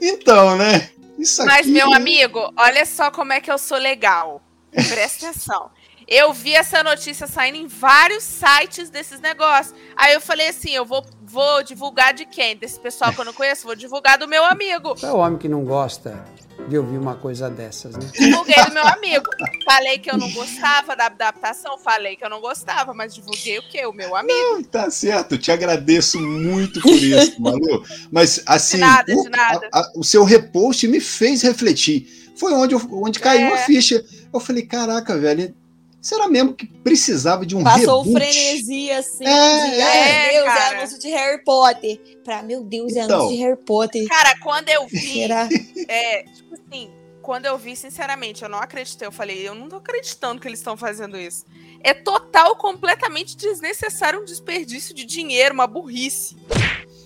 Então, 0.00 0.56
né? 0.56 0.90
Isso 1.18 1.44
Mas, 1.44 1.66
meu 1.66 1.92
amigo, 1.92 2.50
olha 2.56 2.86
só 2.86 3.10
como 3.10 3.32
é 3.32 3.40
que 3.40 3.50
eu 3.50 3.58
sou 3.58 3.76
legal. 3.76 4.40
Presta 4.72 5.28
atenção. 5.28 5.70
Eu 6.10 6.32
vi 6.32 6.52
essa 6.54 6.82
notícia 6.82 7.28
saindo 7.28 7.56
em 7.56 7.68
vários 7.68 8.24
sites 8.24 8.90
desses 8.90 9.20
negócios. 9.20 9.72
Aí 9.96 10.12
eu 10.12 10.20
falei 10.20 10.48
assim: 10.48 10.70
eu 10.70 10.84
vou, 10.84 11.06
vou 11.22 11.62
divulgar 11.62 12.12
de 12.12 12.26
quem? 12.26 12.56
Desse 12.56 12.80
pessoal 12.80 13.12
que 13.12 13.20
eu 13.20 13.24
não 13.24 13.32
conheço? 13.32 13.64
Vou 13.64 13.76
divulgar 13.76 14.18
do 14.18 14.26
meu 14.26 14.44
amigo. 14.44 14.96
É 15.00 15.12
o 15.12 15.18
homem 15.18 15.38
que 15.38 15.48
não 15.48 15.64
gosta 15.64 16.24
de 16.68 16.76
ouvir 16.76 16.98
uma 16.98 17.14
coisa 17.14 17.48
dessas, 17.48 17.94
né? 17.94 18.10
Divulguei 18.12 18.56
do 18.64 18.72
meu 18.72 18.86
amigo. 18.88 19.24
Falei 19.64 19.98
que 19.98 20.10
eu 20.10 20.18
não 20.18 20.28
gostava 20.32 20.96
da 20.96 21.06
adaptação, 21.06 21.78
falei 21.78 22.16
que 22.16 22.24
eu 22.24 22.28
não 22.28 22.40
gostava, 22.40 22.92
mas 22.92 23.14
divulguei 23.14 23.60
o 23.60 23.68
quê? 23.70 23.86
O 23.86 23.92
meu 23.92 24.16
amigo. 24.16 24.36
Não, 24.36 24.64
tá 24.64 24.90
certo, 24.90 25.38
te 25.38 25.52
agradeço 25.52 26.20
muito 26.20 26.80
por 26.80 26.90
isso, 26.90 27.40
Malu. 27.40 27.84
Mas 28.10 28.42
assim, 28.46 28.78
de 28.78 28.80
nada, 28.80 29.16
o, 29.16 29.22
de 29.22 29.28
nada. 29.28 29.68
A, 29.72 29.80
a, 29.80 29.92
o 29.94 30.02
seu 30.02 30.24
repost 30.24 30.88
me 30.88 30.98
fez 31.00 31.42
refletir. 31.42 32.32
Foi 32.36 32.52
onde, 32.52 32.74
eu, 32.74 32.80
onde 32.90 33.20
caiu 33.20 33.48
é. 33.48 33.54
a 33.54 33.58
ficha. 33.58 34.04
Eu 34.32 34.40
falei, 34.40 34.64
caraca, 34.64 35.16
velho, 35.16 35.54
Será 36.00 36.28
mesmo 36.28 36.54
que 36.54 36.66
precisava 36.66 37.44
de 37.44 37.54
um 37.54 37.62
Passou 37.62 38.02
reboot? 38.02 38.18
frenesi 38.24 38.90
assim. 38.90 39.24
É, 39.24 39.70
de, 39.70 39.80
é, 39.80 40.32
meu 40.32 40.42
Deus, 40.44 40.54
cara. 40.54 40.74
é 40.74 40.78
anúncio 40.78 40.98
de 40.98 41.08
Harry 41.08 41.44
Potter. 41.44 42.00
Pra, 42.24 42.42
meu 42.42 42.64
Deus, 42.64 42.96
é 42.96 43.02
Então. 43.02 43.18
anúncio 43.20 43.36
de 43.36 43.42
Harry 43.42 43.64
Potter. 43.64 44.08
Cara, 44.08 44.38
quando 44.38 44.68
eu 44.70 44.86
vi, 44.86 45.12
Será? 45.22 45.48
é, 45.88 46.22
tipo 46.22 46.54
assim, 46.54 46.90
quando 47.22 47.44
eu 47.46 47.58
vi, 47.58 47.76
sinceramente, 47.76 48.42
eu 48.42 48.48
não 48.48 48.58
acreditei. 48.58 49.06
Eu 49.06 49.12
falei, 49.12 49.46
eu 49.46 49.54
não 49.54 49.68
tô 49.68 49.76
acreditando 49.76 50.40
que 50.40 50.48
eles 50.48 50.60
estão 50.60 50.76
fazendo 50.76 51.18
isso. 51.18 51.44
É 51.82 51.92
total, 51.92 52.56
completamente 52.56 53.36
desnecessário 53.36 54.20
um 54.20 54.24
desperdício 54.24 54.94
de 54.94 55.04
dinheiro, 55.04 55.52
uma 55.54 55.66
burrice. 55.66 56.36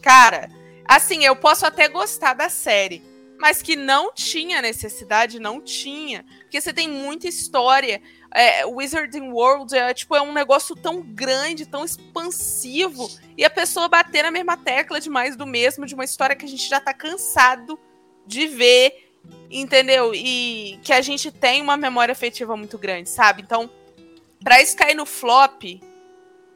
Cara, 0.02 0.48
assim, 0.86 1.24
eu 1.24 1.34
posso 1.34 1.66
até 1.66 1.88
gostar 1.88 2.34
da 2.34 2.48
série, 2.48 3.02
mas 3.40 3.60
que 3.62 3.74
não 3.76 4.12
tinha 4.12 4.62
necessidade, 4.62 5.38
não 5.40 5.60
tinha. 5.60 6.24
Porque 6.42 6.60
você 6.60 6.72
tem 6.72 6.88
muita 6.88 7.26
história. 7.28 8.00
É, 8.34 8.66
Wizarding 8.66 9.30
World 9.30 9.76
é, 9.76 9.94
tipo, 9.94 10.16
é 10.16 10.20
um 10.20 10.32
negócio 10.32 10.74
tão 10.74 11.00
grande, 11.00 11.64
tão 11.64 11.84
expansivo, 11.84 13.08
e 13.38 13.44
a 13.44 13.50
pessoa 13.50 13.88
bater 13.88 14.24
na 14.24 14.30
mesma 14.32 14.56
tecla 14.56 15.00
de 15.00 15.08
mais 15.08 15.36
do 15.36 15.46
mesmo, 15.46 15.86
de 15.86 15.94
uma 15.94 16.04
história 16.04 16.34
que 16.34 16.44
a 16.44 16.48
gente 16.48 16.68
já 16.68 16.80
tá 16.80 16.92
cansado 16.92 17.78
de 18.26 18.48
ver, 18.48 19.12
entendeu? 19.48 20.12
E 20.14 20.78
que 20.82 20.92
a 20.92 21.00
gente 21.00 21.30
tem 21.30 21.62
uma 21.62 21.76
memória 21.76 22.10
afetiva 22.12 22.56
muito 22.56 22.76
grande, 22.76 23.08
sabe? 23.08 23.40
Então, 23.40 23.70
pra 24.42 24.60
isso 24.60 24.76
cair 24.76 24.94
no 24.94 25.06
flop, 25.06 25.62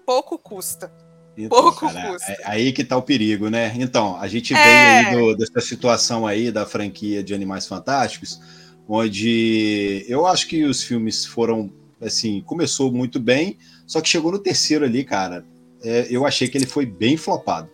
pouco 0.04 0.36
custa. 0.36 0.92
Então, 1.36 1.62
Pouco 1.62 1.86
cara, 1.86 2.10
custa. 2.10 2.32
é- 2.32 2.38
aí 2.46 2.72
que 2.72 2.82
tá 2.82 2.96
o 2.96 3.02
perigo, 3.02 3.48
né? 3.48 3.72
Então, 3.76 4.16
a 4.20 4.26
gente 4.26 4.52
vem 4.52 4.60
É. 4.62 4.98
aí 5.06 5.14
do- 5.14 5.36
dessa 5.36 5.60
situação 5.60 6.26
aí 6.26 6.50
da 6.50 6.66
franquia 6.66 7.22
de 7.22 7.32
Animais 7.32 7.64
Fantásticos, 7.64 8.40
onde 8.88 10.04
eu 10.08 10.26
acho 10.26 10.48
que 10.48 10.64
os 10.64 10.82
filmes 10.82 11.26
foram, 11.26 11.70
assim, 12.00 12.40
começou 12.40 12.90
muito 12.90 13.20
bem, 13.20 13.58
só 13.86 14.00
que 14.00 14.08
chegou 14.08 14.32
no 14.32 14.38
terceiro 14.38 14.84
ali, 14.84 15.04
cara, 15.04 15.44
é, 15.82 16.06
eu 16.10 16.24
achei 16.26 16.48
que 16.48 16.56
ele 16.56 16.66
foi 16.66 16.86
bem 16.86 17.16
flopado. 17.16 17.68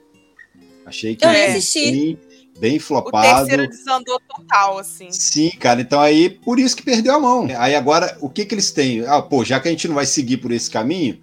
Achei 0.84 1.14
que 1.16 1.24
Eu 1.24 1.30
ele 1.30 1.56
assisti. 1.56 1.90
bem, 1.90 2.18
bem 2.58 2.76
O 2.76 2.80
flopado. 2.80 3.46
terceiro 3.46 3.70
desandou 3.70 4.20
total, 4.28 4.78
assim. 4.78 5.10
Sim, 5.10 5.50
cara, 5.58 5.80
então 5.80 6.00
aí 6.00 6.28
por 6.28 6.58
isso 6.58 6.76
que 6.76 6.82
perdeu 6.82 7.14
a 7.14 7.20
mão. 7.20 7.46
Aí 7.58 7.74
agora, 7.74 8.18
o 8.20 8.28
que 8.28 8.44
que 8.44 8.54
eles 8.54 8.70
têm? 8.72 9.00
Ah, 9.06 9.22
pô, 9.22 9.44
já 9.44 9.58
que 9.60 9.68
a 9.68 9.70
gente 9.70 9.88
não 9.88 9.94
vai 9.94 10.04
seguir 10.04 10.38
por 10.38 10.52
esse 10.52 10.68
caminho, 10.70 11.18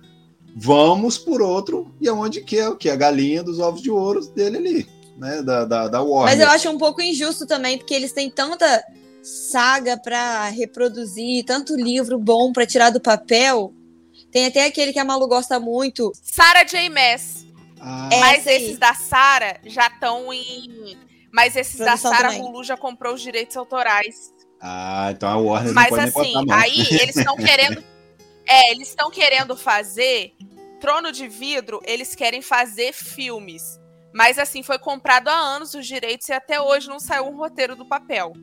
vamos 0.55 1.17
por 1.17 1.41
outro, 1.41 1.93
e 2.01 2.07
aonde 2.09 2.41
que 2.41 2.57
é 2.57 2.67
o 2.67 2.75
que? 2.75 2.89
A 2.89 2.95
galinha 2.95 3.43
dos 3.43 3.59
ovos 3.59 3.81
de 3.81 3.91
ouro 3.91 4.25
dele 4.33 4.57
ali, 4.57 4.87
né? 5.17 5.41
Da, 5.43 5.65
da, 5.65 5.87
da 5.87 6.01
Warner. 6.01 6.35
Mas 6.35 6.39
eu 6.39 6.49
acho 6.49 6.69
um 6.69 6.77
pouco 6.77 7.01
injusto 7.01 7.45
também, 7.45 7.77
porque 7.77 7.93
eles 7.93 8.11
têm 8.13 8.29
tanta 8.31 8.83
saga 9.23 9.97
pra 9.97 10.49
reproduzir, 10.49 11.45
tanto 11.45 11.75
livro 11.75 12.17
bom 12.17 12.51
pra 12.51 12.65
tirar 12.65 12.89
do 12.89 12.99
papel. 12.99 13.73
Tem 14.31 14.45
até 14.45 14.65
aquele 14.65 14.93
que 14.93 14.99
a 14.99 15.05
Malu 15.05 15.27
gosta 15.27 15.59
muito. 15.59 16.11
Sarah 16.21 16.63
J. 16.63 16.89
Maas. 16.89 17.45
Ah, 17.79 18.09
Mas 18.19 18.45
esses 18.45 18.77
da 18.77 18.93
Sara 18.93 19.59
já 19.65 19.87
estão 19.87 20.31
em. 20.31 20.97
Mas 21.31 21.55
esses 21.55 21.77
Produção 21.77 22.11
da 22.11 22.17
Sara, 22.17 22.29
também. 22.29 22.41
Hulu 22.47 22.63
já 22.63 22.77
comprou 22.77 23.13
os 23.13 23.21
direitos 23.21 23.57
autorais. 23.57 24.31
ah, 24.61 25.09
então 25.11 25.29
a 25.29 25.37
Warner 25.37 25.67
não 25.67 25.73
Mas 25.73 25.89
pode 25.89 26.01
nem 26.01 26.09
assim, 26.09 26.33
botar 26.33 26.61
aí 26.61 26.79
eles 26.91 27.15
estão 27.15 27.35
querendo. 27.37 27.83
É, 28.47 28.71
eles 28.71 28.89
estão 28.89 29.09
querendo 29.09 29.55
fazer. 29.57 30.33
Trono 30.79 31.11
de 31.11 31.27
Vidro, 31.27 31.79
eles 31.83 32.15
querem 32.15 32.41
fazer 32.41 32.91
filmes. 32.93 33.79
Mas 34.13 34.37
assim, 34.39 34.63
foi 34.63 34.79
comprado 34.79 35.29
há 35.29 35.35
anos 35.35 35.73
os 35.73 35.85
direitos 35.85 36.27
e 36.27 36.33
até 36.33 36.59
hoje 36.59 36.87
não 36.87 36.99
saiu 36.99 37.25
um 37.25 37.35
roteiro 37.37 37.75
do 37.75 37.85
papel. 37.85 38.33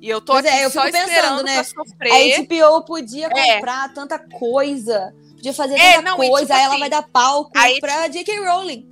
E 0.00 0.08
eu 0.08 0.20
tô 0.20 0.32
Pois 0.34 0.46
aqui 0.46 0.54
é, 0.56 0.64
eu 0.64 0.70
só 0.70 0.82
fico 0.82 0.92
pensando, 0.92 1.10
esperando 1.10 1.42
né? 1.44 1.54
pra 1.54 1.64
sofrer. 1.64 2.12
A 2.12 2.42
HBO 2.42 2.84
podia 2.84 3.26
É. 3.26 3.54
comprar 3.56 3.92
tanta 3.92 4.18
coisa. 4.18 5.12
Podia 5.34 5.52
fazer 5.52 5.74
É, 5.76 5.94
tanta 5.96 6.02
não, 6.10 6.22
e 6.22 6.28
coisa. 6.28 6.40
tipo 6.46 6.52
aí 6.54 6.60
ela 6.62 6.70
assim, 6.70 6.80
vai 6.80 6.90
dar 6.90 7.02
palco 7.02 7.50
a 7.58 7.80
pra 7.80 8.08
J.K. 8.08 8.38
Rowling. 8.40 8.88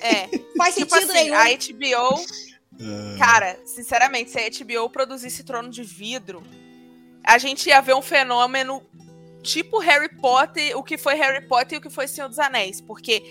É. 0.00 0.28
Faz 0.56 0.74
tipo 0.74 0.90
sentido 0.94 1.10
assim, 1.12 1.30
nenhum. 1.30 1.36
a 1.36 1.44
HBO. 2.12 3.18
Cara, 3.18 3.58
sinceramente, 3.66 4.30
se 4.30 4.38
a 4.38 4.48
HBO 4.64 4.88
produzisse 4.90 5.44
Trono 5.44 5.68
de 5.68 5.82
Vidro, 5.82 6.42
a 7.24 7.36
gente 7.36 7.68
ia 7.68 7.80
ver 7.82 7.94
um 7.94 8.00
fenômeno 8.02 8.82
tipo 9.42 9.78
Harry 9.80 10.08
Potter, 10.16 10.76
o 10.78 10.82
que 10.82 10.96
foi 10.98 11.14
Harry 11.14 11.46
Potter 11.46 11.76
e 11.76 11.78
o 11.78 11.80
que 11.82 11.90
foi 11.90 12.08
Senhor 12.08 12.28
dos 12.28 12.38
Anéis. 12.38 12.80
Porque 12.80 13.22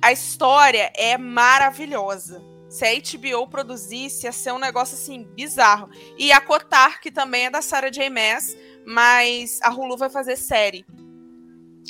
a 0.00 0.12
história 0.12 0.92
é 0.96 1.16
maravilhosa. 1.16 2.42
Se 2.72 2.86
a 2.86 2.94
HBO 2.94 3.46
produzisse, 3.48 4.24
ia 4.26 4.32
ser 4.32 4.52
um 4.52 4.58
negócio 4.58 4.94
assim, 4.94 5.24
bizarro. 5.34 5.90
E 6.16 6.32
a 6.32 6.40
Kotar, 6.40 7.00
que 7.02 7.10
também 7.10 7.46
é 7.46 7.50
da 7.50 7.60
Sarah 7.60 7.90
J. 7.90 8.08
Maas, 8.08 8.56
mas 8.86 9.58
a 9.62 9.68
Hulu 9.70 9.96
vai 9.98 10.08
fazer 10.08 10.36
série. 10.36 10.84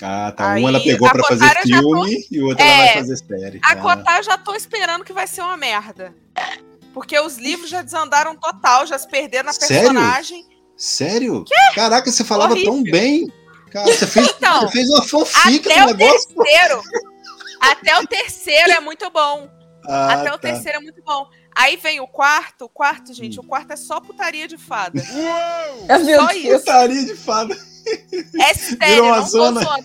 Ah, 0.02 0.32
tá. 0.36 0.52
Aí, 0.52 0.64
Um 0.64 0.68
ela 0.68 0.80
pegou 0.82 1.06
a 1.06 1.12
pra 1.12 1.22
fazer 1.24 1.44
já 1.46 1.54
tô- 1.54 1.62
filme 1.68 2.26
e 2.30 2.40
o 2.42 2.46
outro 2.48 2.64
ela 2.64 2.72
É, 2.72 2.86
vai 2.86 2.94
fazer 3.02 3.16
série. 3.16 3.60
A 3.62 3.72
Ah. 3.72 3.76
Kotar 3.76 4.16
eu 4.18 4.22
já 4.24 4.36
tô 4.38 4.54
esperando 4.54 5.04
que 5.04 5.12
vai 5.12 5.26
ser 5.28 5.42
uma 5.42 5.56
merda. 5.56 6.14
Porque 6.92 7.18
os 7.20 7.36
livros 7.36 7.70
já 7.70 7.80
desandaram 7.82 8.34
total, 8.34 8.84
já 8.86 8.98
se 8.98 9.08
perderam 9.08 9.44
na 9.46 9.52
Sério? 9.52 9.88
personagem. 9.90 10.44
Sério? 10.76 11.44
Caraca, 11.74 12.10
você 12.10 12.24
falava 12.24 12.54
tão 12.56 12.74
Horrível. 12.74 12.92
bem. 12.92 13.32
Cara, 13.70 13.86
você 13.86 14.06
fez, 14.06 14.28
Então, 14.36 14.62
você 14.62 14.68
fez 14.72 14.88
uma 14.90 15.02
fanfic 15.04 15.68
Até 15.70 15.80
no 15.80 15.86
negócio. 15.94 16.28
terceiro. 16.34 16.82
Até 17.60 18.00
o 18.00 18.06
terceiro 18.06 18.72
é 18.72 18.80
muito 18.80 19.08
bom. 19.10 19.48
Ah, 19.86 20.12
até 20.14 20.28
o 20.30 20.32
tá. 20.32 20.38
terceiro 20.38 20.78
é 20.78 20.80
muito 20.80 21.02
bom. 21.02 21.28
Aí 21.54 21.76
vem 21.76 22.00
o 22.00 22.06
quarto. 22.06 22.66
O 22.66 22.68
quarto, 22.68 23.12
gente, 23.12 23.38
o 23.38 23.42
quarto 23.42 23.72
é 23.72 23.76
só 23.76 24.00
putaria 24.00 24.46
de 24.48 24.56
fada. 24.56 25.02
Meu 26.04 26.20
Só 26.20 26.26
Deus. 26.28 26.44
isso. 26.44 26.58
Putaria 26.58 27.04
de 27.04 27.16
fada. 27.16 27.54
É 28.40 28.54
sério, 28.54 28.78
Virou 28.86 29.06
uma 29.06 29.16
não 29.18 29.26
zona. 29.26 29.60
zoando. 29.60 29.84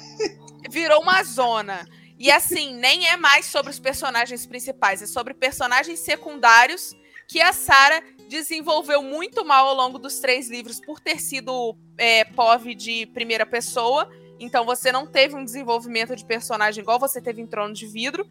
Virou 0.70 1.02
uma 1.02 1.24
zona. 1.24 1.88
E 2.20 2.32
assim, 2.32 2.74
nem 2.76 3.08
é 3.08 3.18
mais 3.18 3.46
sobre 3.46 3.72
os 3.72 3.80
personagens 3.80 4.46
principais, 4.46 5.02
é 5.02 5.06
sobre 5.06 5.34
personagens 5.34 6.00
secundários 6.00 6.96
que 7.28 7.42
a 7.42 7.54
Sarah 7.54 8.02
desenvolveu 8.30 9.02
muito 9.04 9.46
mal 9.46 9.68
ao 9.68 9.76
longo 9.76 10.00
dos 10.00 10.20
três 10.20 10.50
livros 10.50 10.80
por 10.80 11.00
ter 11.00 11.20
sido 11.20 11.78
é, 11.98 12.24
POV 12.26 12.74
de 12.74 13.06
primeira 13.08 13.46
pessoa. 13.46 14.10
Então 14.40 14.66
você 14.66 14.92
não 14.92 15.06
teve 15.06 15.36
um 15.36 15.44
desenvolvimento 15.44 16.16
de 16.16 16.26
personagem 16.26 16.82
igual 16.82 17.00
você 17.00 17.22
teve 17.22 17.42
em 17.42 17.48
Trono 17.48 17.74
de 17.74 17.86
Vidro. 17.88 18.28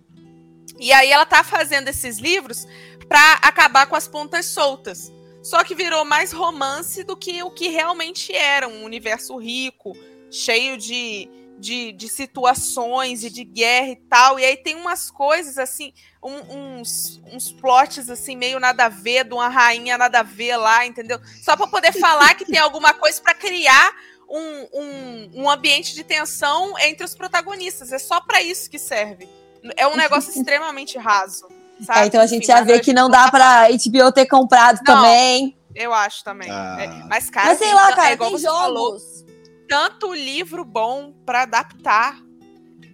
E 0.78 0.92
aí 0.92 1.10
ela 1.10 1.26
tá 1.26 1.42
fazendo 1.44 1.88
esses 1.88 2.18
livros 2.18 2.66
pra 3.08 3.34
acabar 3.42 3.86
com 3.86 3.96
as 3.96 4.08
pontas 4.08 4.46
soltas. 4.46 5.12
Só 5.42 5.62
que 5.62 5.74
virou 5.74 6.04
mais 6.04 6.32
romance 6.32 7.04
do 7.04 7.16
que 7.16 7.42
o 7.42 7.50
que 7.50 7.68
realmente 7.68 8.34
era 8.34 8.68
um 8.68 8.82
universo 8.84 9.36
rico, 9.36 9.96
cheio 10.28 10.76
de, 10.76 11.28
de, 11.56 11.92
de 11.92 12.08
situações 12.08 13.22
e 13.22 13.30
de 13.30 13.44
guerra 13.44 13.90
e 13.90 13.96
tal. 13.96 14.40
E 14.40 14.44
aí 14.44 14.56
tem 14.56 14.74
umas 14.74 15.08
coisas 15.08 15.56
assim, 15.56 15.92
um- 16.20 16.80
uns, 16.80 17.22
uns 17.32 17.52
plots 17.52 18.10
assim, 18.10 18.34
meio 18.36 18.58
nada 18.58 18.86
a 18.86 18.88
ver, 18.88 19.24
de 19.24 19.34
uma 19.34 19.48
rainha 19.48 19.96
nada 19.96 20.18
a 20.18 20.24
ver 20.24 20.56
lá, 20.56 20.84
entendeu? 20.84 21.20
Só 21.42 21.56
pra 21.56 21.68
poder 21.68 21.92
falar 21.92 22.34
que 22.34 22.44
tem 22.44 22.58
alguma 22.58 22.92
coisa 22.92 23.22
pra 23.22 23.32
criar 23.32 23.94
um, 24.28 24.68
um, 24.74 25.30
um 25.42 25.48
ambiente 25.50 25.94
de 25.94 26.02
tensão 26.02 26.76
entre 26.80 27.04
os 27.04 27.14
protagonistas. 27.14 27.92
É 27.92 27.98
só 28.00 28.20
pra 28.20 28.42
isso 28.42 28.68
que 28.68 28.80
serve. 28.80 29.28
É 29.76 29.86
um 29.86 29.96
negócio 29.96 30.30
extremamente 30.30 30.98
raso. 30.98 31.46
Sabe? 31.84 32.00
É, 32.00 32.06
então 32.06 32.20
a 32.20 32.26
gente 32.26 32.44
Enfim, 32.44 32.52
já 32.52 32.60
vê 32.62 32.76
eu 32.76 32.80
que 32.80 32.90
acho 32.90 32.94
não 32.94 33.10
dá 33.10 33.30
pra 33.30 33.68
HBO 33.68 34.10
ter 34.12 34.26
comprado 34.26 34.78
Não. 34.78 34.84
também. 34.94 35.56
Eu 35.74 35.92
acho 35.92 36.24
também. 36.24 36.48
Ah. 36.50 36.76
É, 36.80 36.86
mas, 37.08 37.28
cara, 37.28 37.48
Mas 37.48 37.58
sei 37.58 37.66
tem 37.66 37.76
lá, 37.76 37.88
tan- 37.88 37.96
cara, 37.96 38.10
é 38.10 38.12
igual 38.14 38.30
tem 38.30 38.38
você 38.38 38.46
falou, 38.46 38.90
jogos. 38.92 39.24
tanto 39.68 40.14
livro 40.14 40.64
bom 40.64 41.12
pra 41.26 41.42
adaptar. 41.42 42.16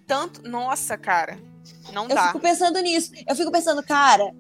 Tanto. 0.06 0.42
Nossa, 0.48 0.98
cara. 0.98 1.38
Não 1.92 2.04
Eu 2.08 2.14
dá. 2.14 2.26
fico 2.26 2.40
pensando 2.40 2.80
nisso. 2.80 3.12
Eu 3.28 3.36
fico 3.36 3.52
pensando, 3.52 3.82
cara, 3.84 4.32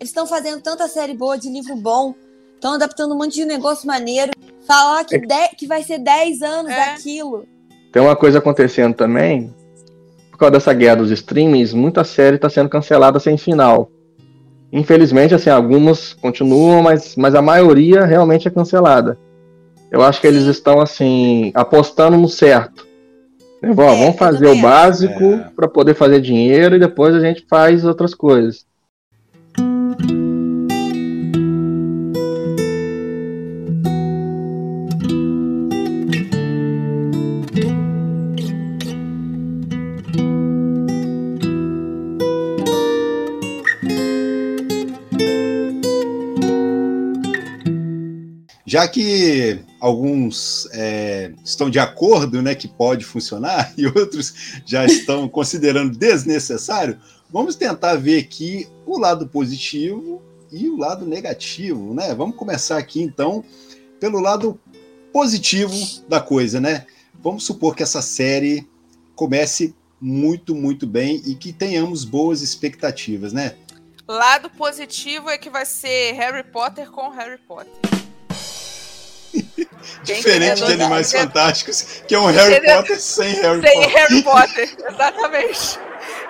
eles 0.00 0.08
estão 0.10 0.26
fazendo 0.26 0.60
tanta 0.60 0.88
série 0.88 1.14
boa 1.14 1.38
de 1.38 1.48
livro 1.48 1.76
bom, 1.76 2.12
estão 2.54 2.74
adaptando 2.74 3.14
um 3.14 3.18
monte 3.18 3.34
de 3.34 3.44
negócio 3.44 3.86
maneiro. 3.86 4.32
Falar 4.66 5.04
que, 5.04 5.16
de- 5.18 5.48
que 5.56 5.66
vai 5.66 5.84
ser 5.84 5.98
10 5.98 6.42
anos 6.42 6.72
É. 6.72 6.86
daquilo. 6.86 7.46
Tem 7.92 8.02
uma 8.02 8.16
coisa 8.16 8.38
acontecendo 8.40 8.94
também, 8.96 9.54
por 10.36 10.40
causa 10.40 10.52
dessa 10.52 10.74
guerra 10.74 10.96
dos 10.96 11.10
streamings, 11.10 11.72
muita 11.72 12.04
série 12.04 12.36
está 12.36 12.50
sendo 12.50 12.68
cancelada 12.68 13.18
sem 13.18 13.38
final. 13.38 13.90
Infelizmente, 14.70 15.34
assim, 15.34 15.48
algumas 15.48 16.12
continuam, 16.12 16.82
mas, 16.82 17.16
mas 17.16 17.34
a 17.34 17.40
maioria 17.40 18.04
realmente 18.04 18.46
é 18.46 18.50
cancelada. 18.50 19.18
Eu 19.90 20.02
acho 20.02 20.20
que 20.20 20.26
eles 20.26 20.44
estão, 20.44 20.78
assim, 20.78 21.52
apostando 21.54 22.18
no 22.18 22.28
certo. 22.28 22.86
Vó, 23.62 23.84
É, 23.84 23.98
vamos 23.98 24.16
fazer 24.16 24.46
o 24.48 24.60
básico 24.60 25.24
É. 25.24 25.50
para 25.56 25.68
poder 25.68 25.94
fazer 25.94 26.20
dinheiro 26.20 26.76
e 26.76 26.80
depois 26.80 27.14
a 27.14 27.20
gente 27.20 27.46
faz 27.48 27.82
outras 27.86 28.14
coisas. 28.14 28.66
Já 48.76 48.86
que 48.86 49.58
alguns 49.80 50.68
é, 50.70 51.32
estão 51.42 51.70
de 51.70 51.78
acordo 51.78 52.42
né, 52.42 52.54
que 52.54 52.68
pode 52.68 53.06
funcionar 53.06 53.72
e 53.74 53.86
outros 53.86 54.60
já 54.66 54.84
estão 54.84 55.26
considerando 55.30 55.96
desnecessário, 55.96 57.00
vamos 57.30 57.56
tentar 57.56 57.94
ver 57.94 58.18
aqui 58.18 58.68
o 58.84 58.98
lado 58.98 59.26
positivo 59.28 60.20
e 60.52 60.68
o 60.68 60.76
lado 60.76 61.06
negativo, 61.06 61.94
né? 61.94 62.14
Vamos 62.14 62.36
começar 62.36 62.76
aqui 62.76 63.00
então 63.00 63.42
pelo 63.98 64.20
lado 64.20 64.60
positivo 65.10 65.74
da 66.06 66.20
coisa, 66.20 66.60
né? 66.60 66.84
Vamos 67.24 67.46
supor 67.46 67.74
que 67.74 67.82
essa 67.82 68.02
série 68.02 68.68
comece 69.14 69.74
muito, 69.98 70.54
muito 70.54 70.86
bem 70.86 71.22
e 71.24 71.34
que 71.34 71.50
tenhamos 71.50 72.04
boas 72.04 72.42
expectativas, 72.42 73.32
né? 73.32 73.56
Lado 74.06 74.50
positivo 74.50 75.30
é 75.30 75.38
que 75.38 75.48
vai 75.48 75.64
ser 75.64 76.12
Harry 76.12 76.44
Potter 76.44 76.90
com 76.90 77.08
Harry 77.08 77.38
Potter. 77.38 77.95
Diferente 80.02 80.64
de? 80.64 80.72
Animais? 80.72 81.10
Fantásticos, 81.12 82.02
que 82.06 82.14
é 82.14 82.18
um 82.18 82.26
Harry 82.26 82.54
Entendeu? 82.56 82.76
Potter 82.78 83.00
sem 83.00 83.32
Harry 83.34 83.60
Sem 83.62 83.80
Potter. 83.82 83.90
Harry 83.96 84.22
Potter, 84.24 84.76
exatamente. 84.90 85.78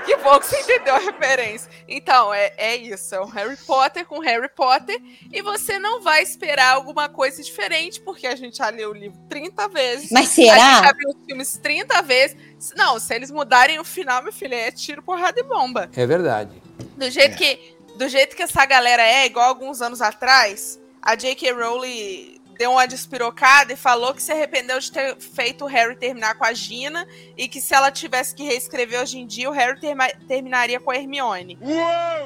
Que 0.06 0.16
bom 0.18 0.38
que 0.38 0.46
você 0.46 0.60
entendeu 0.60 0.94
a 0.94 0.98
referência. 0.98 1.68
Então, 1.88 2.32
é, 2.32 2.52
é 2.56 2.76
isso. 2.76 3.12
É 3.14 3.20
um 3.20 3.26
Harry 3.26 3.56
Potter 3.56 4.06
com 4.06 4.20
Harry 4.20 4.48
Potter. 4.48 4.96
E 5.32 5.42
você 5.42 5.78
não 5.80 6.00
vai 6.00 6.22
esperar 6.22 6.74
alguma 6.74 7.08
coisa 7.08 7.42
diferente, 7.42 8.00
porque 8.00 8.26
a 8.26 8.36
gente 8.36 8.58
já 8.58 8.68
leu 8.70 8.90
o 8.90 8.94
livro 8.94 9.18
30 9.28 9.68
vezes. 9.68 10.10
Mas 10.12 10.26
A 10.26 10.26
gente 10.26 10.34
será? 10.48 10.82
já 10.84 10.92
viu 10.92 11.08
os 11.10 11.26
filmes 11.26 11.58
30 11.60 12.02
vezes. 12.02 12.36
Não, 12.76 12.98
se 13.00 13.12
eles 13.14 13.30
mudarem 13.32 13.80
o 13.80 13.84
final, 13.84 14.22
meu 14.22 14.32
filho, 14.32 14.54
é 14.54 14.70
tiro, 14.70 15.02
porrada 15.02 15.40
e 15.40 15.42
bomba. 15.42 15.90
É 15.96 16.06
verdade. 16.06 16.62
Do 16.96 17.10
jeito, 17.10 17.34
É. 17.34 17.36
que, 17.36 17.76
do 17.96 18.08
jeito 18.08 18.36
que 18.36 18.42
essa 18.44 18.64
galera 18.64 19.02
é, 19.02 19.26
igual 19.26 19.48
alguns 19.48 19.82
anos 19.82 20.00
atrás, 20.00 20.80
a 21.02 21.16
J.K. 21.16 21.50
Rowling 21.52 22.40
deu 22.58 22.72
uma 22.72 22.86
despirocada 22.86 23.72
e 23.72 23.76
falou 23.76 24.14
que 24.14 24.22
se 24.22 24.32
arrependeu 24.32 24.78
de 24.80 24.90
ter 24.90 25.16
feito 25.18 25.64
o 25.64 25.68
Harry 25.68 25.96
terminar 25.96 26.34
com 26.36 26.44
a 26.44 26.52
Gina 26.52 27.06
e 27.36 27.48
que 27.48 27.60
se 27.60 27.74
ela 27.74 27.90
tivesse 27.90 28.34
que 28.34 28.42
reescrever 28.42 29.00
hoje 29.00 29.18
em 29.18 29.26
dia, 29.26 29.48
o 29.48 29.52
Harry 29.52 29.78
terma- 29.80 30.08
terminaria 30.26 30.80
com 30.80 30.90
a 30.90 30.96
Hermione. 30.96 31.58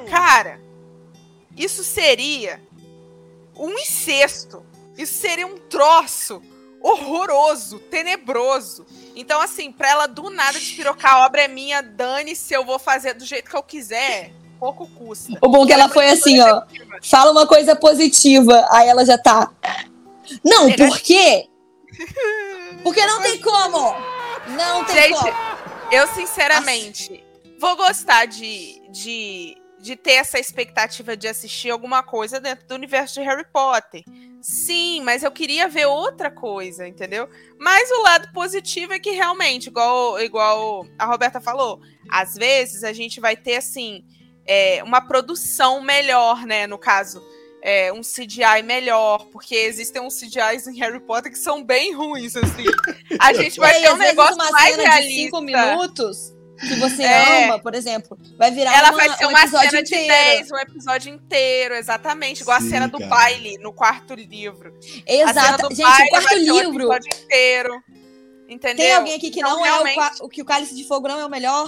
Cara, 0.09 0.59
isso 1.57 1.83
seria 1.83 2.61
um 3.55 3.69
incesto. 3.71 4.65
Isso 4.97 5.15
seria 5.15 5.45
um 5.47 5.57
troço 5.57 6.41
horroroso, 6.81 7.79
tenebroso. 7.79 8.85
Então, 9.15 9.39
assim, 9.41 9.71
pra 9.71 9.89
ela 9.89 10.07
do 10.07 10.29
nada 10.29 10.57
despirocar, 10.59 11.13
a 11.15 11.25
obra 11.25 11.43
é 11.43 11.47
minha, 11.47 11.81
dane-se, 11.81 12.53
eu 12.53 12.65
vou 12.65 12.79
fazer 12.79 13.13
do 13.13 13.23
jeito 13.25 13.49
que 13.49 13.55
eu 13.55 13.61
quiser, 13.63 14.31
pouco 14.59 14.87
custa. 14.87 15.37
O 15.41 15.47
bom 15.49 15.63
é 15.63 15.67
que 15.67 15.73
ela 15.73 15.89
foi 15.89 16.07
assim, 16.09 16.39
ó. 16.39 16.63
Fala 17.03 17.31
uma 17.31 17.45
coisa 17.45 17.75
positiva, 17.75 18.65
aí 18.71 18.87
ela 18.87 19.05
já 19.05 19.17
tá. 19.17 19.51
Não, 20.43 20.71
por 20.73 20.99
quê? 20.99 21.47
Porque 22.83 23.05
não 23.05 23.21
tem 23.21 23.39
como. 23.39 23.95
Não 24.55 24.83
tem 24.85 24.95
Gente, 24.95 25.19
como. 25.19 25.33
eu 25.91 26.07
sinceramente 26.07 27.23
vou 27.59 27.75
gostar 27.75 28.25
de, 28.25 28.81
de, 28.89 29.55
de 29.79 29.95
ter 29.95 30.13
essa 30.13 30.39
expectativa 30.39 31.15
de 31.15 31.27
assistir 31.27 31.69
alguma 31.69 32.01
coisa 32.01 32.39
dentro 32.39 32.67
do 32.67 32.73
universo 32.73 33.15
de 33.15 33.25
Harry 33.25 33.45
Potter. 33.51 34.03
Sim, 34.41 35.01
mas 35.03 35.21
eu 35.21 35.31
queria 35.31 35.67
ver 35.67 35.85
outra 35.85 36.31
coisa, 36.31 36.87
entendeu? 36.87 37.29
Mas 37.59 37.91
o 37.91 38.01
lado 38.01 38.31
positivo 38.33 38.93
é 38.93 38.99
que 38.99 39.11
realmente, 39.11 39.67
igual, 39.67 40.19
igual 40.19 40.87
a 40.97 41.05
Roberta 41.05 41.39
falou, 41.39 41.79
às 42.09 42.33
vezes 42.33 42.83
a 42.83 42.91
gente 42.91 43.19
vai 43.19 43.37
ter 43.37 43.57
assim 43.57 44.03
é, 44.45 44.83
uma 44.83 45.01
produção 45.01 45.81
melhor, 45.81 46.47
né? 46.47 46.65
No 46.65 46.79
caso, 46.79 47.23
é, 47.61 47.91
um 47.93 48.01
CGI 48.01 48.63
melhor, 48.63 49.25
porque 49.31 49.55
existem 49.55 50.01
uns 50.01 50.15
CGIs 50.19 50.67
em 50.67 50.77
Harry 50.79 50.99
Potter 50.99 51.31
que 51.31 51.37
são 51.37 51.63
bem 51.63 51.93
ruins, 51.95 52.35
assim. 52.35 52.65
A 53.19 53.33
gente 53.33 53.59
vai 53.59 53.79
ter 53.81 53.91
um 53.91 53.97
negócio 53.97 54.35
uma 54.35 54.49
mais 54.51 54.71
cena 54.75 54.83
realista. 54.83 55.07
de 55.09 55.15
cinco 55.15 55.41
minutos 55.41 56.33
que 56.59 56.75
você 56.75 57.03
É. 57.03 57.45
ama, 57.45 57.59
por 57.59 57.73
exemplo, 57.73 58.17
vai 58.37 58.51
virar 58.51 58.77
Ela 58.77 58.89
uma, 58.89 58.97
vai 58.97 59.09
ser 59.17 59.25
um 59.25 59.29
uma 59.29 59.41
episódio 59.41 59.69
cena 59.71 59.83
de 59.83 59.95
inteiro. 59.95 60.13
10, 60.37 60.51
um 60.51 60.57
episódio 60.57 61.13
inteiro, 61.15 61.73
exatamente. 61.75 62.41
Igual 62.41 62.59
Sim, 62.61 62.67
a 62.67 62.69
cena 62.69 62.87
do 62.87 62.97
cara. 62.99 63.09
baile 63.09 63.57
no 63.59 63.73
quarto 63.73 64.13
livro. 64.13 64.73
A 64.77 64.81
cena 65.11 65.29
Exato. 65.31 65.69
do 65.69 65.75
Gente, 65.75 65.87
baile 65.87 66.03
o 66.07 66.09
quarto 66.09 66.23
vai 66.29 66.39
ser 66.39 66.51
um 66.51 66.55
livro. 66.59 66.75
episódio 66.93 67.09
inteiro. 67.23 67.83
Entendeu? 68.49 68.75
Tem 68.85 68.93
alguém 68.95 69.15
aqui 69.15 69.29
que 69.31 69.39
Então, 69.39 69.55
não 69.55 69.63
realmente- 69.63 69.97
é 69.99 70.23
o, 70.23 70.27
que 70.29 70.41
o 70.41 70.45
Cálice 70.45 70.75
de 70.75 70.83
Fogo 70.87 71.07
não 71.07 71.19
é 71.19 71.25
o 71.25 71.29
melhor? 71.29 71.67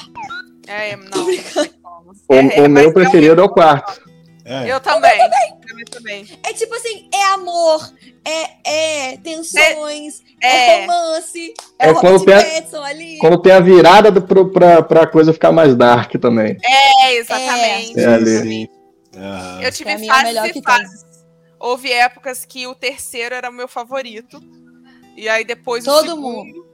É, 0.67 0.95
não. 0.97 1.25
O, 1.25 2.33
É, 2.33 2.61
o 2.61 2.69
meu 2.69 2.89
é 2.89 2.93
preferido 2.93 3.41
é 3.41 3.43
o 3.43 3.49
quarto. 3.49 4.01
É. 4.45 4.69
Eu 4.71 4.79
também. 4.79 5.19
Eu 5.21 5.85
também. 5.89 6.39
É 6.43 6.53
tipo 6.53 6.73
assim, 6.75 7.09
é 7.13 7.23
amor, 7.33 7.93
é, 8.25 9.11
é 9.11 9.17
tensões, 9.17 10.21
é, 10.41 10.47
É. 10.47 10.81
romance, 10.85 11.53
é, 11.79 11.87
É 11.87 11.91
o 11.91 11.95
quando 11.95 12.17
Robert 12.17 12.41
tem 12.43 12.51
a- 12.51 12.53
Pattinson 12.61 12.83
ali. 12.83 13.17
Quando 13.19 13.41
tem 13.41 13.51
a 13.53 13.59
virada 13.59 14.11
do, 14.11 14.21
pro, 14.21 14.51
pra, 14.51 14.83
pra 14.83 15.07
coisa 15.07 15.31
ficar 15.33 15.51
mais 15.51 15.75
dark 15.75 16.11
também. 16.19 16.57
É, 16.63 17.15
exatamente. 17.15 17.99
É 17.99 18.05
ali. 18.05 18.69
Aham. 19.15 19.61
Eu 19.61 19.71
tive 19.71 19.91
Pra 19.95 19.99
é 19.99 20.03
o 20.03 20.07
fases 20.07 20.23
melhor 20.23 20.45
e 20.47 20.53
que 20.53 20.61
tem. 20.61 20.63
fases. 20.63 21.05
Houve 21.59 21.91
épocas 21.93 22.43
que 22.43 22.67
o 22.67 22.75
terceiro 22.75 23.33
era 23.33 23.49
o 23.49 23.53
meu 23.53 23.67
favorito. 23.69 24.41
E 25.15 25.29
aí 25.29 25.45
depois 25.45 25.87
o 25.87 25.91
Todo 25.91 26.09
segundo. 26.09 26.73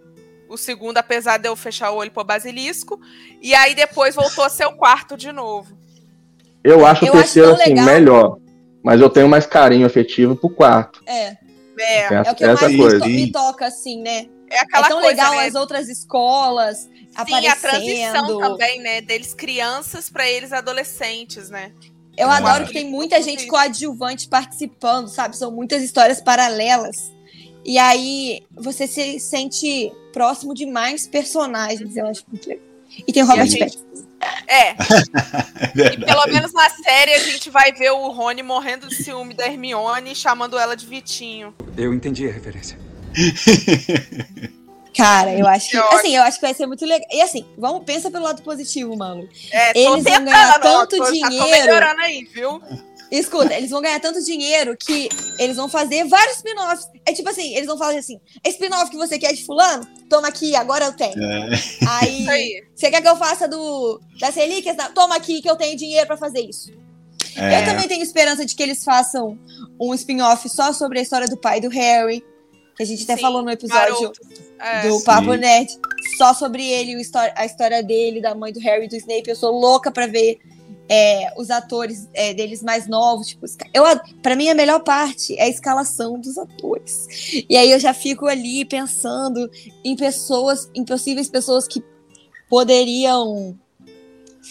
O 0.49 0.57
segundo, 0.57 0.97
apesar 0.97 1.37
de 1.37 1.47
eu 1.47 1.55
fechar 1.55 1.91
o 1.91 1.97
olho 1.97 2.09
pro 2.09 2.23
basilisco. 2.23 2.99
E 3.39 3.53
aí 3.53 3.75
depois 3.75 4.15
voltou 4.15 4.43
a 4.43 4.49
ser 4.49 4.65
o 4.65 4.73
quarto 4.75 5.15
de 5.15 5.31
novo. 5.31 5.77
Eu 6.63 6.85
acho 6.85 7.05
Eu 7.05 7.13
o 7.13 7.17
terceiro, 7.17 7.53
assim, 7.53 7.69
legal. 7.69 7.85
melhor. 7.85 8.37
Mas 8.83 9.01
eu 9.01 9.09
tenho 9.09 9.27
mais 9.27 9.45
carinho 9.45 9.85
afetivo 9.85 10.35
pro 10.35 10.49
quarto. 10.49 11.01
É, 11.05 11.27
É, 11.27 11.37
é 11.79 12.13
essa, 12.13 12.31
o 12.31 12.35
que 12.35 12.45
mais 12.45 12.59
coisa. 12.75 13.05
me, 13.05 13.31
toca, 13.31 13.65
assim, 13.67 14.01
né? 14.01 14.27
é 14.51 14.59
aquela 14.61 14.85
é 14.85 14.89
tão 14.89 14.99
coisa, 15.01 15.15
legal 15.15 15.35
né? 15.35 15.45
as 15.45 15.53
outras 15.55 15.87
escolas 15.87 16.77
Sim, 16.79 16.89
a 17.15 17.23
transição 17.23 17.51
aparecendo. 17.51 18.39
também, 18.39 18.79
né? 18.81 18.99
Deles 19.01 19.33
crianças 19.33 20.09
pra 20.09 20.27
eles 20.29 20.51
adolescentes, 20.51 21.49
né? 21.51 21.71
Eu 22.17 22.29
É. 22.31 22.35
adoro 22.37 22.65
que 22.65 22.73
tem 22.73 22.89
muita 22.89 23.21
gente 23.21 23.45
coadjuvante 23.47 24.27
participando, 24.27 25.07
sabe? 25.07 25.37
São 25.37 25.51
muitas 25.51 25.83
histórias 25.83 26.19
paralelas. 26.19 27.13
E 27.63 27.77
aí 27.77 28.41
você 28.51 28.87
se 28.87 29.19
sente 29.19 29.91
próximo 30.11 30.53
de 30.55 30.65
mais 30.65 31.07
personagens, 31.07 31.95
eu 31.95 32.07
acho 32.07 32.23
muito 32.27 32.49
legal. 32.49 32.65
E 33.07 33.13
tem 33.13 33.21
o 33.21 33.25
Robert 33.27 33.45
E 33.45 33.49
gente- 33.49 33.59
Pattinson. 33.77 34.08
É, 34.47 34.69
É 35.79 35.93
e 35.93 36.05
pelo 36.05 36.25
menos 36.27 36.51
na 36.53 36.69
série 36.69 37.13
a 37.13 37.19
gente 37.19 37.49
vai 37.49 37.71
ver 37.71 37.91
o 37.91 38.09
Rony 38.09 38.41
morrendo 38.43 38.87
de 38.87 38.95
ciúme 38.95 39.33
da 39.33 39.45
Hermione 39.45 40.11
e 40.11 40.15
chamando 40.15 40.57
ela 40.57 40.75
de 40.75 40.85
Vitinho. 40.85 41.53
Eu 41.77 41.93
entendi 41.93 42.27
a 42.27 42.31
referência. 42.31 42.77
Cara, 44.95 45.33
eu 45.33 45.47
acho 45.47 45.69
que. 45.69 45.77
Eu 45.77 45.87
Assim, 45.91 46.15
eu 46.15 46.23
acho 46.23 46.39
que 46.39 46.45
vai 46.45 46.53
ser 46.53 46.65
muito 46.65 46.85
legal. 46.85 47.07
E 47.11 47.21
assim, 47.21 47.45
vamos, 47.57 47.83
pensa 47.85 48.09
pelo 48.11 48.23
lado 48.25 48.41
positivo, 48.41 48.97
mano. 48.97 49.29
É, 49.51 49.69
Eles 49.77 49.85
vão 49.85 50.03
tentando, 50.03 50.25
ganhar 50.25 50.55
ó, 50.57 50.59
tanto 50.59 50.97
tô- 50.97 51.05
já 51.05 51.05
tô 51.05 51.11
dinheiro. 51.29 51.49
melhorando 51.49 52.01
aí, 52.01 52.23
viu? 52.33 52.61
Escuta, 53.11 53.55
eles 53.55 53.71
vão 53.71 53.81
ganhar 53.81 53.99
tanto 53.99 54.23
dinheiro 54.23 54.77
que 54.77 55.09
eles 55.39 55.57
vão 55.57 55.67
fazer 55.67 56.05
vários 56.05 56.37
spin-offs. 56.37 56.87
É 57.05 57.11
tipo 57.11 57.27
assim, 57.27 57.55
eles 57.55 57.65
vão 57.65 57.77
falar 57.77 57.97
assim: 57.97 58.19
spin-off 58.45 58.91
que 58.91 58.97
você 58.97 59.17
quer 59.17 59.33
de 59.33 59.43
fulano? 59.43 59.87
Toma 60.07 60.27
aqui, 60.27 60.55
agora 60.55 60.85
eu 60.85 60.93
tenho. 60.93 61.21
É. 61.21 61.49
Aí, 61.87 62.27
aí. 62.29 62.63
você 62.75 62.91
quer 62.91 63.01
que 63.01 63.07
eu 63.07 63.15
faça 63.15 63.47
do 63.47 63.99
das 64.19 64.35
relíquias? 64.35 64.77
Toma 64.93 65.15
aqui 65.15 65.41
que 65.41 65.49
eu 65.49 65.55
tenho 65.55 65.75
dinheiro 65.75 66.05
pra 66.05 66.17
fazer 66.17 66.41
isso. 66.41 66.71
É. 67.35 67.61
Eu 67.61 67.65
também 67.65 67.87
tenho 67.87 68.03
esperança 68.03 68.45
de 68.45 68.55
que 68.55 68.61
eles 68.61 68.83
façam 68.83 69.39
um 69.79 69.93
spin-off 69.93 70.47
só 70.49 70.71
sobre 70.71 70.99
a 70.99 71.01
história 71.01 71.27
do 71.27 71.37
pai 71.37 71.59
do 71.59 71.69
Harry. 71.69 72.23
Que 72.75 72.83
a 72.83 72.85
gente 72.85 73.03
até 73.03 73.15
Sim, 73.15 73.21
falou 73.21 73.41
no 73.41 73.49
episódio. 73.49 74.11
É. 74.59 74.87
do 74.87 74.99
Sim. 74.99 75.03
Papo 75.03 75.33
Net. 75.33 75.77
Só 76.17 76.33
sobre 76.33 76.65
ele, 76.65 76.95
a 77.35 77.45
história 77.45 77.81
dele, 77.81 78.21
da 78.21 78.35
mãe 78.35 78.53
do 78.53 78.59
Harry 78.59 78.85
e 78.85 78.87
do 78.89 78.95
Snape. 78.95 79.29
Eu 79.29 79.35
sou 79.35 79.51
louca 79.51 79.91
pra 79.91 80.05
ver 80.05 80.39
é, 80.89 81.31
os 81.37 81.51
atores 81.51 82.09
é, 82.13 82.33
deles 82.33 82.63
mais 82.63 82.87
novos. 82.87 83.27
Tipo, 83.27 83.45
eu, 83.73 83.83
pra 84.23 84.35
mim, 84.35 84.49
a 84.49 84.55
melhor 84.55 84.81
parte 84.81 85.37
é 85.37 85.43
a 85.43 85.49
escalação 85.49 86.19
dos 86.19 86.37
atores. 86.37 87.07
E 87.47 87.55
aí 87.55 87.71
eu 87.71 87.79
já 87.79 87.93
fico 87.93 88.25
ali 88.25 88.65
pensando 88.65 89.49
em 89.83 89.95
pessoas, 89.95 90.69
em 90.73 90.83
possíveis 90.83 91.29
pessoas 91.29 91.67
que 91.67 91.83
poderiam 92.49 93.55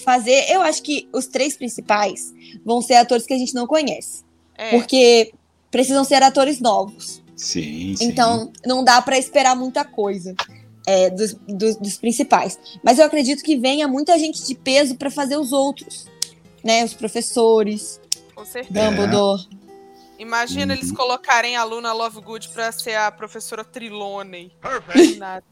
fazer. 0.05 0.49
Eu 0.49 0.63
acho 0.63 0.83
que 0.83 1.09
os 1.13 1.27
três 1.27 1.57
principais 1.57 2.33
vão 2.65 2.81
ser 2.81 2.95
atores 2.95 3.27
que 3.27 3.35
a 3.35 3.39
gente 3.39 3.55
não 3.55 3.67
conhece. 3.67 4.23
É. 4.57 4.71
Porque 4.71 5.33
precisam 5.71 6.05
ser 6.05 6.23
atores 6.23 6.61
novos. 6.61 7.21
Sim, 7.37 7.95
sim. 7.97 8.05
Então, 8.05 8.53
não 8.65 8.83
dá 8.85 9.03
pra 9.03 9.19
esperar 9.19 9.55
muita 9.57 9.85
coisa 9.85 10.35
é, 10.87 11.11
dos, 11.11 11.35
dos, 11.49 11.77
dos 11.77 11.97
principais. 11.97 12.59
Mas 12.83 12.99
eu 12.99 13.05
acredito 13.05 13.43
que 13.43 13.57
venha 13.57 13.89
muita 13.89 14.19
gente 14.19 14.45
de 14.45 14.55
peso 14.55 14.97
pra 14.97 15.11
fazer 15.11 15.37
os 15.37 15.53
outros. 15.53 16.07
Né? 16.65 16.85
Os 16.85 16.95
professores, 16.95 18.01
Com 18.35 18.45
certeza. 18.45 18.91
Dumbledore. 18.91 19.43
Imagina 20.19 20.75
Uhum. 20.75 20.81
eles 20.81 20.91
colocarem 20.93 21.57
a 21.57 21.63
Luna 21.63 21.93
Lovegood 21.93 22.49
pra 22.49 22.73
ser 22.73 22.97
a 22.97 23.11
professora. 23.11 23.65
Nada. 25.17 25.45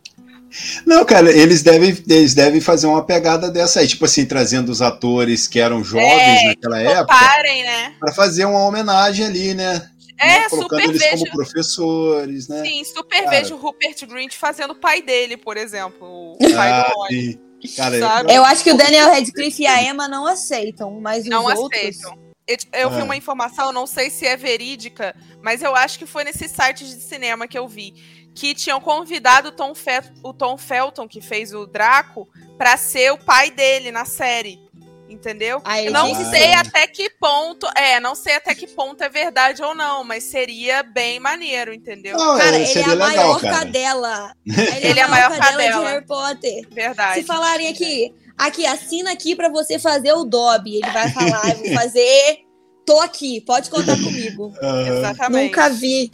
Não, 0.87 1.05
cara, 1.05 1.31
eles 1.31 1.63
devem, 1.63 1.91
eles 2.09 2.35
devem 2.35 2.61
fazer 2.61 2.87
uma 2.87 3.05
pegada 3.05 3.51
dessa 3.51 3.81
aí, 3.81 3.87
tipo 3.87 4.05
assim, 4.05 4.25
trazendo 4.25 4.71
os 4.71 4.81
atores 4.83 5.47
que 5.47 5.61
eram 5.61 5.83
jovens 5.85 6.09
É, 6.11 6.45
naquela 6.49 6.81
época, 6.81 7.07
Comparem, 7.15 7.63
né? 7.65 7.95
pra 8.01 8.13
fazer 8.13 8.45
uma 8.45 8.65
homenagem 8.65 9.27
ali, 9.27 9.55
né? 9.55 9.89
É, 10.19 10.27
Né? 10.41 10.49
Colocando 10.49 10.81
super 10.81 10.89
eles 10.89 11.03
vejo. 11.03 11.25
como 11.27 11.33
professores, 11.33 12.49
né? 12.49 12.63
Sim, 12.65 12.85
super 12.85 13.25
Cara. 13.25 13.31
vejo 13.31 13.55
o 13.55 13.59
Rupert 13.59 14.07
Grint 14.07 14.35
fazendo 14.35 14.71
o 14.73 14.77
pai 14.81 15.03
dele, 15.03 15.37
por 15.37 15.57
exemplo. 15.57 16.33
O 16.35 16.39
pai 16.39 16.71
Ah, 16.73 16.89
do 16.89 16.95
Rony. 16.97 17.41
Cara, 17.77 17.99
Sabe? 17.99 18.33
Eu 18.35 18.45
acho 18.45 18.63
que 18.63 18.71
o 18.73 18.77
Daniel 18.77 19.11
Radcliffe 19.11 19.63
e 19.63 19.67
a 19.67 19.83
Emma 19.83 20.07
não 20.09 20.27
aceitam, 20.27 21.01
mas 21.01 21.25
os 21.25 21.31
Não 21.31 21.45
outros. 21.45 21.81
aceitam. 21.81 22.19
Eu, 22.47 22.57
eu 22.73 22.91
vi 22.91 23.01
É. 23.01 23.03
uma 23.03 23.17
informação, 23.17 23.73
não 23.73 23.87
sei 23.87 24.09
se 24.09 24.25
é 24.25 24.37
verídica, 24.37 25.17
mas 25.43 25.63
eu 25.63 25.75
acho 25.75 25.99
que 25.99 26.07
foi 26.07 26.23
nesse 26.23 26.49
site 26.49 26.85
de 26.85 27.01
cinema 27.01 27.49
que 27.49 27.59
eu 27.59 27.67
vi. 27.67 27.93
Que 28.35 28.55
tinham 28.55 28.81
convidado 28.81 29.49
o 29.49 29.53
Tom, 29.53 29.75
Fe- 29.75 30.13
o 30.23 30.33
Tom 30.33 30.57
Felton, 30.59 31.09
que 31.09 31.21
fez 31.21 31.53
o 31.55 31.67
Draco, 31.67 32.29
pra 32.59 32.77
ser 32.77 33.11
o 33.13 33.19
pai 33.19 33.51
dele 33.51 33.91
na 33.91 34.05
série. 34.05 34.61
Entendeu? 35.09 35.63
Ele 35.79 35.91
não 35.91 36.09
disse 36.13 36.31
sei 36.31 36.53
até 36.55 36.85
que 36.87 37.09
ponto. 37.11 37.67
É, 37.77 38.01
não 38.01 38.15
sei 38.17 38.35
até 38.35 38.55
que 38.57 38.67
ponto 38.67 39.03
é 39.05 39.09
verdade 39.09 39.63
ou 39.63 39.73
não, 39.75 40.03
mas 40.03 40.25
seria 40.25 40.83
bem 40.83 41.21
maneiro, 41.21 41.73
entendeu? 41.73 42.17
Não, 42.17 42.37
Cara, 42.37 42.57
é, 42.57 42.61
ele 42.61 42.63
é 42.65 42.67
seria 42.67 42.87
a 42.93 42.95
legal, 42.95 43.07
maior 43.09 43.41
cara. 43.41 43.59
cadela. 43.59 44.33
Ele 44.83 44.99
é 44.99 45.03
a 45.05 45.09
maior 45.09 45.39
cadela. 45.39 45.81
de 45.81 45.85
Harry 45.91 46.05
Potter. 46.07 46.69
Verdade. 46.71 47.21
Se 47.21 47.23
falarem 47.25 47.69
aqui, 47.69 48.13
aqui, 48.37 48.67
assina 48.67 49.13
aqui 49.13 49.37
pra 49.37 49.49
você 49.49 49.79
fazer 49.79 50.13
o 50.13 50.25
Dobby. 50.25 50.81
Ele 50.83 50.91
vai 50.91 51.11
falar, 51.13 51.51
eu 51.51 51.57
vou 51.59 51.73
fazer. 51.75 52.39
Tô 52.85 53.01
aqui, 53.01 53.41
pode 53.43 53.71
contar 53.71 53.97
comigo. 53.97 54.53
Exatamente. 54.89 55.47
Nunca 55.47 55.69
vi. 55.71 56.11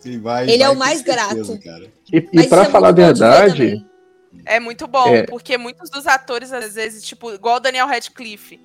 sim, 0.00 0.20
vai- 0.20 0.50
Ele 0.50 0.62
é 0.62 0.66
vai 0.66 0.74
o 0.74 0.78
mais 0.78 1.00
certeza, 1.00 1.26
grato. 1.56 1.60
cara. 1.62 1.92
E, 2.12 2.16
e 2.32 2.40
isso 2.44 2.54
é 2.56 2.64
falar 2.66 2.88
a 2.88 2.92
verdade. 2.92 3.84
É 4.44 4.58
muito 4.60 4.86
bom, 4.86 5.08
É. 5.14 5.22
porque 5.24 5.56
muitos 5.56 5.88
dos 5.90 6.06
atores, 6.06 6.52
às 6.52 6.74
vezes, 6.74 7.04
tipo, 7.04 7.30
igual 7.32 7.56
o 7.56 7.60
Daniel 7.60 7.86
Radcliffe, 7.86 8.60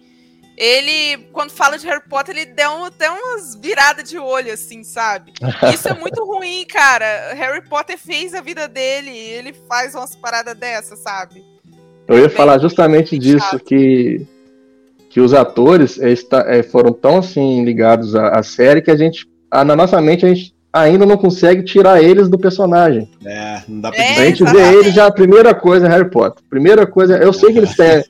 ele, 0.57 1.27
quando 1.31 1.51
fala 1.51 1.77
de 1.77 1.85
Harry 1.85 2.01
Potter, 2.09 2.35
ele 2.35 2.45
deu 2.47 2.85
até 2.85 3.09
umas 3.09 3.53
viradas 3.55 4.09
de 4.09 4.17
olho, 4.17 4.51
assim, 4.51 4.83
sabe? 4.83 5.31
Isso 5.73 5.87
é 5.87 5.93
muito 5.93 6.23
ruim, 6.25 6.65
cara. 6.65 7.33
Harry 7.35 7.61
Potter 7.67 7.97
fez 7.97 8.33
a 8.33 8.41
vida 8.41 8.67
dele, 8.67 9.11
ele 9.11 9.53
faz 9.67 9.93
umas 9.93 10.15
paradas 10.15 10.55
dessas, 10.57 10.99
sabe? 10.99 11.45
eu 12.07 12.17
ia 12.17 12.27
Bem, 12.27 12.35
falar 12.37 12.57
justamente 12.57 13.19
disso, 13.19 13.45
chato. 13.51 13.63
que, 13.65 14.25
que 15.09 15.19
os 15.19 15.33
atores 15.33 15.99
é, 15.99 16.09
está- 16.09 16.45
é, 16.47 16.63
foram 16.63 16.93
tão 16.93 17.17
assim 17.17 17.63
ligados 17.65 18.15
à, 18.15 18.29
à 18.29 18.41
série 18.43 18.81
que 18.81 18.89
a 18.89 18.95
gente, 18.95 19.27
ah, 19.51 19.65
na 19.65 19.75
nossa 19.75 19.99
mente, 20.01 20.25
a 20.25 20.33
gente 20.33 20.55
ainda 20.79 21.05
não 21.05 21.17
consegue 21.17 21.63
tirar 21.63 22.01
eles 22.01 22.29
do 22.29 22.37
personagem. 22.37 23.09
É, 23.25 23.61
não 23.67 23.81
dá 23.81 23.91
pra 23.91 24.01
É, 24.03 24.17
a 24.19 24.25
gente 24.25 24.43
vê 24.43 24.73
eles 24.77 24.93
já, 24.93 25.07
a 25.07 25.11
primeira 25.11 25.53
coisa 25.53 25.85
é 25.85 25.89
Harry 25.89 26.09
Potter. 26.09 26.43
Primeira 26.49 26.85
coisa, 26.87 27.17
eu 27.17 27.31
sei 27.33 27.51
que 27.51 27.57
eles 27.59 27.75
têm. 27.75 27.87
é, 27.87 28.03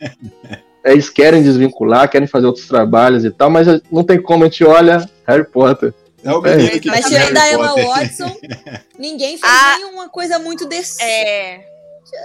Eles 0.91 1.09
querem 1.09 1.43
desvincular, 1.43 2.09
querem 2.09 2.28
fazer 2.30 2.45
outros 2.45 2.65
trabalhos 2.65 3.26
e 3.26 3.30
tal, 3.30 3.49
mas 3.49 3.68
não 3.91 4.05
tem 4.05 4.22
como, 4.22 4.43
a 4.45 4.47
gente 4.47 4.63
olha 4.63 5.05
Harry 5.28 5.43
Potter. 5.43 5.93
É 6.24 6.32
o 6.32 6.41
menino 6.41 6.80
que 6.80 6.88
Mas 6.88 7.05
tirando 7.05 7.36
a 7.36 7.41
Harry 7.41 7.55
Emma 7.55 7.68
Potter. 7.68 7.88
Watson, 7.88 8.38
ninguém 8.97 9.38
fez 9.38 9.41
Ah. 9.53 9.76
nenhuma 9.80 10.07
coisa 10.07 10.39
muito 10.39 10.65
decente. 10.65 11.03
É. 11.03 11.59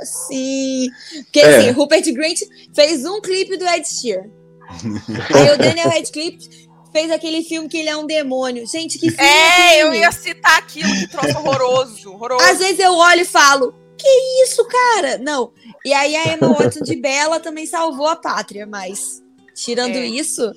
assim. 0.00 0.88
Porque 1.24 1.40
É. 1.40 1.56
assim, 1.56 1.70
Rupert 1.70 2.04
Grint 2.12 2.40
fez 2.72 3.04
um 3.04 3.20
clipe 3.20 3.56
do 3.56 3.66
Ed 3.66 3.84
Sheeran. 3.84 4.26
Aí 5.34 5.54
o 5.54 5.58
Daniel 5.58 5.88
Radcliffe 5.90 6.68
fez 6.92 7.10
aquele 7.10 7.42
filme 7.42 7.68
que 7.68 7.78
ele 7.78 7.88
é 7.88 7.96
um 7.96 8.06
demônio. 8.06 8.66
Gente, 8.66 8.98
que 8.98 9.10
filme 9.10 9.24
É, 9.24 9.78
é 9.78 9.82
eu 9.82 9.94
ia 9.94 10.12
citar 10.12 10.58
aquilo 10.58 10.88
que 10.92 11.08
troço 11.08 11.38
horroroso. 11.38 12.12
horroroso. 12.12 12.44
Às 12.44 12.58
vezes 12.58 12.78
eu 12.78 12.92
olho 12.94 13.22
e 13.22 13.24
falo, 13.24 13.74
que 13.98 14.08
isso, 14.44 14.64
cara? 14.66 15.18
Não. 15.18 15.52
E 15.84 15.92
aí 15.92 16.14
a 16.16 16.34
Emma 16.34 16.48
Watson 16.52 16.80
de 16.84 16.96
Bella 16.96 17.40
também 17.40 17.66
salvou 17.66 18.06
a 18.08 18.16
pátria, 18.16 18.66
mas 18.66 19.22
tirando 19.54 19.96
É. 19.96 20.06
isso, 20.06 20.50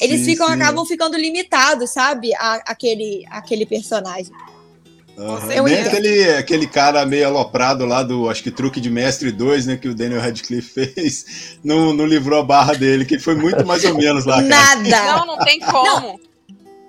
eles 0.00 0.20
Sim, 0.20 0.26
ficam, 0.32 0.46
sim. 0.48 0.54
acabam 0.54 0.84
ficando 0.86 1.16
limitados, 1.16 1.90
sabe? 1.90 2.34
A, 2.34 2.54
aquele, 2.66 3.24
aquele 3.30 3.66
personagem. 3.66 4.32
Eu 5.54 5.64
Nem 5.64 5.82
aquele, 5.82 6.30
aquele 6.34 6.66
cara 6.66 7.04
meio 7.06 7.26
aloprado 7.26 7.84
lá 7.84 8.02
do, 8.02 8.28
acho 8.28 8.42
que 8.42 8.50
Truque 8.50 8.80
de 8.80 8.90
Mestre 8.90 9.30
2, 9.30 9.66
né, 9.66 9.76
que 9.76 9.88
o 9.88 9.94
Daniel 9.94 10.20
Radcliffe 10.20 10.86
fez, 10.94 11.58
não, 11.62 11.92
não 11.92 12.06
livrou 12.06 12.40
a 12.40 12.44
barra 12.44 12.74
dele, 12.74 13.04
que 13.04 13.18
foi 13.18 13.34
muito 13.34 13.64
mais 13.66 13.84
ou 13.84 13.96
menos 13.96 14.24
lá, 14.24 14.36
cara. 14.36 14.48
Nada. 14.48 15.16
Não, 15.16 15.26
não 15.26 15.38
tem 15.38 15.60
como. 15.60 16.20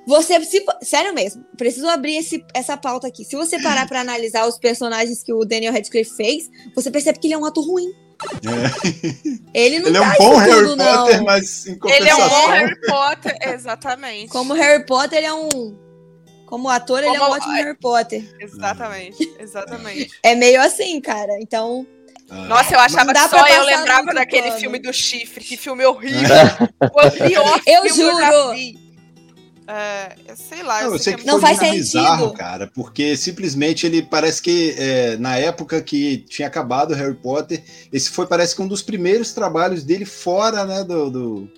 Você, 0.06 0.44
se, 0.44 0.64
sério 0.82 1.14
mesmo, 1.14 1.44
preciso 1.58 1.88
abrir 1.88 2.18
esse, 2.18 2.44
essa 2.54 2.76
pauta 2.76 3.08
aqui. 3.08 3.24
Se 3.24 3.36
você 3.36 3.62
parar 3.62 3.88
pra 3.88 4.02
analisar 4.02 4.46
os 4.46 4.58
personagens 4.58 5.24
que 5.24 5.32
o 5.32 5.46
Daniel 5.46 5.72
Radcliffe 5.72 6.16
fez, 6.16 6.50
você 6.76 6.92
percebe 6.92 7.20
que 7.20 7.28
ele 7.28 7.36
é 7.36 7.38
um 7.38 7.46
ator 7.46 7.66
ruim. 7.66 7.90
Ele 9.54 9.80
não 9.80 9.88
Ele 9.88 9.98
é 9.98 10.02
um 10.02 10.14
bom 10.18 10.34
tudo, 10.34 10.40
Harry 10.40 10.76
não. 10.76 11.06
Potter, 11.06 11.24
mas 11.24 11.68
em 11.68 11.80
Ele 11.86 12.10
é 12.10 12.16
um 12.16 12.18
bom 12.18 12.30
compensação... 12.30 12.52
Harry 12.52 12.82
Potter, 12.82 13.38
exatamente. 13.54 14.28
Como 14.30 14.54
Harry 14.54 14.86
Potter, 14.86 15.18
ele 15.18 15.28
é 15.28 15.34
um. 15.34 15.83
Como 16.54 16.70
ator, 16.70 17.00
ele 17.00 17.08
é 17.08 17.12
um 17.14 17.18
Como- 17.18 17.32
ótimo 17.32 17.54
Harry 17.54 17.76
Potter. 17.76 18.24
Exatamente, 18.40 19.28
exatamente. 19.40 20.12
É 20.22 20.36
meio 20.36 20.62
assim, 20.62 21.02
cara. 21.02 21.40
Então, 21.42 21.84
Ah, 22.30 22.46
Nossa, 22.46 22.76
eu 22.76 22.80
achava 22.80 23.12
que 23.12 23.28
só 23.28 23.48
eu 23.48 23.66
lembrava 23.66 24.14
daquele 24.14 24.50
pano. 24.50 24.60
filme 24.60 24.78
do 24.80 24.94
chifre, 24.94 25.44
que 25.44 25.58
filme 25.58 25.84
horrível. 25.84 26.30
Foi 26.94 27.08
o 27.08 27.12
pior 27.12 27.62
Eu 27.66 27.82
filme 27.82 27.90
que 27.92 28.02
eu 28.02 28.20
já 28.22 28.32
juro. 28.32 28.54
vi. 28.54 28.80
É, 29.68 30.16
eu 30.28 30.36
sei 30.36 30.62
lá, 30.62 30.84
Não, 30.84 30.92
eu 30.92 31.00
sei 31.00 31.04
sei 31.04 31.14
que 31.16 31.24
que 31.24 31.30
é 31.30 31.32
Não 31.32 31.40
faz 31.42 31.58
muito 31.60 31.70
sentido. 31.72 31.84
bizarro, 32.02 32.34
cara, 32.34 32.68
porque 32.74 33.18
simplesmente 33.18 33.86
ele 33.88 34.02
parece 34.04 34.42
que 34.42 34.76
é, 34.78 35.18
na 35.18 35.38
época 35.38 35.82
que 35.82 36.18
tinha 36.30 36.48
acabado 36.48 36.92
o 36.92 36.96
Harry 36.96 37.16
Potter, 37.16 37.64
esse 37.92 38.10
foi 38.12 38.28
parece 38.28 38.56
que 38.56 38.62
um 38.62 38.68
dos 38.68 38.82
primeiros 38.84 39.32
trabalhos 39.34 39.84
dele 39.84 40.06
fora, 40.06 40.66
né, 40.66 40.84
do, 40.84 41.10
do- 41.10 41.50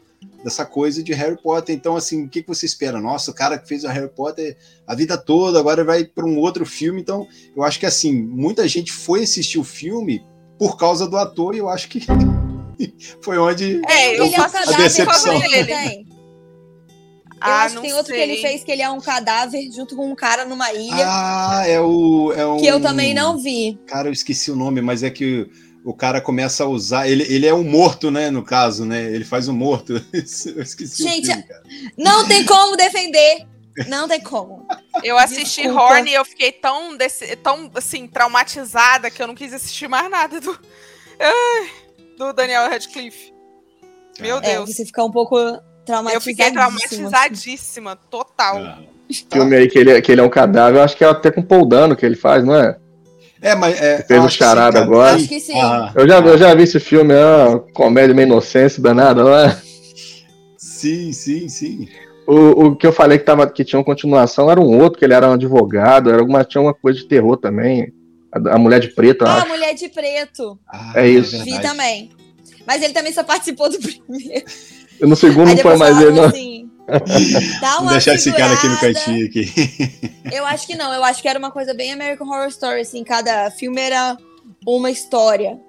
dessa 0.46 0.64
coisa 0.64 1.02
de 1.04 1.12
Harry 1.12 1.36
Potter. 1.42 1.76
Então, 1.76 1.96
assim, 1.96 2.26
o 2.26 2.30
que, 2.30 2.44
que 2.44 2.48
você 2.48 2.68
espera? 2.68 3.02
Nossa, 3.02 3.32
o 3.32 3.34
cara 3.34 3.58
que 3.58 3.68
fez 3.68 3.84
o 3.84 3.88
Harry 3.88 4.08
Potter 4.10 4.56
a 4.86 4.94
vida 4.94 5.18
toda, 5.18 5.58
agora 5.60 5.84
vai 5.84 6.06
para 6.06 6.24
um 6.26 6.38
outro 6.38 6.66
filme. 6.68 7.02
Então, 7.02 7.28
eu 7.58 7.64
acho 7.64 7.80
que 7.80 7.86
assim, 7.88 8.14
muita 8.14 8.68
gente 8.68 8.92
foi 8.94 9.24
assistir 9.24 9.58
o 9.58 9.64
filme 9.64 10.24
por 10.60 10.78
causa 10.78 11.08
do 11.10 11.18
ator 11.18 11.56
e 11.56 11.58
eu 11.58 11.68
acho 11.68 11.90
que 11.90 12.00
foi 13.22 13.38
onde 13.40 13.82
É, 13.90 14.18
eu 14.20 14.26
ele 14.26 14.36
é 14.36 14.38
um 14.38 14.42
faço 14.44 14.54
cadáver 14.54 14.78
decepção. 14.84 15.40
dele. 15.40 16.06
Eu 17.38 17.52
Ah, 17.52 17.64
acho 17.64 17.76
que 17.76 17.82
tem 17.82 17.94
outro 17.94 18.14
que 18.14 18.20
ele 18.20 18.34
sei. 18.34 18.42
fez 18.42 18.64
que 18.64 18.72
ele 18.72 18.82
é 18.82 18.90
um 18.90 19.02
cadáver 19.02 19.62
junto 19.72 19.96
com 19.96 20.10
um 20.10 20.16
cara 20.16 20.46
numa 20.46 20.72
ilha. 20.74 21.06
Ah, 21.08 21.64
é 21.68 21.80
o 21.82 22.32
é 22.34 22.46
um 22.46 22.58
Que 22.58 22.68
eu 22.68 22.80
também 22.80 23.14
não 23.14 23.38
vi. 23.38 23.78
Cara, 23.88 24.08
eu 24.08 24.14
esqueci 24.14 24.50
o 24.52 24.56
nome, 24.56 24.82
mas 24.82 25.04
é 25.04 25.10
que 25.10 25.50
o 25.86 25.94
cara 25.94 26.20
começa 26.20 26.64
a 26.64 26.68
usar. 26.68 27.08
Ele, 27.08 27.24
ele 27.32 27.46
é 27.46 27.54
um 27.54 27.64
morto, 27.64 28.10
né? 28.10 28.30
No 28.32 28.44
caso, 28.44 28.84
né? 28.86 29.04
Ele 29.14 29.24
faz 29.24 29.48
um 29.48 29.54
morto. 29.54 29.94
Eu 30.12 30.62
esqueci 30.64 31.04
Gente, 31.04 31.28
o 31.30 31.32
filme, 31.34 31.44
cara. 31.44 31.64
Não 31.98 32.28
tem 32.28 32.44
como 32.46 32.76
defender. 32.76 33.46
Não 33.88 34.08
tem 34.08 34.20
como. 34.22 34.66
Eu 35.04 35.18
assisti 35.18 35.64
Desculpa. 35.64 35.94
Horn 35.96 36.10
e 36.10 36.14
eu 36.14 36.24
fiquei 36.24 36.52
tão, 36.52 36.96
desse- 36.96 37.36
tão 37.36 37.70
assim, 37.76 38.08
traumatizada 38.08 39.10
que 39.12 39.22
eu 39.22 39.28
não 39.28 39.36
quis 39.36 39.54
assistir 39.54 39.88
mais 39.90 40.10
nada 40.10 40.40
do, 40.40 40.58
Ai, 41.20 41.70
do 42.18 42.32
Daniel 42.34 42.70
Radcliffe. 42.70 43.34
Meu 44.20 44.38
É, 44.38 44.42
Deus. 44.54 44.70
você 44.74 44.86
fica 44.86 45.04
um 45.04 45.12
pouco 45.12 45.36
traumatizado. 45.86 46.16
eu 46.16 46.22
fiquei 46.22 46.52
traumatizadíssima, 46.52 47.96
total. 48.10 48.58
Ah. 48.58 48.80
filme 49.32 49.56
aí 49.56 49.68
que 49.68 49.78
ele, 49.78 50.02
que 50.02 50.12
ele 50.12 50.22
é 50.22 50.24
um 50.24 50.30
cadáver, 50.30 50.80
eu 50.80 50.84
acho 50.84 50.96
que 50.96 51.04
é 51.04 51.08
até 51.10 51.30
com 51.30 51.44
Paul 51.44 51.66
Dano 51.66 51.96
que 51.98 52.06
ele 52.06 52.16
faz, 52.16 52.44
não 52.46 52.56
é? 52.56 52.78
É, 53.46 53.56
mas. 53.56 53.80
É, 53.82 54.02
Fez 54.04 54.24
o 54.24 54.30
charada 54.30 54.74
cara. 54.80 54.86
agora. 54.86 55.16
Acho 55.16 55.28
que 55.28 55.40
sim. 55.40 55.60
Ah, 55.60 55.92
Eu 55.96 56.08
já, 56.08 56.20
eu 56.20 56.38
já 56.38 56.54
vi 56.56 56.64
esse 56.64 56.80
filme, 56.80 57.14
é 57.14 57.24
uma 57.26 57.60
comédia 57.74 58.16
meio 58.16 58.26
inocência 58.26 58.82
danada, 58.82 59.24
não 59.24 59.34
é? 59.38 59.56
sim, 60.58 61.12
sim, 61.14 61.48
sim. 61.48 61.88
O, 62.28 62.66
o 62.66 62.76
que 62.76 62.88
eu 62.88 62.92
falei 62.92 63.20
que, 63.20 63.24
tava, 63.24 63.48
que 63.48 63.64
tinha 63.64 63.78
uma 63.78 63.86
continuação 63.86 64.50
era 64.50 64.60
um 64.60 64.82
outro, 64.82 64.98
que 64.98 65.06
ele 65.06 65.14
era 65.14 65.30
um 65.30 65.34
advogado, 65.34 66.10
era 66.10 66.20
alguma, 66.20 66.44
tinha 66.44 66.62
uma 66.62 66.74
coisa 66.74 67.00
de 67.00 67.06
terror 67.08 67.38
também. 67.38 67.94
A, 68.32 68.56
a 68.56 68.58
Mulher 68.58 68.80
de 68.80 68.88
Preto, 68.90 69.24
Ah, 69.26 69.36
acho. 69.38 69.48
Mulher 69.48 69.74
de 69.76 69.90
Preto. 69.90 70.58
Ah, 70.68 70.94
É 70.96 71.08
isso. 71.08 71.38
Vi 71.44 71.52
verdade. 71.52 71.68
também. 71.68 72.10
Mas 72.66 72.82
ele 72.82 72.94
também 72.94 73.14
só 73.14 73.22
participou 73.24 73.70
do 73.70 73.78
primeiro. 73.78 74.46
E 75.00 75.06
No 75.06 75.16
segundo 75.16 75.50
não 75.50 75.58
foi 75.58 75.78
mais 75.78 76.02
ele, 76.02 76.12
não. 76.12 76.26
assim. 76.26 76.55
Dá 77.62 77.80
uma 77.80 77.92
deixar 77.92 78.14
esse 78.16 78.32
cara 78.32 78.54
aqui 78.54 78.68
no 78.68 78.78
cantinho 78.80 79.26
aqui. 79.26 79.46
Eu 80.32 80.46
acho 80.46 80.68
que 80.68 80.76
não, 80.76 80.94
eu 80.94 81.04
acho 81.04 81.22
que 81.22 81.28
era 81.28 81.40
uma 81.40 81.52
coisa 81.52 81.74
bem 81.74 81.92
American 81.94 82.28
Horror 82.28 82.48
Story, 82.48 82.82
assim, 82.82 83.04
cada 83.04 83.50
filme 83.52 83.80
era 83.82 84.18
uma 84.66 84.90
história. 84.92 85.60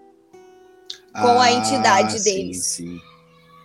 Com 1.14 1.40
a 1.40 1.50
entidade 1.50 2.14
Ah, 2.16 2.18
sim, 2.18 2.24
deles. 2.24 2.64
sim. 2.66 3.00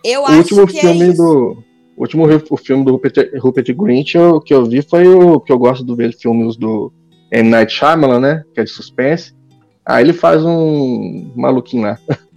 Eu 0.02 0.22
O 0.22 0.26
acho 0.26 0.38
último 0.38 0.66
que 0.66 0.78
é 0.78 0.80
filme 0.80 1.08
isso. 1.08 1.16
do. 1.22 1.64
O 1.96 2.00
último 2.02 2.24
o 2.50 2.56
filme 2.56 2.84
do 2.84 2.92
Rupert, 2.92 3.30
Rupert 3.38 3.74
Grint 3.76 4.14
eu- 4.14 4.40
que 4.40 4.54
eu 4.54 4.64
vi 4.64 4.80
foi 4.80 5.06
o 5.06 5.38
que 5.38 5.52
eu 5.52 5.58
gosto 5.58 5.84
de 5.84 5.94
ver 5.94 6.16
filmes 6.16 6.56
do 6.56 6.90
M. 7.30 7.50
Night 7.50 7.70
Shyamalan, 7.72 8.18
né? 8.20 8.42
Que 8.54 8.60
é 8.62 8.64
de 8.64 8.70
suspense. 8.70 9.34
Aí 9.84 10.02
ele 10.02 10.14
faz 10.14 10.42
um 10.44 11.30
maluquinho 11.36 11.82
lá. 11.82 11.98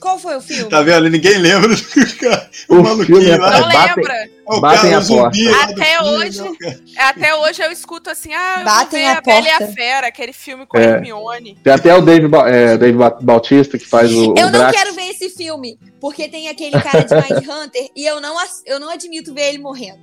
Qual 0.00 0.18
foi 0.18 0.36
o 0.36 0.40
filme? 0.40 0.68
Tá 0.70 0.82
vendo? 0.82 1.08
Ninguém 1.08 1.38
lembra 1.38 1.68
do 1.74 1.82
cara. 2.20 2.50
O, 2.68 2.76
O 2.76 2.82
maluquinho 2.82 3.18
filme 3.18 3.30
é- 3.30 3.36
lá. 3.38 3.60
Não 3.60 3.68
batem- 3.68 3.94
lembra? 3.96 4.14
É 4.14 4.30
o 4.54 4.60
batem 4.60 4.94
a 4.94 4.98
o 4.98 5.06
porta. 5.06 5.38
Até 5.62 5.84
filme, 5.98 6.08
hoje. 6.10 6.38
não. 6.40 6.56
Até 6.98 7.34
hoje 7.36 7.62
eu 7.62 7.70
escuto 7.72 8.10
assim, 8.10 8.32
ah, 8.34 8.62
Batem 8.64 9.06
a 9.08 9.18
a 9.18 9.20
Bela 9.20 9.46
e 9.46 9.50
a. 9.50 9.68
Fera, 9.72 10.06
aquele 10.08 10.32
filme 10.32 10.66
com 10.66 10.76
a 10.76 10.80
É. 10.80 10.84
Hermione. 10.90 11.56
Tem 11.62 11.72
até 11.72 11.94
o 11.94 12.02
Dave, 12.02 12.28
é, 12.46 12.76
Dave 12.76 12.98
Ba- 12.98 13.18
Bautista 13.20 13.78
que 13.78 13.86
faz 13.86 14.10
o, 14.12 14.32
o 14.32 14.38
Eu 14.38 14.46
não 14.46 14.52
Drax. 14.52 14.76
quero 14.76 14.92
ver 14.94 15.08
esse 15.10 15.30
filme, 15.30 15.78
porque 16.00 16.28
tem 16.28 16.48
aquele 16.48 16.80
cara 16.80 17.04
de 17.04 17.14
Mind 17.14 17.48
Hunter 17.48 17.88
e 17.96 18.04
eu 18.04 18.20
não, 18.20 18.36
eu 18.66 18.80
não 18.80 18.90
admito 18.90 19.32
ver 19.32 19.48
ele 19.50 19.58
morrendo. 19.58 20.00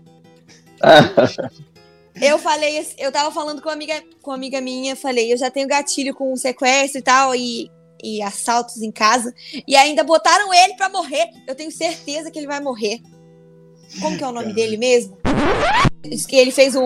Eu 2.21 2.37
falei, 2.37 2.85
eu 2.97 3.11
tava 3.13 3.31
falando 3.31 3.61
com 3.61 3.69
uma 3.69 3.75
amiga, 3.75 3.93
com 4.21 4.31
uma 4.31 4.35
amiga 4.35 4.59
minha, 4.59 4.93
falei, 4.93 5.31
eu 5.31 5.37
já 5.37 5.49
tenho 5.49 5.67
gatilho 5.69 6.13
com 6.13 6.35
sequestro 6.35 6.99
e 6.99 7.01
tal, 7.01 7.33
e, 7.33 7.71
e 8.03 8.21
assaltos 8.21 8.81
em 8.81 8.91
casa, 8.91 9.33
e 9.67 9.75
ainda 9.75 10.03
botaram 10.03 10.53
ele 10.53 10.75
pra 10.75 10.89
morrer. 10.89 11.29
Eu 11.47 11.55
tenho 11.55 11.71
certeza 11.71 12.31
que 12.31 12.39
ele 12.39 12.47
vai 12.47 12.59
morrer. 12.59 13.01
Como 14.01 14.17
que 14.17 14.23
é 14.23 14.27
o 14.27 14.31
nome 14.31 14.53
dele 14.53 14.77
mesmo? 14.77 15.17
Que 16.27 16.35
ele 16.35 16.51
fez 16.51 16.75
o, 16.75 16.81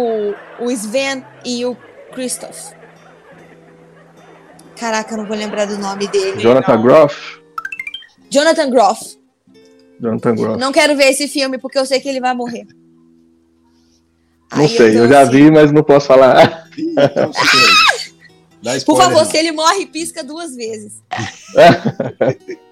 o 0.59 0.71
Sven 0.71 1.23
e 1.45 1.65
o 1.65 1.75
Christoph. 2.13 2.71
Caraca, 4.77 5.13
eu 5.13 5.17
não 5.17 5.27
vou 5.27 5.37
lembrar 5.37 5.65
do 5.65 5.77
nome 5.77 6.07
dele. 6.07 6.39
Jonathan 6.39 6.75
Não. 6.75 6.81
Groff. 6.81 7.41
Jonathan 8.29 8.69
Groff. 8.69 9.17
Jonathan 9.99 10.35
Groff. 10.35 10.59
Não 10.59 10.71
quero 10.71 10.95
ver 10.95 11.11
esse 11.11 11.27
filme 11.27 11.57
porque 11.57 11.77
eu 11.77 11.85
sei 11.85 11.99
que 11.99 12.09
ele 12.09 12.19
vai 12.19 12.33
morrer. 12.33 12.65
Não 14.51 14.63
Aí 14.63 14.69
sei, 14.69 14.91
tô 14.93 14.99
eu 14.99 15.07
já 15.07 15.21
assim, 15.21 15.31
vi, 15.31 15.51
mas 15.51 15.71
não 15.71 15.83
posso 15.83 16.07
falar. 16.07 16.67
Então, 16.77 17.31
Por 18.85 18.97
favor, 18.97 19.23
não. 19.23 19.29
se 19.31 19.37
ele 19.37 19.51
morre, 19.51 19.85
pisca 19.85 20.23
duas 20.23 20.55
vezes. 20.55 20.93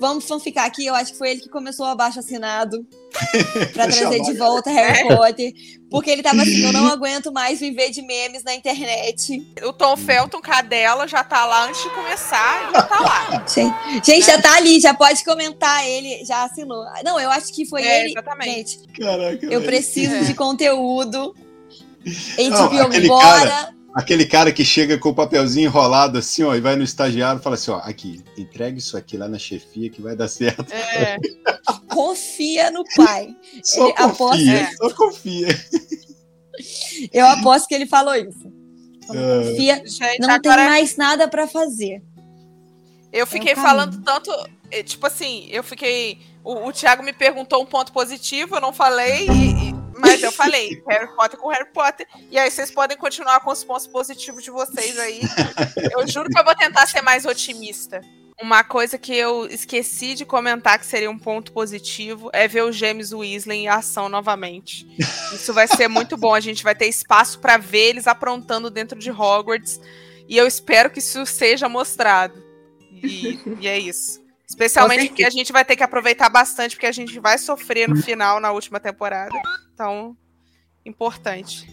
Vamos 0.00 0.24
fanficar 0.24 0.64
aqui, 0.64 0.86
eu 0.86 0.94
acho 0.94 1.12
que 1.12 1.18
foi 1.18 1.32
ele 1.32 1.40
que 1.42 1.48
começou 1.50 1.84
o 1.84 1.88
abaixo 1.90 2.18
assinado 2.20 2.86
pra 3.74 3.86
trazer 3.86 4.22
de 4.22 4.32
volta 4.32 4.70
Harry 4.70 5.06
Potter. 5.08 5.52
Porque 5.90 6.10
ele 6.10 6.22
tava 6.22 6.40
assim, 6.40 6.64
eu 6.64 6.72
não 6.72 6.86
aguento 6.86 7.30
mais 7.30 7.60
viver 7.60 7.90
de 7.90 8.00
memes 8.00 8.42
na 8.42 8.54
internet. 8.54 9.46
O 9.62 9.74
Tom 9.74 9.98
Felton, 9.98 10.40
cadela, 10.40 11.06
já 11.06 11.22
tá 11.22 11.44
lá 11.44 11.66
antes 11.66 11.82
de 11.82 11.90
começar, 11.90 12.70
já 12.72 12.82
tá 12.82 12.98
lá. 13.00 13.44
Gente, 13.46 14.06
gente, 14.06 14.24
já 14.24 14.40
tá 14.40 14.56
ali, 14.56 14.80
já 14.80 14.94
pode 14.94 15.22
comentar, 15.22 15.86
ele 15.86 16.24
já 16.24 16.44
assinou. 16.44 16.82
Não, 17.04 17.20
eu 17.20 17.30
acho 17.30 17.52
que 17.52 17.66
foi 17.66 17.82
É, 17.82 18.00
ele. 18.00 18.12
exatamente. 18.12 18.78
Gente, 18.78 18.88
Caraca, 18.98 19.44
eu 19.44 19.50
velho. 19.50 19.64
preciso 19.66 20.14
É. 20.14 20.20
de 20.22 20.32
conteúdo. 20.32 21.34
Não, 22.38 22.68
HBO, 22.68 22.82
aquele 22.86 23.06
bora. 23.08 23.50
cara- 23.50 23.74
Aquele 23.94 24.24
cara 24.24 24.52
que 24.52 24.64
chega 24.64 24.96
com 24.98 25.08
o 25.08 25.14
papelzinho 25.14 25.66
enrolado 25.66 26.16
assim, 26.18 26.44
ó, 26.44 26.54
e 26.54 26.60
vai 26.60 26.76
no 26.76 26.84
estagiário 26.84 27.40
e 27.40 27.42
fala 27.42 27.54
assim, 27.56 27.70
ó, 27.72 27.78
aqui, 27.78 28.22
entrega 28.38 28.78
isso 28.78 28.96
aqui 28.96 29.16
lá 29.16 29.26
na 29.28 29.38
chefia 29.38 29.90
que 29.90 30.00
vai 30.00 30.14
dar 30.14 30.28
certo. 30.28 30.72
É, 30.72 31.16
Confia 31.92 32.70
no 32.70 32.84
pai. 32.96 33.34
Só 33.64 33.86
Ele 33.88 33.94
aposta- 33.98 34.16
confia, 34.36 34.52
é. 34.60 34.70
só 34.76 34.90
confia. 34.90 35.64
Eu 37.12 37.26
aposto 37.26 37.66
que 37.66 37.74
ele 37.74 37.86
falou 37.86 38.14
isso. 38.14 38.46
É. 39.12 39.44
Confia, 39.50 39.76
gente, 39.86 40.20
não 40.20 40.40
tem 40.40 40.52
mais 40.52 40.96
nada 40.96 41.26
pra 41.26 41.46
fazer. 41.48 42.02
eu 43.12 43.26
fiquei 43.26 43.50
É 43.50 43.52
o 43.54 43.56
caminho. 43.56 43.68
falando 43.76 44.02
tanto. 44.04 44.30
Tipo 44.84 45.06
assim, 45.08 45.48
eu 45.50 45.64
fiquei. 45.64 46.18
O, 46.44 46.68
o 46.68 46.72
Thiago 46.72 47.02
me 47.02 47.12
perguntou 47.12 47.60
um 47.60 47.66
ponto 47.66 47.92
positivo, 47.92 48.54
eu 48.54 48.60
não 48.60 48.72
falei, 48.72 49.26
e- 49.28 49.70
e- 49.70 49.74
mas 50.00 50.22
eu 50.22 50.32
falei 50.32 50.82
Harry 50.88 51.14
Potter 51.14 51.38
com 51.38 51.48
Harry 51.48 51.72
Potter. 51.72 52.06
E 52.30 52.38
aí 52.38 52.50
vocês 52.50 52.70
podem 52.70 52.96
continuar 52.96 53.40
com 53.40 53.50
os 53.50 53.62
pontos 53.62 53.86
positivos 53.86 54.42
de 54.42 54.50
vocês 54.50 54.98
aí. 54.98 55.20
Eu 55.92 56.06
juro 56.08 56.28
que 56.28 56.38
eu 56.38 56.44
vou 56.44 56.54
tentar 56.54 56.86
ser 56.86 57.02
mais 57.02 57.24
otimista. 57.24 58.00
Uma 58.40 58.64
coisa 58.64 58.96
que 58.96 59.14
eu 59.14 59.46
esqueci 59.46 60.14
de 60.14 60.24
comentar 60.24 60.78
que 60.78 60.86
seria 60.86 61.10
um 61.10 61.18
ponto 61.18 61.52
positivo 61.52 62.30
é 62.32 62.48
ver 62.48 62.62
o 62.62 62.72
James 62.72 63.12
Weasley 63.12 63.58
em 63.58 63.68
ação 63.68 64.08
novamente. 64.08 64.86
Isso 65.32 65.52
vai 65.52 65.68
ser 65.68 65.88
muito 65.88 66.16
bom. 66.16 66.34
A 66.34 66.40
gente 66.40 66.64
vai 66.64 66.74
ter 66.74 66.86
espaço 66.86 67.38
para 67.38 67.58
ver 67.58 67.90
eles 67.90 68.06
aprontando 68.06 68.70
dentro 68.70 68.98
de 68.98 69.10
Hogwarts. 69.10 69.78
E 70.26 70.38
eu 70.38 70.46
espero 70.46 70.90
que 70.90 71.00
isso 71.00 71.26
seja 71.26 71.68
mostrado. 71.68 72.42
E, 72.90 73.38
e 73.60 73.68
é 73.68 73.78
isso. 73.78 74.19
Especialmente 74.50 75.06
porque 75.08 75.24
a 75.24 75.30
gente 75.30 75.52
vai 75.52 75.64
ter 75.64 75.76
que 75.76 75.82
aproveitar 75.82 76.28
bastante, 76.28 76.74
porque 76.74 76.86
a 76.86 76.92
gente 76.92 77.18
vai 77.20 77.38
sofrer 77.38 77.88
no 77.88 77.96
final, 78.02 78.40
na 78.40 78.50
última 78.50 78.80
temporada. 78.80 79.30
Então, 79.72 80.16
importante. 80.84 81.70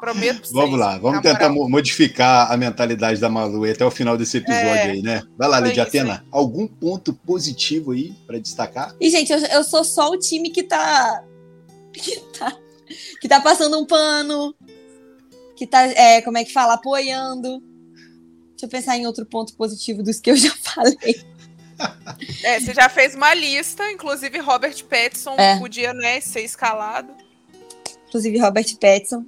Prometo 0.00 0.50
Vamos 0.52 0.70
vocês, 0.70 0.80
lá, 0.80 0.98
vamos 0.98 1.20
tentar 1.20 1.48
moral. 1.48 1.54
mo- 1.64 1.68
modificar 1.68 2.50
a 2.50 2.56
mentalidade 2.56 3.20
da 3.20 3.28
Malu 3.28 3.64
até 3.70 3.84
o 3.84 3.90
final 3.90 4.16
desse 4.16 4.38
episódio 4.38 4.66
É, 4.68 4.90
aí, 4.90 5.02
né? 5.02 5.22
Vai 5.36 5.48
lá, 5.48 5.60
Lidia 5.60 5.82
Atena, 5.84 6.24
algum 6.30 6.66
ponto 6.66 7.12
positivo 7.12 7.92
aí 7.92 8.12
pra 8.26 8.38
destacar? 8.38 8.94
E, 9.00 9.08
gente, 9.10 9.32
eu, 9.32 9.38
eu 9.38 9.62
sou 9.64 9.84
só 9.84 10.10
o 10.10 10.18
time 10.18 10.50
que 10.50 10.62
tá. 10.64 11.22
Que 11.92 12.18
tá, 12.38 12.56
que 13.20 13.28
tá 13.28 13.40
passando 13.40 13.78
um 13.78 13.86
pano. 13.86 14.54
Que 15.56 15.66
tá, 15.68 15.86
é, 15.86 16.20
como 16.22 16.38
é 16.38 16.44
que 16.44 16.52
fala? 16.52 16.74
Apoiando. 16.74 17.60
Deixa 18.50 18.64
eu 18.66 18.68
pensar 18.68 18.96
em 18.96 19.06
outro 19.06 19.24
ponto 19.26 19.54
positivo 19.54 20.02
dos 20.02 20.18
que 20.18 20.30
eu 20.32 20.36
já 20.36 20.50
falei. 20.62 21.20
É, 22.44 22.60
você 22.60 22.72
já 22.74 22.88
fez 22.88 23.14
uma 23.14 23.34
lista, 23.34 23.90
inclusive 23.90 24.38
Robert 24.38 24.84
Pattinson 24.84 25.34
É. 25.38 25.58
podia 25.58 25.92
né, 25.92 26.20
ser 26.20 26.40
escalado. 26.42 27.12
Inclusive, 28.08 28.38
Robert 28.38 28.66
Pattinson. 28.80 29.24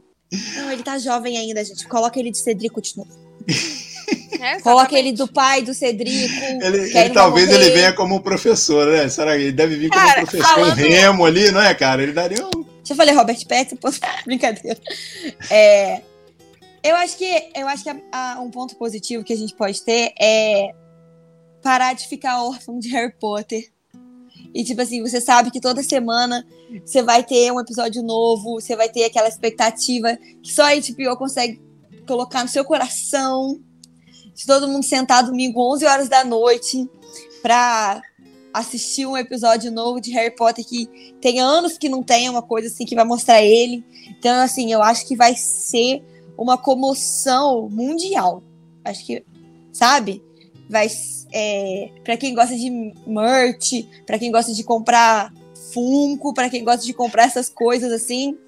Não, 0.57 0.71
ele 0.71 0.83
tá 0.83 0.99
jovem 0.99 1.37
ainda, 1.39 1.65
gente. 1.65 1.87
Coloca 1.89 2.19
ele 2.19 2.31
de 2.31 2.39
Cedrico 2.39 2.81
de 2.83 2.97
novo. 2.97 3.11
É, 4.41 4.61
Coloca 4.61 4.99
ele 4.99 5.13
do 5.13 5.27
pai 5.27 5.63
do 5.63 5.73
Cedrico. 5.73 6.35
Ele, 6.61 6.99
ele 6.99 7.11
talvez 7.11 7.49
morrer. 7.49 7.63
ele 7.65 7.71
venha 7.71 7.93
como 7.95 8.17
um 8.17 8.21
professor, 8.21 8.87
né? 8.89 9.09
Será 9.09 9.35
que 9.37 9.45
ele 9.45 9.53
deve 9.53 9.77
vir 9.77 9.89
como 9.89 10.03
Cara, 10.05 10.21
um 10.21 10.27
professor, 10.27 10.51
um 10.51 10.55
falando- 10.55 10.75
remo 10.77 11.25
ali, 11.25 11.51
não 11.51 11.61
é, 11.63 11.73
cara? 11.75 12.03
Ele 12.03 12.13
daria 12.13 12.45
um. 12.45 12.65
Já 12.85 12.95
falei 12.95 13.15
Robert 13.15 13.39
Pattinson, 13.49 13.77
pô, 13.77 13.89
brincadeira. 14.27 14.79
É, 15.51 16.03
eu 16.83 16.95
acho 16.97 17.17
que, 17.17 17.51
eu 17.55 17.67
acho 17.69 17.85
que 17.85 17.89
a- 17.89 18.01
a- 18.13 18.41
um 18.43 18.51
ponto 18.51 18.77
positivo 18.77 19.25
que 19.25 19.33
a 19.33 19.37
gente 19.37 19.55
pode 19.55 19.81
ter 19.83 20.13
é 20.21 20.75
parar 21.65 21.95
de 21.95 22.07
ficar 22.07 22.45
órfão 22.45 22.79
de 22.79 22.91
Harry 22.91 23.15
Potter. 23.19 23.73
E, 24.55 24.63
tipo 24.63 24.83
assim, 24.83 25.01
você 25.01 25.19
sabe 25.19 25.51
que 25.51 25.61
toda 25.61 25.83
semana 25.83 26.47
você 26.85 27.03
vai 27.03 27.25
ter 27.25 27.51
um 27.51 27.59
episódio 27.59 28.03
novo, 28.03 28.61
você 28.61 28.77
vai 28.77 28.89
ter 28.91 29.05
aquela 29.05 29.27
expectativa 29.27 30.17
que 30.43 30.53
só 30.53 30.63
a 30.65 30.75
HBO 30.77 31.17
consegue 31.17 31.61
colocar 32.07 32.43
no 32.43 32.51
seu 32.51 32.65
coração. 32.67 33.59
De 34.35 34.45
todo 34.47 34.69
mundo 34.69 34.85
sentar 34.85 35.25
domingo, 35.25 35.73
11 35.73 35.87
horas 35.87 36.09
da 36.09 36.25
noite, 36.25 36.89
pra 37.41 38.03
assistir 38.53 39.07
um 39.07 39.17
episódio 39.17 39.73
novo 39.73 40.01
de 40.01 40.11
Harry 40.13 40.35
Potter 40.35 40.65
que 40.65 40.87
tem 41.21 41.41
anos 41.41 41.79
que 41.79 41.89
não 41.89 42.03
tem 42.03 42.29
uma 42.29 42.43
coisa 42.43 42.69
assim 42.69 42.85
que 42.85 42.95
vai 42.95 43.05
mostrar 43.05 43.43
ele. 43.43 43.85
Então, 44.19 44.43
assim, 44.43 44.71
eu 44.73 44.83
acho 44.83 45.07
que 45.07 45.17
vai 45.17 45.35
ser 45.35 46.05
uma 46.37 46.59
comoção 46.59 47.69
mundial. 47.71 48.43
Acho 48.85 49.07
que, 49.07 49.25
sabe? 49.73 50.23
Vai 50.69 50.89
é, 51.37 51.91
para 52.05 52.17
quem 52.17 52.33
gosta 52.33 52.55
de 52.55 52.71
merch, 53.07 53.85
para 54.07 54.19
quem 54.21 54.31
gosta 54.31 54.53
de 54.53 54.63
comprar 54.63 55.33
Funko, 55.73 56.33
para 56.33 56.49
quem 56.49 56.63
gosta 56.65 56.87
de 56.87 56.93
comprar 56.95 57.25
essas 57.25 57.49
coisas 57.49 57.91
assim, 57.91 58.39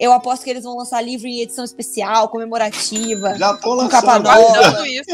eu 0.00 0.12
aposto 0.12 0.42
que 0.42 0.50
eles 0.50 0.64
vão 0.64 0.76
lançar 0.76 1.00
livro 1.00 1.28
em 1.28 1.40
edição 1.40 1.64
especial, 1.64 2.28
comemorativa. 2.28 3.36
Já 3.38 3.54
tô 3.56 3.76
Com 3.76 3.88
capa 3.88 4.18
lançando. 4.18 4.24
nova. 4.24 4.58
aguardando 4.58 4.86
isso. 4.86 5.10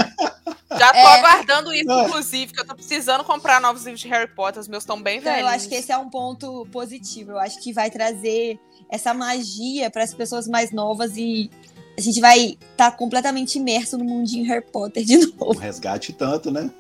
Já 0.70 0.90
tô 0.92 0.96
É. 0.98 1.18
aguardando 1.18 1.74
isso, 1.74 1.84
Não. 1.84 2.06
inclusive, 2.06 2.52
que 2.54 2.60
eu 2.60 2.66
tô 2.66 2.74
precisando 2.74 3.22
comprar 3.24 3.60
novos 3.60 3.82
livros 3.84 4.00
de 4.00 4.08
Harry 4.08 4.32
Potter. 4.34 4.60
Os 4.60 4.68
meus 4.68 4.82
estão 4.82 5.02
bem 5.02 5.18
Então, 5.18 5.30
velhos. 5.30 5.46
eu 5.46 5.54
acho 5.54 5.68
que 5.68 5.74
esse 5.74 5.92
é 5.92 5.98
um 5.98 6.08
ponto 6.08 6.66
positivo. 6.72 7.32
Eu 7.32 7.38
acho 7.38 7.60
que 7.60 7.70
vai 7.72 7.90
trazer 7.90 8.58
essa 8.90 9.12
magia 9.12 9.90
para 9.90 10.02
as 10.04 10.14
pessoas 10.14 10.48
mais 10.48 10.70
novas 10.72 11.16
e 11.18 11.50
a 11.98 12.00
gente 12.00 12.18
vai 12.20 12.56
estar 12.70 12.92
completamente 12.92 13.58
imerso 13.58 13.98
no 13.98 14.04
mundinho 14.04 14.46
Harry 14.46 14.64
Potter 14.64 15.04
de 15.04 15.16
Um 15.18 15.32
novo. 15.38 15.58
resgate 15.58 16.14
tanto, 16.14 16.50
né? 16.50 16.70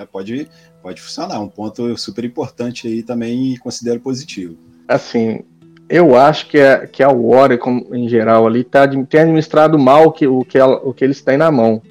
É, 0.00 0.06
pode, 0.06 0.48
pode 0.82 1.00
funcionar. 1.02 1.40
Um 1.40 1.48
ponto 1.48 1.96
super 1.98 2.24
importante 2.24 2.88
aí 2.88 3.02
também 3.02 3.52
e 3.52 3.58
considero 3.58 4.00
positivo. 4.00 4.56
Assim, 4.88 5.40
eu 5.88 6.16
acho 6.16 6.48
que, 6.48 6.58
é, 6.58 6.86
que 6.86 7.02
a 7.02 7.08
Warner, 7.10 7.58
como- 7.58 7.94
em 7.94 8.08
geral, 8.08 8.46
ali, 8.46 8.64
tá, 8.64 8.88
tem 8.88 9.20
administrado 9.20 9.78
mal 9.78 10.10
que, 10.10 10.26
o, 10.26 10.44
que 10.44 10.56
ela- 10.56 10.80
o 10.82 10.94
que 10.94 11.04
eles 11.04 11.20
têm 11.20 11.36
na 11.36 11.50
mão. 11.50 11.82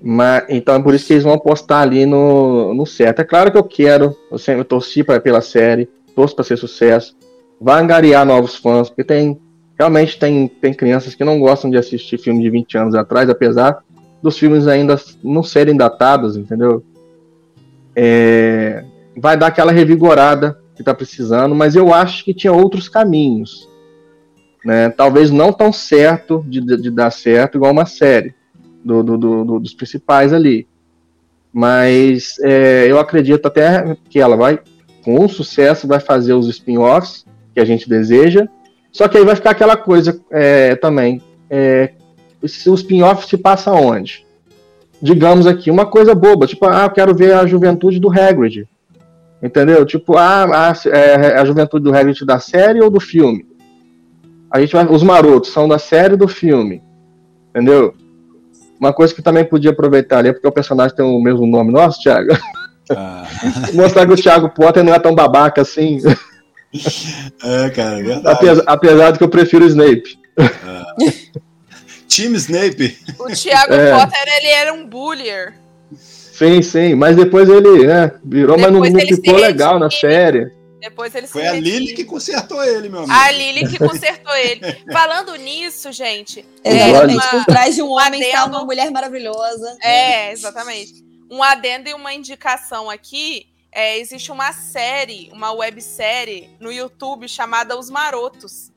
Mas, 0.00 0.44
então 0.48 0.74
é 0.74 0.82
por 0.82 0.94
isso 0.94 1.06
que 1.06 1.14
eles 1.14 1.24
vão 1.24 1.32
apostar 1.32 1.82
ali 1.82 2.04
no, 2.06 2.74
no 2.74 2.86
certo. 2.86 3.20
É 3.20 3.24
claro 3.24 3.50
que 3.50 3.58
eu 3.58 3.64
quero, 3.64 4.14
eu 4.30 4.38
sempre 4.38 4.62
torci 4.62 5.02
pra, 5.02 5.18
pela 5.18 5.40
série, 5.40 5.88
torço 6.14 6.34
para 6.36 6.44
ser 6.44 6.58
sucesso. 6.58 7.16
Vai 7.60 7.82
angariar 7.82 8.26
novos 8.26 8.54
fãs, 8.54 8.88
porque 8.88 9.02
tem 9.04 9.40
realmente 9.76 10.18
tem, 10.18 10.46
tem 10.46 10.72
crianças 10.72 11.14
que 11.16 11.24
não 11.24 11.40
gostam 11.40 11.68
de 11.68 11.76
assistir 11.76 12.16
filme 12.18 12.40
de 12.42 12.50
20 12.50 12.78
anos 12.78 12.94
atrás, 12.94 13.28
apesar 13.28 13.82
dos 14.24 14.38
filmes 14.38 14.66
ainda 14.66 14.98
não 15.22 15.42
serem 15.42 15.76
datados, 15.76 16.34
entendeu? 16.36 16.82
É, 17.94 18.82
vai 19.16 19.36
dar 19.36 19.48
aquela 19.48 19.70
revigorada 19.70 20.58
que 20.74 20.82
tá 20.82 20.94
precisando, 20.94 21.54
mas 21.54 21.76
eu 21.76 21.92
acho 21.92 22.24
que 22.24 22.32
tinha 22.34 22.52
outros 22.52 22.88
caminhos. 22.88 23.68
Né? 24.64 24.88
Talvez 24.88 25.30
não 25.30 25.52
tão 25.52 25.70
certo 25.72 26.42
de, 26.48 26.58
de- 26.60 26.80
de 26.80 26.90
dar 26.90 27.10
certo 27.10 27.56
igual 27.58 27.70
uma 27.70 27.84
série 27.84 28.34
do- 28.82 29.02
do- 29.02 29.18
do- 29.18 29.60
dos 29.60 29.74
principais 29.74 30.32
ali. 30.32 30.66
Mas 31.52 32.38
é, 32.42 32.86
eu 32.90 32.98
acredito 32.98 33.46
até 33.46 33.94
que 34.08 34.18
ela 34.18 34.36
vai, 34.36 34.58
com 35.04 35.28
sucesso, 35.28 35.86
vai 35.86 36.00
fazer 36.00 36.32
os 36.32 36.48
spin-offs 36.48 37.26
que 37.54 37.60
a 37.60 37.64
gente 37.64 37.88
deseja. 37.88 38.48
Só 38.90 39.06
que 39.06 39.18
aí 39.18 39.24
vai 39.24 39.36
ficar 39.36 39.50
aquela 39.50 39.76
coisa 39.76 40.18
é, 40.30 40.74
também. 40.76 41.20
É, 41.50 41.92
se 42.48 42.68
o 42.68 42.74
spin-off 42.74 43.26
se 43.26 43.36
passa 43.36 43.72
onde? 43.72 44.24
Digamos 45.00 45.46
aqui, 45.46 45.70
uma 45.70 45.86
coisa 45.86 46.14
boba, 46.14 46.46
tipo, 46.46 46.66
ah, 46.66 46.84
eu 46.84 46.90
quero 46.90 47.14
ver 47.14 47.34
a 47.34 47.46
juventude 47.46 47.98
do 47.98 48.10
Hagrid. 48.10 48.66
Entendeu? 49.42 49.84
Tipo, 49.84 50.16
ah, 50.16 50.70
a, 50.70 50.88
é, 50.88 51.38
a 51.38 51.44
juventude 51.44 51.84
do 51.84 51.94
Hagrid 51.94 52.24
da 52.24 52.38
série 52.38 52.80
ou 52.80 52.88
do 52.88 53.00
filme? 53.00 53.46
A 54.50 54.60
gente 54.60 54.72
vai, 54.72 54.86
os 54.86 55.02
marotos 55.02 55.50
são 55.50 55.68
da 55.68 55.78
série 55.78 56.12
ou 56.12 56.18
do 56.18 56.28
filme? 56.28 56.82
Entendeu? 57.50 57.94
Uma 58.80 58.92
coisa 58.92 59.14
que 59.14 59.22
também 59.22 59.44
podia 59.44 59.70
aproveitar 59.70 60.18
ali, 60.18 60.28
é 60.28 60.32
porque 60.32 60.48
o 60.48 60.52
personagem 60.52 60.96
tem 60.96 61.04
o 61.04 61.20
mesmo 61.20 61.46
nome 61.46 61.72
nosso, 61.72 62.00
Thiago. 62.00 62.30
Ah, 62.90 63.26
Mostrar 63.74 64.06
que 64.06 64.12
o 64.12 64.16
Thiago 64.16 64.50
Potter 64.50 64.84
não 64.84 64.94
é 64.94 64.98
tão 64.98 65.14
babaca 65.14 65.62
assim. 65.62 65.98
é, 67.42 67.70
cara, 67.70 67.98
é 67.98 68.02
verdade. 68.02 68.28
apesar, 68.28 68.62
apesar 68.66 69.10
de 69.10 69.18
que 69.18 69.24
eu 69.24 69.28
prefiro 69.28 69.64
o 69.64 69.68
Snape. 69.68 70.18
Time 72.14 72.36
Snape. 72.36 72.98
O 73.18 73.26
Thiago 73.26 73.74
É. 73.74 73.90
Potter, 73.98 74.22
ele 74.36 74.46
era 74.48 74.72
um 74.72 74.86
bullier. 74.86 75.54
Sim, 75.96 76.62
sim. 76.62 76.94
Mas 76.94 77.16
depois 77.16 77.48
ele 77.48 77.86
né, 77.86 78.12
virou, 78.24 78.56
mas 78.58 78.72
não, 78.72 78.80
Depois 78.82 79.10
não 79.10 79.16
ficou 79.16 79.36
legal 79.36 79.78
na 79.78 79.90
série. 79.90 80.50
Depois 80.80 81.14
ele 81.14 81.26
Foi 81.26 81.42
se 81.42 81.48
a. 81.48 81.52
Lily 81.52 81.94
que 81.94 82.04
consertou 82.04 82.62
ele, 82.62 82.88
meu 82.88 83.00
amigo. 83.00 83.12
A 83.12 83.30
Lily 83.30 83.68
que 83.68 83.78
consertou 83.78 84.34
ele. 84.36 84.60
Falando 84.92 85.34
nisso, 85.36 85.90
gente. 85.92 86.44
Exatamente. 86.62 87.14
uma- 87.18 87.30
Por 87.30 87.44
trás 87.46 87.74
de 87.74 87.82
um 87.82 87.86
um 87.86 87.90
homem 87.92 88.20
está 88.20 88.42
adendo. 88.42 88.56
uma 88.56 88.64
mulher 88.66 88.90
maravilhosa. 88.90 89.76
É, 89.82 90.30
exatamente. 90.30 91.02
Um 91.30 91.42
adendo 91.42 91.88
e 91.88 91.94
uma 91.94 92.12
indicação 92.12 92.90
aqui. 92.90 93.46
É, 93.72 93.98
existe 93.98 94.30
uma 94.30 94.52
série, 94.52 95.30
uma 95.32 95.52
websérie 95.52 96.50
no 96.60 96.70
YouTube 96.70 97.28
chamada 97.28 97.76
Os 97.76 97.90
Marotos, 97.90 98.70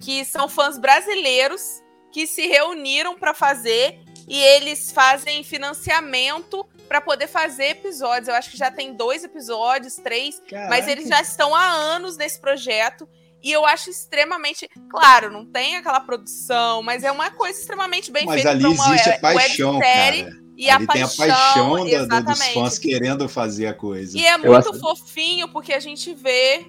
que 0.00 0.24
são 0.24 0.48
fãs 0.48 0.76
brasileiros 0.78 1.80
que 2.12 2.26
se 2.26 2.46
reuniram 2.46 3.18
para 3.18 3.32
fazer 3.34 4.00
e 4.28 4.36
eles 4.40 4.92
fazem 4.92 5.42
financiamento 5.42 6.66
para 6.88 7.00
poder 7.00 7.26
fazer 7.28 7.66
episódios. 7.70 8.28
Eu 8.28 8.34
acho 8.34 8.50
que 8.50 8.56
já 8.56 8.70
tem 8.70 8.92
dois 8.94 9.22
episódios, 9.24 9.94
três, 9.96 10.40
mas 10.40 10.50
Caraca. 10.50 10.90
eles 10.92 11.08
já 11.08 11.20
estão 11.20 11.54
há 11.54 11.66
anos 11.68 12.16
nesse 12.16 12.40
projeto. 12.40 13.08
E 13.42 13.50
eu 13.50 13.64
acho 13.64 13.88
extremamente. 13.88 14.68
Claro, 14.90 15.30
não 15.32 15.46
tem 15.46 15.76
aquela 15.76 16.00
produção, 16.00 16.82
mas 16.82 17.02
é 17.04 17.10
uma 17.10 17.30
coisa 17.30 17.58
extremamente 17.58 18.10
bem 18.12 18.26
Mas 18.26 18.34
feita. 18.42 18.50
ali 18.50 18.60
pra 18.60 18.68
uma 18.70 18.88
existe 18.94 19.08
a 19.10 19.18
paixão, 19.18 19.76
websérie. 19.78 20.24
cara. 20.24 20.36
E 20.58 20.68
a 20.68 20.76
ali 20.76 20.86
tem 20.88 21.00
paixão, 21.00 21.24
a 21.24 21.28
paixão 21.28 22.06
da- 22.08 22.20
do- 22.20 22.26
dos 22.26 22.46
fãs 22.48 22.78
querendo 22.78 23.28
fazer 23.30 23.66
a 23.68 23.72
coisa. 23.72 24.18
E 24.18 24.26
é 24.26 24.34
Eu 24.34 24.38
muito 24.40 24.70
acho- 24.70 24.78
fofinho 24.78 25.48
porque 25.48 25.72
a 25.72 25.80
gente 25.80 26.12
vê 26.12 26.66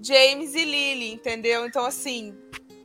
James 0.00 0.54
e 0.54 0.64
Lily, 0.64 1.12
entendeu? 1.12 1.66
Então, 1.66 1.84
assim, 1.84 2.34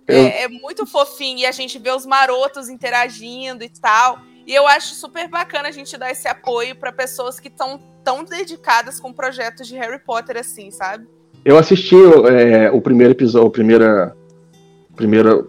Eu- 0.08 0.16
é, 0.18 0.44
é 0.44 0.48
muito 0.48 0.86
fofinho. 0.86 1.40
E 1.40 1.46
a 1.46 1.52
gente 1.52 1.78
vê 1.78 1.92
os 1.92 2.06
marotos 2.06 2.70
interagindo 2.70 3.64
e 3.64 3.70
tal. 3.70 4.20
E 4.46 4.56
eu 4.56 4.66
acho 4.66 4.96
super 4.96 5.28
bacana 5.28 5.68
a 5.68 5.72
gente 5.72 5.98
dar 5.98 6.10
esse 6.10 6.28
apoio 6.28 6.76
para 6.76 6.92
pessoas 6.92 7.38
que 7.40 7.50
estão 7.50 7.80
tão 8.04 8.24
dedicadas 8.24 8.98
com 9.00 9.12
projetos 9.12 9.68
de 9.68 9.76
Harry 9.76 10.00
Potter, 10.00 10.38
assim, 10.38 10.72
sabe? 10.72 11.06
Eu 11.44 11.58
assisti 11.58 11.96
é, 12.30 12.72
o 12.72 12.80
primeiro 12.80 13.12
episódio, 13.12 13.50
a 13.50 13.52
primeira, 13.52 14.16
primeira 14.96 15.44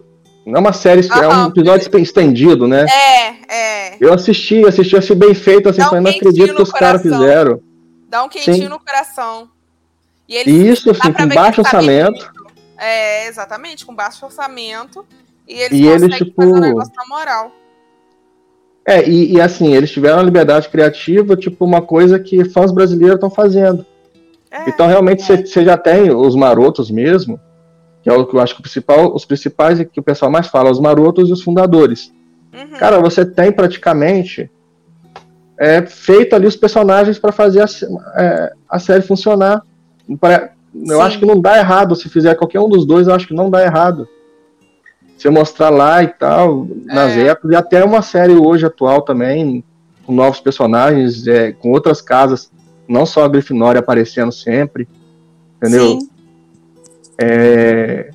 Não 0.45 0.55
é 0.55 0.59
uma 0.59 0.73
série, 0.73 1.07
é 1.07 1.27
um 1.27 1.47
episódio 1.47 2.01
estendido, 2.01 2.67
né? 2.67 2.85
É, 2.89 3.53
é. 3.53 3.97
Eu 4.01 4.13
assisti, 4.13 4.65
assisti, 4.65 4.97
assim, 4.97 5.15
bem 5.15 5.33
feito, 5.33 5.69
assim, 5.69 5.81
um 5.81 6.01
não 6.01 6.11
acredito 6.11 6.55
que 6.55 6.61
os 6.61 6.71
caras 6.71 7.01
fizeram. 7.01 7.61
Dá 8.09 8.23
um 8.23 8.29
quentinho 8.29 8.55
Sim. 8.57 8.67
no 8.67 8.79
coração. 8.79 9.49
E 10.27 10.35
eles, 10.35 10.79
isso, 10.79 10.91
assim, 10.91 11.13
com 11.13 11.27
baixo 11.27 11.61
orçamento. 11.61 12.31
É, 12.79 13.27
exatamente, 13.27 13.85
com 13.85 13.93
baixo 13.93 14.25
orçamento. 14.25 15.05
E 15.47 15.53
eles 15.53 15.79
E 15.79 15.85
eles, 15.85 16.03
conseguem 16.03 16.27
tipo, 16.29 16.41
fazer 16.41 16.53
o 16.53 16.59
negócio 16.61 16.93
na 16.95 17.05
moral. 17.07 17.51
É, 18.87 19.07
e, 19.07 19.33
e, 19.33 19.41
assim, 19.41 19.73
eles 19.73 19.91
tiveram 19.91 20.19
a 20.19 20.23
liberdade 20.23 20.69
criativa, 20.69 21.35
tipo, 21.35 21.63
uma 21.65 21.81
coisa 21.81 22.17
que 22.19 22.43
fãs 22.45 22.71
brasileiros 22.71 23.15
estão 23.15 23.29
fazendo. 23.29 23.85
É, 24.49 24.69
Então, 24.69 24.87
realmente, 24.87 25.21
você 25.21 25.63
já 25.63 25.77
tem 25.77 26.09
os 26.09 26.35
marotos 26.35 26.89
mesmo, 26.89 27.39
que 28.01 28.09
é 28.09 28.13
o 28.13 28.25
que 28.25 28.35
eu 28.35 28.39
acho 28.39 28.55
que 28.55 28.61
o 28.61 28.63
principal, 28.63 29.13
os 29.13 29.25
principais 29.25 29.79
e 29.79 29.85
que 29.85 29.99
o 29.99 30.03
pessoal 30.03 30.31
mais 30.31 30.47
fala, 30.47 30.71
os 30.71 30.79
marotos 30.79 31.29
e 31.29 31.33
os 31.33 31.41
fundadores. 31.43 32.11
uhum. 32.53 32.77
Cara, 32.79 32.99
você 32.99 33.23
tem 33.25 33.51
praticamente 33.51 34.49
é, 35.57 35.85
feito 35.85 36.33
ali 36.35 36.47
os 36.47 36.55
personagens 36.55 37.19
para 37.19 37.31
fazer 37.31 37.61
a, 37.61 37.65
é, 38.15 38.53
a 38.67 38.79
série 38.79 39.01
funcionar. 39.03 39.61
Pra- 40.19 40.51
Eu 40.73 40.97
Sim. 40.97 41.01
acho 41.01 41.19
que 41.19 41.25
não 41.25 41.39
dá 41.39 41.57
errado. 41.57 41.95
Se 41.95 42.09
fizer 42.09 42.35
qualquer 42.35 42.59
um 42.59 42.69
dos 42.69 42.85
dois, 42.85 43.07
eu 43.07 43.13
acho 43.13 43.27
que 43.27 43.33
não 43.33 43.49
dá 43.49 43.63
errado. 43.63 44.07
Se 45.17 45.29
mostrar 45.29 45.69
lá 45.69 46.01
e 46.03 46.07
tal, 46.07 46.67
nas 46.85 47.11
É. 47.17 47.27
épocas, 47.27 47.51
e 47.51 47.55
até 47.55 47.83
uma 47.83 48.01
série 48.01 48.33
hoje 48.33 48.65
atual 48.65 49.01
também, 49.01 49.63
com 50.05 50.13
novos 50.13 50.39
personagens, 50.39 51.27
é, 51.27 51.51
com 51.51 51.71
outras 51.71 52.01
casas, 52.01 52.49
não 52.87 53.05
só 53.05 53.23
a 53.23 53.27
Grifinória 53.27 53.79
aparecendo 53.79 54.31
sempre, 54.31 54.87
entendeu? 55.57 55.99
Sim. 55.99 56.09
É, 57.21 58.11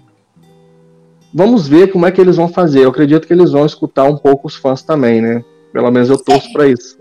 Vamos 1.36 1.66
ver 1.66 1.90
como 1.90 2.06
é 2.06 2.12
que 2.12 2.20
eles 2.20 2.36
vão 2.36 2.46
fazer. 2.46 2.84
Eu 2.84 2.90
acredito 2.90 3.26
que 3.26 3.32
eles 3.32 3.50
vão 3.50 3.66
escutar 3.66 4.04
um 4.04 4.16
pouco 4.16 4.46
os 4.46 4.54
fãs 4.54 4.82
também, 4.82 5.20
né? 5.20 5.44
Pelo 5.72 5.90
menos 5.90 6.08
eu 6.08 6.16
torço 6.16 6.52
pra 6.52 6.68
isso. 6.68 6.96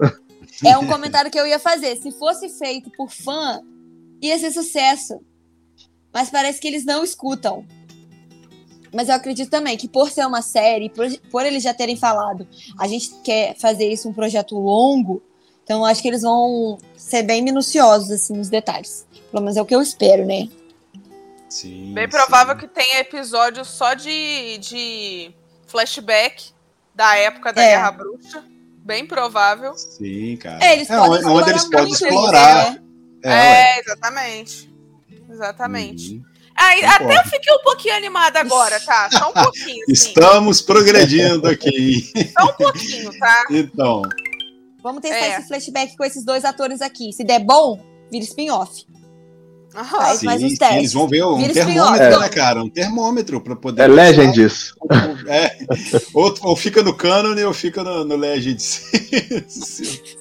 É 0.66 0.76
um 0.76 0.88
comentário 0.88 1.30
que 1.30 1.40
eu 1.40 1.46
ia 1.46 1.60
fazer. 1.60 1.96
Se 1.98 2.12
fosse 2.14 2.50
feito 2.50 2.90
por 2.98 3.12
fã, 3.12 3.62
ia 4.20 4.36
ser 4.40 4.50
sucesso. 4.50 5.20
Mas 6.14 6.30
parece 6.30 6.60
que 6.62 6.68
eles 6.68 6.86
não 6.86 7.04
escutam. 7.04 7.66
Mas 8.94 9.10
eu 9.10 9.16
acredito 9.16 9.50
também 9.50 9.76
que 9.76 9.88
por 9.88 10.12
ser 10.12 10.26
uma 10.28 10.42
série, 10.44 10.88
por, 10.90 11.08
por 11.32 11.46
eles 11.46 11.64
já 11.64 11.74
terem 11.74 11.96
falado, 11.96 12.48
a 12.80 12.88
gente 12.88 13.10
quer 13.24 13.56
fazer 13.58 13.92
isso 13.92 14.08
um 14.08 14.14
projeto 14.14 14.56
longo, 14.56 15.24
então 15.64 15.80
eu 15.80 15.86
acho 15.86 16.02
que 16.02 16.08
eles 16.08 16.22
vão 16.22 16.78
ser 16.96 17.24
bem 17.24 17.42
minuciosos 17.42 18.12
assim 18.12 18.34
nos 18.36 18.50
detalhes. 18.50 19.08
Pelo 19.32 19.42
menos 19.42 19.58
é 19.58 19.62
o 19.62 19.66
que 19.66 19.74
eu 19.74 19.82
espero, 19.82 20.26
né? 20.28 20.48
Sim, 21.50 21.94
Bem 21.94 22.06
sim. 22.06 22.10
provável 22.12 22.56
que 22.56 22.68
tenha 22.68 23.00
episódio 23.00 23.64
só 23.66 23.94
de, 23.96 24.58
de 24.60 25.32
flashback 25.68 26.52
da 26.94 27.16
época 27.18 27.52
da 27.54 27.62
É. 27.64 27.70
Guerra 27.72 27.92
Bruxa. 27.92 28.44
Bem 28.86 29.06
provável. 29.08 29.76
Sim, 29.76 30.36
cara. 30.38 30.64
É, 30.64 30.74
eles 30.74 30.88
podem 30.88 31.10
onde- 31.20 31.26
onde 31.26 31.50
eles 31.52 31.64
explorar 31.64 31.86
podem 31.88 31.94
explorar. 31.94 32.72
né? 32.74 32.80
É. 33.24 33.30
É, 33.78 33.80
exatamente. 33.80 34.73
Exatamente. 35.34 36.14
Uhum. 36.14 36.24
Aí, 36.56 36.86
até 36.86 37.18
eu 37.18 37.24
fiquei 37.24 37.54
um 37.54 37.64
pouquinho 37.64 37.96
animada 37.96 38.40
agora, 38.40 38.80
tá? 38.80 39.10
Só 39.12 39.30
um 39.30 39.34
pouquinho, 39.34 39.86
sim. 39.88 39.92
Estamos 39.92 40.62
progredindo 40.62 41.48
aqui. 41.48 42.12
Só 42.38 42.46
um 42.46 42.54
pouquinho, 42.54 43.18
tá? 43.18 43.46
Então, 43.50 44.04
Vamos 44.84 45.02
testar 45.02 45.18
É. 45.18 45.40
esse 45.40 45.48
flashback 45.48 45.96
com 45.96 46.04
esses 46.04 46.26
dois 46.26 46.44
atores 46.44 46.82
aqui. 46.82 47.14
Se 47.14 47.24
der 47.24 47.40
bom, 47.40 47.80
vira 48.12 48.26
spin-off. 48.26 48.86
Aham. 49.74 49.98
Faz 49.98 50.20
sim, 50.20 50.26
mais 50.26 50.44
uns 50.44 50.52
sim, 50.52 50.58
testes. 50.58 50.78
eles 50.78 50.94
vão 50.94 51.08
ver 51.08 51.26
um 51.26 51.38
Vira 51.38 51.54
termômetro, 51.54 52.20
né, 52.20 52.30
cara? 52.30 52.64
Um 52.64 52.70
termômetro 52.70 53.42
para 53.42 53.56
poder. 53.56 53.84
É 53.84 53.88
Legends. 53.88 54.74
É, 55.26 55.58
ou, 56.14 56.36
ou 56.42 56.56
fica 56.56 56.84
no 56.84 56.94
canon 56.94 57.34
ou 57.48 57.54
fica 57.54 57.82
no, 57.82 58.04
no 58.04 58.18
Legends. 58.18 58.92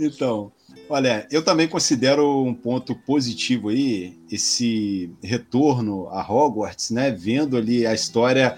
então, 0.00 0.50
olha, 0.88 1.26
eu 1.30 1.42
também 1.42 1.68
considero 1.68 2.42
um 2.42 2.54
ponto 2.54 2.94
positivo 2.94 3.68
aí 3.68 4.18
esse 4.30 5.10
retorno 5.22 6.08
a 6.08 6.20
Hogwarts, 6.22 6.90
né? 6.90 7.10
Vendo 7.10 7.56
ali 7.56 7.86
a 7.86 7.94
história 7.94 8.56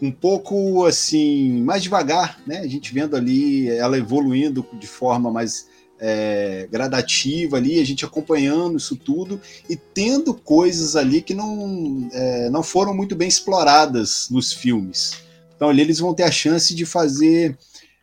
um 0.00 0.10
pouco 0.10 0.84
assim, 0.84 1.62
mais 1.62 1.82
devagar, 1.82 2.40
né? 2.46 2.58
A 2.58 2.66
gente 2.66 2.92
vendo 2.92 3.16
ali 3.16 3.68
ela 3.70 3.96
evoluindo 3.98 4.66
de 4.78 4.86
forma 4.86 5.30
mais 5.30 5.68
é, 6.00 6.66
gradativa 6.70 7.56
ali, 7.56 7.80
a 7.80 7.86
gente 7.86 8.04
acompanhando 8.04 8.76
isso 8.76 8.96
tudo 8.96 9.40
e 9.70 9.76
tendo 9.76 10.34
coisas 10.34 10.96
ali 10.96 11.22
que 11.22 11.32
não, 11.32 12.08
é, 12.12 12.50
não 12.50 12.62
foram 12.62 12.92
muito 12.92 13.14
bem 13.14 13.28
exploradas 13.28 14.28
nos 14.28 14.52
filmes. 14.52 15.12
Então 15.54 15.68
ali 15.68 15.80
eles 15.80 16.00
vão 16.00 16.12
ter 16.12 16.24
a 16.24 16.30
chance 16.30 16.74
de 16.74 16.84
fazer, 16.84 17.56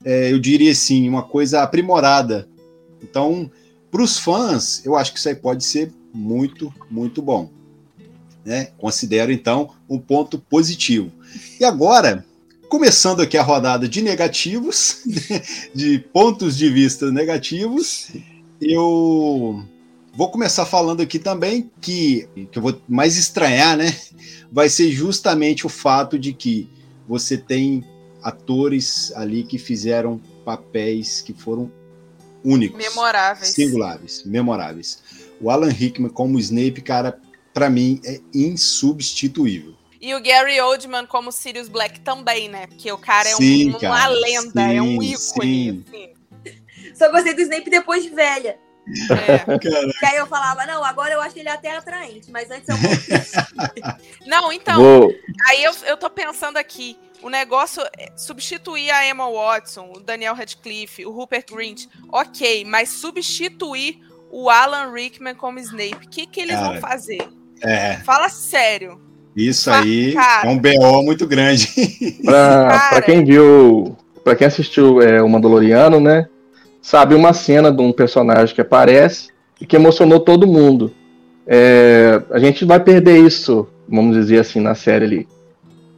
é, 0.06 0.32
eu 0.32 0.40
diria 0.40 0.72
assim, 0.72 1.10
uma 1.10 1.24
coisa 1.24 1.62
aprimorada. 1.62 2.48
Então, 3.04 3.52
para 3.92 4.04
os 4.04 4.18
fãs, 4.18 4.86
eu 4.86 4.96
acho 4.96 5.14
que 5.14 5.20
isso 5.20 5.30
aí 5.30 5.36
pode 5.36 5.64
ser 5.64 5.92
muito, 6.14 6.74
muito 6.90 7.22
bom. 7.22 7.50
Né? 8.46 8.70
Considero 8.78 9.32
então 9.32 9.72
um 9.90 10.00
ponto 10.00 10.38
positivo. 10.38 11.12
E 11.60 11.66
agora, 11.66 12.26
começando 12.68 13.22
aqui 13.22 13.38
a 13.38 13.44
rodada 13.44 13.88
de 13.88 14.02
negativos, 14.02 15.04
de 15.74 16.00
pontos 16.00 16.58
de 16.58 16.70
vista 16.70 17.12
negativos, 17.12 18.12
eu 18.62 19.64
vou 20.14 20.30
começar 20.30 20.66
falando 20.66 21.02
aqui 21.02 21.20
também 21.20 21.70
que, 21.82 22.28
que 22.52 22.58
eu 22.58 22.62
vou 22.62 22.82
mais 22.88 23.18
estranhar, 23.18 23.78
né? 23.78 23.96
Vai 24.52 24.70
ser 24.70 24.92
justamente 24.92 25.66
o 25.66 25.70
fato 25.70 26.18
de 26.18 26.34
que 26.34 26.68
você 27.08 27.38
tem 27.38 27.84
atores 28.22 29.12
ali 29.16 29.44
que 29.44 29.58
fizeram 29.58 30.20
papéis 30.44 31.22
que 31.22 31.34
foram 31.34 31.72
únicos, 32.44 32.78
Memoráveis. 32.78 33.50
singulares, 33.50 34.24
memoráveis. 34.26 35.02
O 35.42 35.50
Alan 35.50 35.70
Rickman 35.70 36.10
como 36.10 36.40
Snape, 36.40 36.82
cara, 36.82 37.20
para 37.54 37.70
mim 37.70 38.02
é 38.06 38.20
insubstituível. 38.34 39.74
E 40.02 40.14
o 40.16 40.22
Gary 40.24 40.60
Oldman 40.62 41.06
como 41.06 41.32
Sirius 41.32 41.68
Black 41.68 42.00
também, 42.02 42.48
né? 42.48 42.68
Porque 42.68 42.90
o 42.92 42.98
cara 42.98 43.28
é 43.28 43.34
Sim, 43.36 43.70
um- 43.70 43.80
cara, 43.80 43.94
uma 43.94 44.08
lenda, 44.08 44.62
é 44.74 44.82
um 44.82 45.02
sim, 45.02 45.12
ícone. 45.14 45.86
assim. 45.88 46.14
Só 46.96 47.10
gostei 47.12 47.34
do 47.34 47.42
Snape 47.42 47.70
depois 47.70 48.04
de 48.04 48.10
velha. 48.10 48.58
É. 49.28 49.38
Cara, 49.60 49.94
Que 50.00 50.06
aí 50.06 50.16
eu 50.18 50.26
falava, 50.26 50.66
não, 50.66 50.84
agora 50.84 51.14
eu 51.14 51.22
acho 51.22 51.38
ele 51.38 51.48
até 51.50 51.76
atraente, 51.78 52.32
mas 52.32 52.50
antes 52.50 52.68
eu 52.70 52.76
vou. 52.76 52.90
Não, 54.26 54.52
então, 54.52 54.82
Vou, 54.82 55.14
aí 55.48 55.64
eu, 55.64 55.72
eu 55.86 55.96
tô 55.98 56.10
pensando 56.10 56.58
aqui. 56.58 56.98
O 57.22 57.30
negócio 57.30 57.84
é 57.98 58.12
substituir 58.16 58.90
a 58.92 59.08
Emma 59.08 59.30
Watson, 59.30 59.92
o 59.96 60.00
Daniel 60.00 60.34
Radcliffe, 60.34 61.06
o 61.06 61.12
Rupert 61.12 61.46
Grint, 61.52 61.86
ok, 62.12 62.64
mas 62.66 62.90
substituir 62.90 64.00
o 64.32 64.50
Alan 64.50 64.92
Rickman 64.94 65.36
como 65.36 65.60
Snape, 65.60 66.06
o 66.06 66.10
que, 66.10 66.26
que 66.26 66.40
eles 66.40 66.56
Cara. 66.56 66.72
vão 66.72 66.80
fazer? 66.80 67.28
é, 67.62 67.98
Fala 67.98 68.30
sério. 68.30 69.00
isso 69.36 69.70
aí 69.70 70.14
cara. 70.14 70.48
é 70.48 70.52
um 70.52 70.58
BO 70.58 71.04
muito 71.04 71.28
grande. 71.28 71.68
pra 72.24 73.02
quem 73.02 73.24
viu, 73.24 73.98
pra 74.24 74.36
quem 74.36 74.48
assistiu 74.48 75.02
é, 75.02 75.22
o 75.22 75.28
Mandaloriano, 75.30 76.00
né? 76.00 76.28
Sabe 76.82 77.16
uma 77.16 77.34
cena 77.34 77.72
de 77.72 77.82
um 77.82 77.92
personagem 77.92 78.56
que 78.56 78.62
aparece 78.62 79.30
e 79.60 79.66
que 79.66 79.76
emocionou 79.76 80.20
todo 80.20 80.48
mundo. 80.48 80.94
É, 81.46 82.22
a 82.32 82.40
gente 82.40 82.64
vai 82.64 82.80
perder 82.80 83.18
isso, 83.18 83.68
vamos 83.88 84.16
dizer 84.16 84.40
assim, 84.40 84.60
na 84.62 84.76
série 84.76 85.06
ali. 85.06 85.28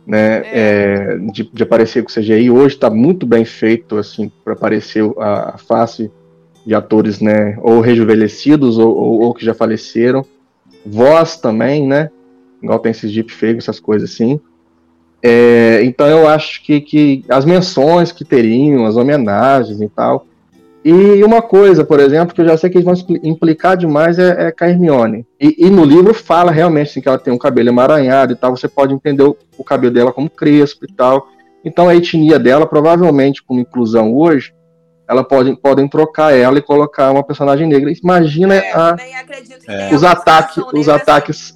Né, 0.05 0.41
é, 0.45 1.17
de, 1.31 1.43
de 1.43 1.63
aparecer 1.63 2.03
com 2.03 2.09
CGI 2.09 2.49
hoje 2.49 2.73
está 2.73 2.89
muito 2.89 3.23
bem 3.23 3.45
feito 3.45 3.97
assim 3.97 4.31
para 4.43 4.53
aparecer 4.53 5.03
a, 5.19 5.53
a 5.53 5.57
face 5.59 6.11
de 6.65 6.73
atores 6.73 7.19
né 7.19 7.55
ou 7.61 7.81
rejuvenescidos 7.81 8.79
ou, 8.79 8.95
ou, 8.95 9.21
ou 9.21 9.33
que 9.33 9.45
já 9.45 9.53
faleceram. 9.53 10.25
Voz 10.85 11.37
também 11.37 11.87
né 11.87 12.09
igual 12.61 12.79
tem 12.79 12.91
esses 12.91 13.11
deepfakes 13.11 13.65
essas 13.65 13.79
coisas 13.79 14.11
assim. 14.11 14.39
É, 15.23 15.83
então 15.83 16.07
eu 16.07 16.27
acho 16.27 16.63
que, 16.63 16.81
que 16.81 17.23
as 17.29 17.45
menções 17.45 18.11
que 18.11 18.25
teriam, 18.25 18.85
as 18.85 18.97
homenagens 18.97 19.79
e 19.79 19.87
tal. 19.87 20.25
E 20.83 21.23
uma 21.23 21.41
coisa, 21.43 21.83
por 21.85 21.99
exemplo, 21.99 22.33
que 22.33 22.41
eu 22.41 22.45
já 22.47 22.57
sei 22.57 22.69
que 22.69 22.77
eles 22.77 22.85
vão 22.85 22.95
implicar 23.23 23.77
demais 23.77 24.17
é, 24.17 24.47
é 24.47 24.51
com 24.51 24.63
a 24.63 24.67
Hermione. 24.69 25.25
E, 25.39 25.67
e 25.67 25.69
no 25.69 25.85
livro 25.85 26.11
fala 26.13 26.51
realmente 26.51 26.89
assim, 26.89 27.01
que 27.01 27.07
ela 27.07 27.19
tem 27.19 27.31
um 27.31 27.37
cabelo 27.37 27.69
emaranhado 27.69 28.33
e 28.33 28.35
tal, 28.35 28.55
você 28.55 28.67
pode 28.67 28.91
entender 28.93 29.21
o, 29.23 29.37
o 29.57 29.63
cabelo 29.63 29.93
dela 29.93 30.11
como 30.11 30.27
crespo 30.29 30.85
e 30.85 30.93
tal. 30.93 31.27
Então 31.63 31.87
a 31.87 31.95
etnia 31.95 32.39
dela, 32.39 32.65
provavelmente 32.65 33.43
com 33.43 33.59
inclusão 33.59 34.15
hoje, 34.15 34.53
ela 35.07 35.23
pode, 35.23 35.55
podem 35.57 35.87
trocar 35.87 36.33
ela 36.33 36.57
e 36.57 36.61
colocar 36.61 37.11
uma 37.11 37.23
personagem 37.23 37.67
negra. 37.67 37.91
Imagina 38.03 38.55
É, 38.55 38.71
a- 38.73 38.95
É. 38.97 39.85
tenha 39.85 39.95
os 39.95 40.01
uma 40.01 40.11
ataques, 40.11 40.63
os 40.73 40.89
ataques 40.89 41.53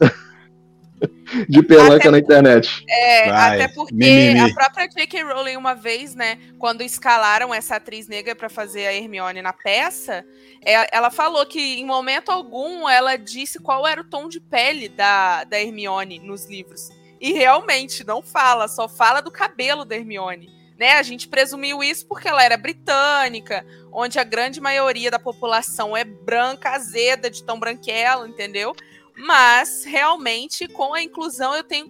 de 1.49 1.63
pelanca 1.63 1.95
Até 1.95 2.11
na 2.11 2.19
internet. 2.19 2.83
É, 2.89 3.29
Vai, 3.29 3.61
até 3.61 3.73
porque 3.73 3.93
mimimi. 3.93 4.39
a 4.39 4.53
própria 4.53 4.87
J.K. 4.87 5.23
Rowling, 5.23 5.57
uma 5.57 5.73
vez, 5.73 6.15
né, 6.15 6.37
quando 6.57 6.81
escalaram 6.81 7.53
essa 7.53 7.75
atriz 7.75 8.07
negra 8.07 8.35
pra 8.35 8.49
fazer 8.49 8.85
a 8.85 8.93
Hermione 8.93 9.41
na 9.41 9.53
peça, 9.53 10.25
é, 10.63 10.95
ela 10.95 11.11
falou 11.11 11.45
que 11.45 11.79
em 11.79 11.85
momento 11.85 12.29
algum 12.29 12.89
ela 12.89 13.15
disse 13.15 13.59
qual 13.59 13.85
era 13.85 14.01
o 14.01 14.09
tom 14.09 14.27
de 14.27 14.39
pele 14.39 14.89
da, 14.89 15.43
da 15.43 15.59
Hermione 15.59 16.19
nos 16.19 16.45
livros. 16.45 16.89
E 17.19 17.33
realmente 17.33 18.05
não 18.05 18.21
fala, 18.21 18.67
só 18.67 18.87
fala 18.87 19.21
do 19.21 19.31
cabelo 19.31 19.85
da 19.85 19.95
Hermione. 19.95 20.53
Né? 20.77 20.93
A 20.93 21.03
gente 21.03 21.27
presumiu 21.27 21.81
isso 21.81 22.05
porque 22.05 22.27
ela 22.27 22.43
era 22.43 22.57
britânica, 22.57 23.65
onde 23.91 24.19
a 24.19 24.23
grande 24.23 24.59
maioria 24.59 25.09
da 25.09 25.17
população 25.17 25.95
é 25.95 26.03
branca, 26.03 26.71
azeda, 26.71 27.29
de 27.29 27.43
tão 27.43 27.57
branquela, 27.57 28.27
entendeu? 28.27 28.75
Mas 29.17 29.83
realmente, 29.85 30.67
com 30.67 30.93
a 30.93 31.01
inclusão, 31.01 31.55
eu 31.55 31.63
tenho 31.63 31.89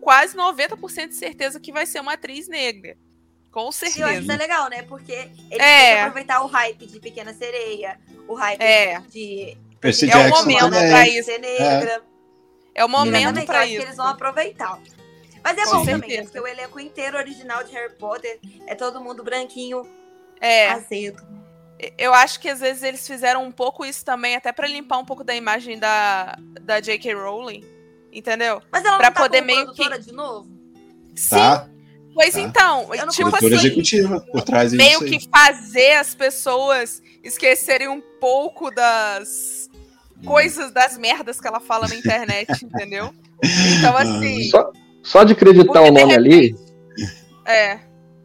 quase 0.00 0.36
90% 0.36 1.08
de 1.08 1.14
certeza 1.14 1.58
que 1.60 1.72
vai 1.72 1.86
ser 1.86 2.00
uma 2.00 2.14
atriz 2.14 2.48
negra. 2.48 2.96
Com 3.50 3.70
certeza. 3.70 4.00
E 4.00 4.02
eu 4.02 4.08
acho 4.08 4.20
isso 4.22 4.32
é 4.32 4.36
legal, 4.36 4.68
né? 4.68 4.82
Porque 4.82 5.12
eles 5.12 5.30
É. 5.60 5.86
têm 5.86 5.94
que 5.94 6.00
aproveitar 6.00 6.42
o 6.42 6.46
hype 6.46 6.86
de 6.86 6.98
Pequena 7.00 7.32
Sereia, 7.32 7.98
o 8.26 8.34
hype 8.34 8.60
É. 8.60 8.98
de 9.08 9.56
Percy 9.80 10.10
É 10.10 10.16
o 10.16 10.28
momento 10.30 10.58
também. 10.60 10.90
pra 10.90 11.08
isso. 11.08 11.24
ser 11.30 11.38
negra. 11.38 12.02
É 12.74 12.84
o 12.84 12.88
momento 12.88 13.38
eu 13.38 13.46
para 13.46 13.60
acho 13.60 13.68
que 13.68 13.74
isso. 13.74 13.82
eles 13.86 13.96
vão 13.96 14.06
aproveitar. 14.08 14.80
Mas 15.44 15.58
é 15.58 15.64
Com 15.64 15.70
bom 15.70 15.84
também, 15.84 16.10
certeza. 16.10 16.16
né? 16.22 16.22
porque 16.24 16.40
o 16.40 16.46
elenco 16.48 16.80
inteiro 16.80 17.16
original 17.18 17.62
de 17.62 17.72
Harry 17.72 17.94
Potter 17.94 18.40
é 18.66 18.74
todo 18.74 19.00
mundo 19.00 19.22
branquinho, 19.22 19.86
É, 20.40 20.70
azedo. 20.70 21.22
Eu 21.98 22.14
acho 22.14 22.40
que 22.40 22.48
às 22.48 22.60
vezes 22.60 22.82
eles 22.82 23.06
fizeram 23.06 23.44
um 23.44 23.52
pouco 23.52 23.84
isso 23.84 24.04
também, 24.04 24.36
até 24.36 24.52
pra 24.52 24.66
limpar 24.66 24.98
um 24.98 25.04
pouco 25.04 25.24
da 25.24 25.34
imagem 25.34 25.78
da, 25.78 26.36
da 26.62 26.80
J.K. 26.80 27.14
Rowling. 27.14 27.64
Entendeu? 28.12 28.62
Mas 28.70 28.84
ela 28.84 28.96
Pra 28.96 29.08
não 29.08 29.14
tá 29.14 29.22
poder 29.22 29.40
meio 29.40 29.64
produtora 29.64 29.98
de 29.98 30.12
novo? 30.12 30.48
Sim, 31.16 31.36
Tá? 31.36 31.68
pois 32.14 32.34
tá. 32.34 32.40
então. 32.40 32.94
Eu 32.94 33.06
não 33.06 33.12
Tipo 33.12 33.28
Diretora 33.30 33.56
assim, 33.56 33.66
executiva 33.66 34.20
por 34.32 34.42
trás 34.42 34.70
disso 34.70 34.76
meio 34.76 35.00
que 35.00 35.28
fazer 35.28 35.92
as 35.94 36.14
pessoas 36.14 37.02
esquecerem 37.24 37.88
um 37.88 38.00
pouco 38.20 38.70
das 38.70 39.68
coisas, 40.24 40.72
das 40.72 40.96
merdas 40.96 41.40
que 41.40 41.46
ela 41.48 41.60
fala 41.60 41.88
na 41.88 41.96
internet, 41.96 42.48
entendeu? 42.64 43.12
Então, 43.78 43.96
assim, 43.96 44.44
Só, 44.44 44.72
só 45.02 45.24
de 45.24 45.32
acreditar 45.32 45.82
o 45.82 45.86
de 45.86 45.90
nome 45.90 46.14
ali, 46.14 46.56
é. 47.44 47.80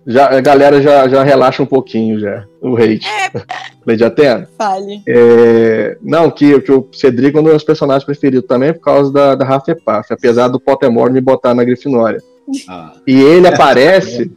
Já, 0.06 0.38
a 0.38 0.41
galera 0.41 0.82
já, 0.82 1.08
já 1.08 1.24
relaxa 1.24 1.62
um 1.62 1.66
pouquinho 1.66 2.20
já, 2.20 2.45
o 2.62 2.76
hate. 2.76 3.08
É, 3.08 3.32
Lady 3.86 4.04
Atena. 4.04 4.47
Fale. 4.58 5.02
É, 5.08 5.97
não, 6.02 6.30
que, 6.30 6.60
que 6.62 6.72
o 6.72 6.88
Cedric 6.91 7.36
é 7.36 7.39
um 7.39 7.43
dos 7.43 7.52
meus 7.52 7.64
personagens 7.64 8.04
preferidos 8.04 8.47
também 8.47 8.74
por 8.74 8.82
causa 8.82 9.12
da, 9.12 9.36
da 9.36 9.45
Hufflepuff, 9.45 10.14
apesar 10.14 10.47
do 10.47 10.60
Pottermore 10.60 11.12
me 11.12 11.22
botar 11.22 11.54
na 11.54 11.64
Grifinória. 11.64 12.22
Ah, 12.68 12.93
E 13.06 13.22
ele 13.22 13.47
aparece, 13.47 14.32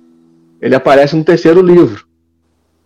ele 0.61 0.75
aparece 0.75 1.17
no 1.17 1.25
terceiro 1.25 1.63
livro. 1.63 2.07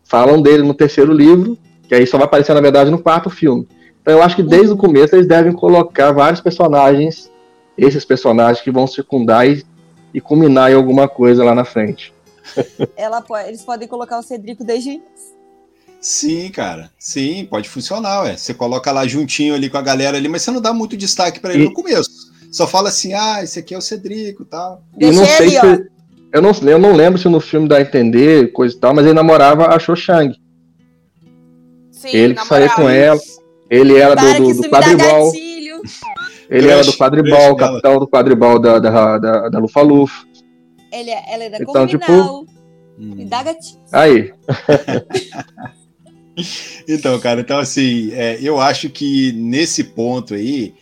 Falam 0.04 0.40
dele 0.40 0.62
no 0.62 0.74
terceiro 0.74 1.12
livro, 1.12 1.58
que 1.88 1.94
aí 1.94 2.06
só 2.06 2.16
vai 2.16 2.26
aparecer, 2.26 2.54
na 2.54 2.60
verdade, 2.60 2.90
no 2.90 2.98
quarto 2.98 3.28
filme. 3.28 3.66
Então 4.00 4.14
eu 4.14 4.22
acho 4.22 4.36
que 4.36 4.42
desde 4.42 4.72
o 4.72 4.76
começo 4.76 5.16
eles 5.16 5.26
devem 5.26 5.52
colocar 5.52 6.12
vários 6.12 6.40
personagens, 6.40 7.30
esses 7.76 8.04
personagens 8.04 8.62
que 8.62 8.70
vão 8.70 8.86
circundar 8.86 9.48
e, 9.48 9.64
e 10.14 10.20
culminar 10.20 10.70
em 10.70 10.74
alguma 10.74 11.08
coisa 11.08 11.44
lá 11.44 11.54
na 11.54 11.64
frente. 11.64 12.14
Ela 12.96 13.20
pode, 13.20 13.48
eles 13.48 13.62
podem 13.62 13.86
colocar 13.88 14.18
o 14.18 14.22
Cedrico 14.22 14.64
desde 14.64 14.90
o 14.90 14.92
início. 14.92 15.36
sim, 16.00 16.48
cara. 16.50 16.90
Sim, 16.98 17.46
pode 17.50 17.68
funcionar, 17.68 18.22
ué. 18.22 18.36
Você 18.36 18.54
coloca 18.54 18.90
lá 18.92 19.06
juntinho 19.06 19.54
ali 19.54 19.68
com 19.68 19.78
a 19.78 19.82
galera 19.82 20.16
ali, 20.16 20.28
mas 20.28 20.42
você 20.42 20.50
não 20.50 20.60
dá 20.60 20.72
muito 20.72 20.96
destaque 20.96 21.40
pra 21.40 21.52
ele 21.54 21.64
E- 21.64 21.66
no 21.66 21.72
começo. 21.74 22.26
Só 22.52 22.66
fala 22.66 22.88
assim, 22.88 23.12
ah, 23.12 23.42
esse 23.42 23.58
aqui 23.58 23.74
é 23.74 23.78
o 23.78 23.82
Cedrico 23.82 24.42
e 24.42 24.46
tal. 24.46 24.82
E 24.94 25.00
Deixa 25.00 25.18
não 25.18 25.26
sei 25.26 25.50
se. 25.50 25.86
Eu 26.32 26.42
não, 26.42 26.50
eu 26.50 26.78
não 26.78 26.92
lembro 26.94 27.18
se 27.20 27.28
no 27.28 27.40
filme 27.40 27.68
dá 27.68 27.76
a 27.78 27.80
entender, 27.82 28.52
coisa 28.52 28.74
e 28.74 28.78
tal, 28.78 28.94
mas 28.94 29.04
ele 29.04 29.14
namorava 29.14 29.66
a 29.74 29.78
Cho 29.78 29.94
Chang. 29.96 30.34
sim, 31.90 32.08
Ele 32.08 32.34
que 32.34 32.40
na 32.40 32.46
saía 32.46 32.68
com 32.70 32.88
ela. 32.88 33.20
Ele 33.70 33.96
era 33.96 34.14
Para 34.14 34.38
do, 34.38 34.54
do, 34.54 34.62
do 34.62 34.68
quadribol. 34.68 35.32
Ele 36.48 36.68
era 36.68 36.84
do 36.84 36.92
quadribol, 36.92 37.56
capitão 37.56 37.98
do 37.98 38.06
quadribol 38.06 38.58
da, 38.58 38.78
da, 38.78 39.18
da, 39.18 39.48
da 39.48 39.58
Lufa-Lufa. 39.58 40.25
Ele 41.00 41.10
é, 41.10 41.24
ela 41.28 41.44
é 41.44 41.50
da 41.50 41.58
Então, 41.58 41.86
tipo, 41.86 42.04
Corvinal. 42.06 42.46
Hum. 42.98 43.26
Dá 43.26 43.42
gatilho. 43.42 43.80
Aí, 43.92 44.32
Então, 46.86 47.18
cara, 47.18 47.40
então 47.40 47.58
assim, 47.58 48.12
é, 48.12 48.38
eu 48.40 48.60
acho 48.60 48.90
que 48.90 49.32
nesse 49.32 49.82
ponto 49.82 50.34
aí, 50.34 50.74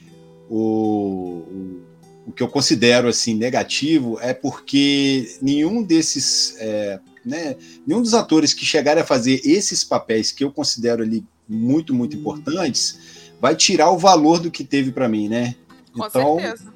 o, 0.50 0.58
o, 0.58 1.80
o 2.26 2.32
que 2.32 2.42
eu 2.42 2.48
considero 2.48 3.08
assim 3.08 3.34
negativo 3.34 4.18
é 4.20 4.34
porque 4.34 5.38
nenhum 5.40 5.82
desses, 5.82 6.56
é, 6.58 6.98
né, 7.24 7.56
nenhum 7.86 8.02
dos 8.02 8.14
atores 8.14 8.52
que 8.52 8.64
chegarem 8.64 9.02
a 9.02 9.06
fazer 9.06 9.40
esses 9.44 9.84
papéis 9.84 10.32
que 10.32 10.42
eu 10.42 10.50
considero 10.50 11.02
ali 11.02 11.24
muito, 11.48 11.94
muito 11.94 12.16
importantes, 12.16 13.32
vai 13.40 13.54
tirar 13.54 13.90
o 13.90 13.98
valor 13.98 14.40
do 14.40 14.50
que 14.50 14.64
teve 14.64 14.90
para 14.90 15.08
mim, 15.08 15.28
né? 15.28 15.54
Com 15.92 16.06
então, 16.06 16.40
certeza. 16.40 16.73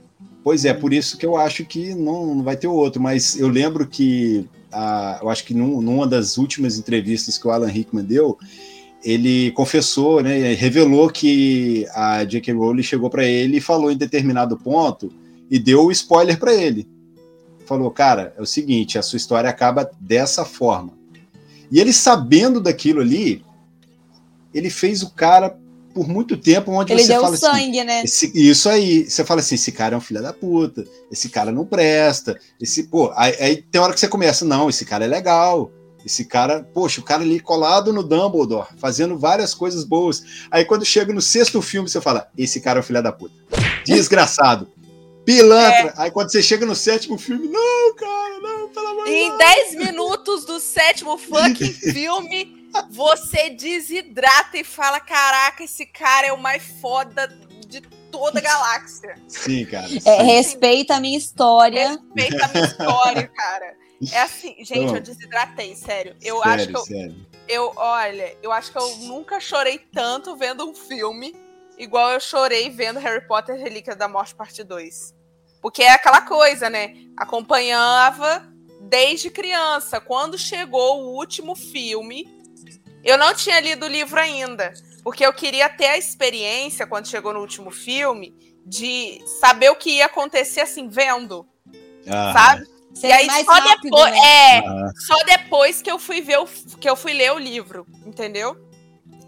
Pois 0.49 0.65
é, 0.65 0.73
por 0.73 0.95
isso 0.95 1.19
que 1.19 1.27
eu 1.27 1.37
acho 1.37 1.63
que 1.67 1.95
não, 1.95 2.35
não 2.37 2.43
vai 2.43 2.57
ter 2.57 2.69
outro. 2.69 3.03
Mas 3.03 3.39
eu 3.39 3.49
lembro 3.49 3.87
que, 3.87 4.49
ah, 4.73 5.19
eu 5.21 5.29
acho 5.29 5.45
que 5.45 5.53
num- 5.53 5.83
numa 5.83 6.07
das 6.07 6.39
últimas 6.39 6.79
entrevistas 6.79 7.37
que 7.37 7.47
o 7.47 7.51
Alan 7.51 7.67
Rickman 7.67 8.03
deu, 8.03 8.39
ele 9.05 9.51
confessou, 9.51 10.23
né, 10.23 10.55
revelou 10.55 11.11
que 11.11 11.87
a 11.93 12.25
J.K. 12.25 12.55
Rowling 12.55 12.83
chegou 12.83 13.11
para 13.11 13.27
ele 13.27 13.59
e 13.59 13.61
falou 13.61 13.93
em 13.93 13.97
determinado 13.99 14.57
ponto 14.57 15.13
e 15.51 15.59
deu 15.59 15.85
o 15.85 15.93
spoiler 15.93 16.39
para 16.39 16.55
ele. 16.55 16.89
Falou, 17.67 17.91
cara, 17.91 18.33
é 18.35 18.41
o 18.41 18.47
seguinte, 18.47 18.97
a 18.97 19.03
sua 19.03 19.19
história 19.19 19.51
acaba 19.51 19.91
dessa 20.01 20.47
forma. 20.47 20.95
E 21.71 21.79
ele 21.79 21.93
sabendo 21.93 22.59
daquilo 22.59 23.03
ali, 23.03 23.45
ele 24.55 24.71
fez 24.71 25.03
o 25.03 25.11
cara 25.11 25.59
por 25.99 26.09
muito 26.09 26.37
tempo 26.37 26.71
onde 26.71 26.93
Ele 26.93 27.03
você 27.03 27.09
deu 27.09 27.23
fala 27.23 27.35
assim, 27.35 27.47
sangue, 27.47 27.85
né? 27.85 28.03
esse- 28.05 28.33
isso 28.35 28.69
aí, 28.69 29.09
você 29.11 29.25
fala 29.25 29.41
assim, 29.41 29.57
esse 29.57 29.73
cara 29.73 29.95
é 29.95 29.99
um 29.99 30.01
filho 30.01 30.23
da 30.23 30.33
puta, 30.33 30.85
esse 31.11 31.29
cara 31.29 31.51
não 31.51 31.65
presta, 31.67 32.39
esse, 32.61 32.85
pô, 32.85 33.13
aí, 33.17 33.35
aí 33.41 33.57
tem 33.63 33.81
hora 33.81 33.93
que 33.93 33.99
você 34.01 34.07
começa, 34.09 34.45
não, 34.45 34.69
esse 34.71 34.85
cara 34.85 35.05
é 35.05 35.09
legal, 35.09 35.73
esse 36.07 36.25
cara, 36.25 36.63
poxa, 36.73 37.01
o 37.01 37.05
cara 37.05 37.23
ali 37.23 37.41
colado 37.41 37.93
no 37.93 38.03
Dumbledore, 38.05 38.69
fazendo 38.79 39.19
várias 39.19 39.53
coisas 39.53 39.83
boas. 39.85 40.23
Aí 40.51 40.65
quando 40.65 40.85
chega 40.85 41.13
no 41.13 41.21
sexto 41.21 41.61
filme, 41.61 41.89
você 41.89 42.01
fala, 42.01 42.29
esse 42.39 42.61
cara 42.61 42.79
é 42.79 42.81
um 42.81 42.85
filho 42.85 43.03
da 43.03 43.11
puta, 43.13 43.35
desgraçado, 43.85 44.69
pilantra. 45.25 45.93
Aí 45.97 46.11
quando 46.11 46.31
você 46.31 46.43
chega 46.43 46.65
no 46.65 46.75
sétimo 46.75 47.19
filme, 47.19 47.49
não, 47.49 47.95
cara, 47.97 48.39
não, 48.41 48.69
pelo 48.69 48.87
amor 48.87 49.05
de 49.05 49.11
Em 49.11 49.37
10 49.37 49.75
minutos 49.75 50.45
do 50.45 50.59
sétimo 50.61 51.19
fucking 51.19 51.73
filme, 51.93 52.58
você 52.91 53.51
desidrata 53.51 54.57
e 54.59 54.65
fala: 54.65 55.01
Caraca, 55.01 55.63
esse 55.63 55.87
cara 55.87 56.27
é 56.27 56.33
o 56.33 56.39
mais 56.39 56.63
foda 56.81 57.27
de 57.67 57.81
toda 58.11 58.39
a 58.39 58.43
galáxia. 58.43 59.15
Sim, 59.27 59.65
cara. 59.67 59.87
É, 59.87 60.01
sim. 60.01 60.23
respeita 60.23 60.97
a 60.97 61.01
minha 61.01 61.19
história. 61.19 61.91
Respeita 62.15 62.45
a 62.45 62.49
minha 62.49 62.65
história, 62.65 63.29
cara. 63.29 63.77
É 64.13 64.21
assim, 64.21 64.55
gente, 64.65 64.95
eu 64.95 65.01
desidratei, 65.01 65.75
sério. 65.75 66.17
Eu 66.23 66.39
sério, 66.43 66.53
acho 66.53 66.67
que 66.69 66.77
eu, 66.77 66.81
sério. 66.83 67.27
eu, 67.49 67.73
olha, 67.77 68.37
eu 68.43 68.53
acho 68.53 68.71
que 68.71 68.79
eu 68.79 68.97
nunca 68.99 69.41
chorei 69.41 69.79
tanto 69.79 70.37
vendo 70.37 70.69
um 70.69 70.75
filme 70.75 71.35
igual 71.77 72.13
eu 72.13 72.21
chorei 72.21 72.71
vendo 72.71 72.99
Harry 72.99 73.27
Potter 73.27 73.57
Relíquia 73.57 73.95
da 73.95 74.09
Morte 74.09 74.35
Parte 74.35 74.63
2. 74.63 75.15
Porque 75.61 75.83
é 75.83 75.91
aquela 75.91 76.21
coisa, 76.23 76.71
né? 76.71 76.95
Acompanhava 77.17 78.47
desde 78.83 79.31
criança. 79.31 80.01
Quando 80.01 80.39
chegou 80.39 81.03
o 81.03 81.17
último 81.17 81.55
filme, 81.55 82.38
eu 83.09 83.19
não 83.19 83.35
tinha 83.35 83.61
lido 83.61 83.87
o 83.87 83.89
livro 83.89 84.19
ainda. 84.19 84.73
Porque 85.03 85.25
eu 85.25 85.33
queria 85.33 85.69
ter 85.69 85.87
a 85.87 85.97
experiência, 85.97 86.87
quando 86.87 87.09
chegou 87.09 87.33
no 87.33 87.41
último 87.41 87.71
filme, 87.71 88.35
de 88.67 89.21
saber 89.41 89.71
o 89.71 89.77
que 89.77 89.91
ia 89.97 90.07
acontecer 90.07 90.61
assim, 90.61 90.89
vendo, 90.89 91.47
Ah, 92.07 92.33
sabe? 92.33 92.67
Ser 92.95 93.09
e 93.09 93.13
aí 93.13 93.45
só 93.45 93.53
rápido, 93.53 93.83
depois, 93.83 94.11
né? 94.11 94.19
é, 94.19 94.59
ah, 94.59 94.91
só 95.07 95.15
depois 95.25 95.81
que 95.81 95.91
eu 95.91 95.99
fui 95.99 96.21
ver 96.21 96.39
o, 96.39 96.47
que 96.81 96.89
eu 96.89 96.97
fui 96.97 97.13
ler 97.13 97.33
o 97.33 97.39
livro, 97.39 97.87
entendeu? 98.05 98.57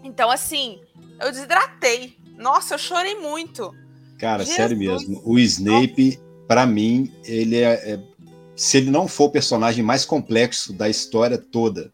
Então 0.03 0.29
assim, 0.29 0.79
eu 1.19 1.31
desidratei. 1.31 2.17
Nossa, 2.37 2.73
eu 2.73 2.79
chorei 2.79 3.15
muito. 3.15 3.73
Cara, 4.19 4.39
Jesus. 4.39 4.55
sério 4.55 4.77
mesmo. 4.77 5.21
O 5.25 5.39
Snape, 5.39 6.19
pra 6.47 6.65
mim, 6.65 7.11
ele 7.23 7.57
é, 7.61 7.93
é- 7.93 7.99
Se 8.55 8.77
ele 8.77 8.91
não 8.91 9.07
for 9.07 9.25
o 9.25 9.31
personagem 9.31 9.83
mais 9.83 10.05
complexo 10.05 10.73
da 10.73 10.89
história 10.89 11.37
toda, 11.37 11.91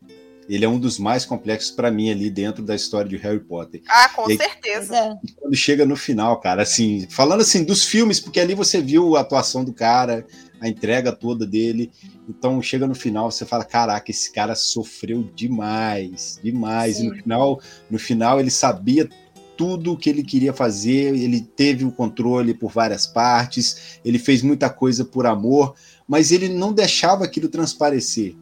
ele 0.49 0.63
é 0.65 0.69
um 0.69 0.79
dos 0.79 0.97
mais 0.97 1.25
complexos 1.25 1.71
pra 1.71 1.91
mim 1.91 2.09
ali 2.09 2.29
dentro 2.29 2.63
da 2.63 2.75
história 2.75 3.09
de 3.09 3.17
Harry 3.17 3.39
Potter. 3.39 3.81
Ah, 3.87 4.09
com 4.09 4.29
E 4.29 4.33
aí- 4.33 4.37
certeza. 4.37 4.95
é. 4.95 5.15
Quando 5.39 5.55
chega 5.55 5.85
no 5.85 5.95
final, 5.95 6.39
cara, 6.39 6.61
assim, 6.63 7.05
falando 7.09 7.41
assim 7.41 7.63
dos 7.63 7.83
filmes, 7.83 8.19
porque 8.19 8.39
ali 8.39 8.55
você 8.55 8.81
viu 8.81 9.15
a 9.15 9.21
atuação 9.21 9.63
do 9.65 9.73
cara, 9.73 10.25
a 10.61 10.67
entrega 10.67 11.11
toda 11.11 11.45
dele. 11.45 11.91
Então 12.29 12.61
chega 12.61 12.87
no 12.87 12.95
final, 12.95 13.29
você 13.31 13.45
fala, 13.45 13.63
caraca, 13.63 14.09
esse 14.11 14.31
cara 14.31 14.55
sofreu 14.55 15.23
demais, 15.35 16.39
demais. 16.43 16.99
E 16.99 17.07
no 17.07 17.15
Sim. 17.15 17.21
final, 17.21 17.61
no 17.89 17.99
final 17.99 18.39
ele 18.39 18.51
sabia 18.51 19.07
tudo 19.55 19.93
o 19.93 19.97
que 19.97 20.09
ele 20.09 20.23
queria 20.23 20.53
fazer, 20.53 21.15
ele 21.15 21.41
teve 21.41 21.83
o 21.83 21.91
controle 21.91 22.53
por 22.53 22.71
várias 22.71 23.07
partes, 23.07 23.99
ele 24.05 24.19
fez 24.19 24.43
muita 24.43 24.69
coisa 24.69 25.03
por 25.03 25.25
amor, 25.25 25.73
mas 26.07 26.31
ele 26.31 26.47
não 26.47 26.71
deixava 26.71 27.25
aquilo 27.25 27.49
transparecer. 27.49 28.35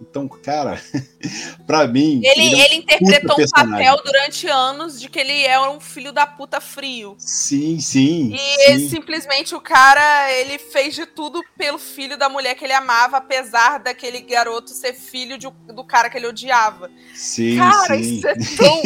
Então, 0.00 0.28
cara, 0.28 0.80
pra 1.66 1.86
mim. 1.86 2.20
Ele, 2.22 2.52
é 2.52 2.56
um 2.56 2.60
ele 2.60 2.74
interpretou 2.76 3.32
um 3.32 3.36
personagem. 3.36 3.70
papel 3.86 4.02
durante 4.04 4.46
anos 4.46 5.00
de 5.00 5.08
que 5.08 5.18
ele 5.18 5.42
é 5.44 5.58
um 5.70 5.80
filho 5.80 6.12
da 6.12 6.26
puta 6.26 6.60
frio. 6.60 7.14
Sim, 7.18 7.80
sim. 7.80 8.34
E 8.34 8.38
sim. 8.38 8.70
ele, 8.70 8.88
simplesmente 8.90 9.54
o 9.54 9.60
cara, 9.60 10.30
ele 10.32 10.58
fez 10.58 10.94
de 10.94 11.06
tudo 11.06 11.42
pelo 11.56 11.78
filho 11.78 12.18
da 12.18 12.28
mulher 12.28 12.54
que 12.54 12.64
ele 12.64 12.74
amava, 12.74 13.16
apesar 13.16 13.78
daquele 13.78 14.20
garoto 14.20 14.70
ser 14.70 14.92
filho 14.92 15.38
de- 15.38 15.48
do 15.74 15.82
cara 15.84 16.10
que 16.10 16.18
ele 16.18 16.26
odiava. 16.26 16.90
Sim, 17.14 17.56
cara, 17.56 17.96
sim. 17.96 18.16
isso 18.18 18.28
é 18.28 18.34
tão. 18.56 18.82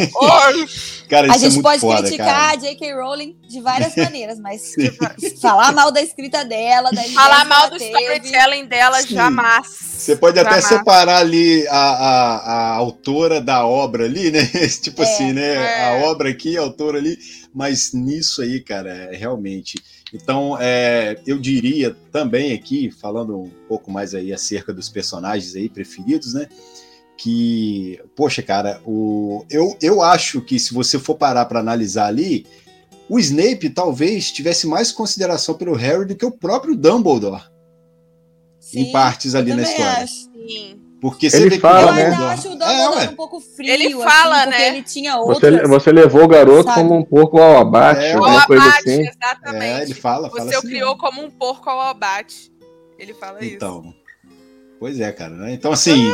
Cara, 1.09 1.31
A 1.31 1.35
é 1.35 1.39
gente 1.39 1.53
muito 1.55 1.63
pode 1.63 1.81
foda, 1.81 2.01
criticar 2.03 2.27
cara. 2.27 2.51
a 2.51 2.55
J.K. 2.55 2.93
Rowling 2.93 3.37
de 3.47 3.59
várias 3.59 3.95
maneiras, 3.97 4.39
mas 4.39 4.73
falar 5.41 5.73
mal 5.73 5.91
da 5.91 6.01
escrita 6.01 6.45
dela, 6.45 6.89
da 6.91 7.03
Falar 7.03 7.43
mal 7.45 7.69
do 7.69 7.75
storytelling 7.75 8.65
dela, 8.65 9.01
Sim. 9.01 9.15
jamais. 9.15 9.67
Você 9.67 10.15
pode 10.15 10.39
até 10.39 10.49
Jamais. 10.49 10.65
Separar 11.01 11.19
ali 11.19 11.67
a, 11.67 11.77
a, 11.77 12.37
a 12.37 12.75
autora 12.75 13.41
da 13.41 13.65
obra 13.65 14.05
ali, 14.05 14.31
né? 14.31 14.45
tipo 14.81 15.01
É, 15.01 15.05
assim, 15.05 15.33
né? 15.33 15.53
é. 15.55 15.85
A 15.85 16.09
obra 16.09 16.29
aqui, 16.29 16.57
a 16.57 16.61
autora 16.61 16.97
ali. 16.97 17.17
Mas 17.53 17.93
nisso 17.93 18.41
aí, 18.41 18.61
cara, 18.61 18.89
é, 18.91 19.15
realmente. 19.15 19.77
Então, 20.13 20.57
é, 20.59 21.19
eu 21.25 21.37
diria 21.39 21.95
também 22.11 22.53
aqui, 22.53 22.91
falando 22.91 23.37
um 23.37 23.49
pouco 23.67 23.91
mais 23.91 24.13
aí 24.13 24.33
acerca 24.33 24.73
dos 24.73 24.89
personagens 24.89 25.55
aí 25.55 25.69
preferidos, 25.69 26.33
né? 26.33 26.47
Que, 27.17 27.99
poxa, 28.15 28.41
cara, 28.41 28.81
o, 28.85 29.45
eu, 29.49 29.77
eu 29.81 30.01
acho 30.01 30.41
que 30.41 30.59
se 30.59 30.73
você 30.73 30.97
for 30.97 31.15
parar 31.15 31.45
para 31.45 31.59
analisar 31.59 32.07
ali, 32.07 32.45
o 33.09 33.19
Snape 33.19 33.69
talvez 33.69 34.31
tivesse 34.31 34.65
mais 34.67 34.91
consideração 34.91 35.55
pelo 35.55 35.75
Harry 35.75 36.05
do 36.05 36.15
que 36.15 36.25
o 36.25 36.31
próprio 36.31 36.75
Dumbledore, 36.75 37.43
em 38.73 38.85
Sim, 38.85 38.91
partes 38.91 39.35
ali 39.35 39.53
na 39.53 39.63
história. 39.63 40.03
acho. 40.03 40.29
Sim. 40.47 40.80
Porque 41.01 41.29
você 41.31 41.37
Ele 41.37 41.49
vê 41.49 41.55
que 41.55 41.61
fala, 41.61 41.81
Eu 41.81 41.87
o 41.87 41.93
né? 41.95 42.03
Dumbledore- 42.11 42.33
acho 42.33 42.47
o 42.47 42.51
É, 42.51 42.55
Dumbledore 42.57 42.95
ué. 42.97 43.09
um 43.09 43.15
pouco 43.15 43.39
frio, 43.41 43.73
Ele 43.73 43.87
assim, 43.87 44.03
fala, 44.03 44.43
porque 44.43 44.57
né? 44.59 44.67
ele 44.67 44.83
tinha 44.83 45.17
Você, 45.17 45.45
outras... 45.47 45.69
você 45.69 45.91
levou 45.91 46.23
o 46.23 46.27
garoto 46.27 46.63
Sabe? 46.69 46.81
como 46.81 46.95
um 46.95 47.03
porco 47.03 47.39
ao 47.41 47.57
abate, 47.57 48.01
É, 48.05 48.13
alguma 48.13 48.41
Ao 48.41 48.47
coisa 48.47 48.63
abate, 48.63 48.89
assim. 48.89 49.07
exatamente. 49.07 49.79
É, 49.79 49.81
ele 49.81 49.93
fala, 49.95 50.29
fala 50.29 50.43
Você 50.43 50.55
o 50.55 50.59
assim, 50.59 50.67
criou 50.67 50.95
como 50.97 51.23
um 51.23 51.29
porco 51.31 51.67
ao 51.69 51.81
abate. 51.81 52.51
Ele 52.99 53.15
fala 53.15 53.43
isso. 53.43 53.55
Então, 53.55 53.91
pois 54.79 54.99
é, 54.99 55.11
cara. 55.11 55.33
né? 55.33 55.53
Então, 55.53 55.71
assim, 55.71 56.07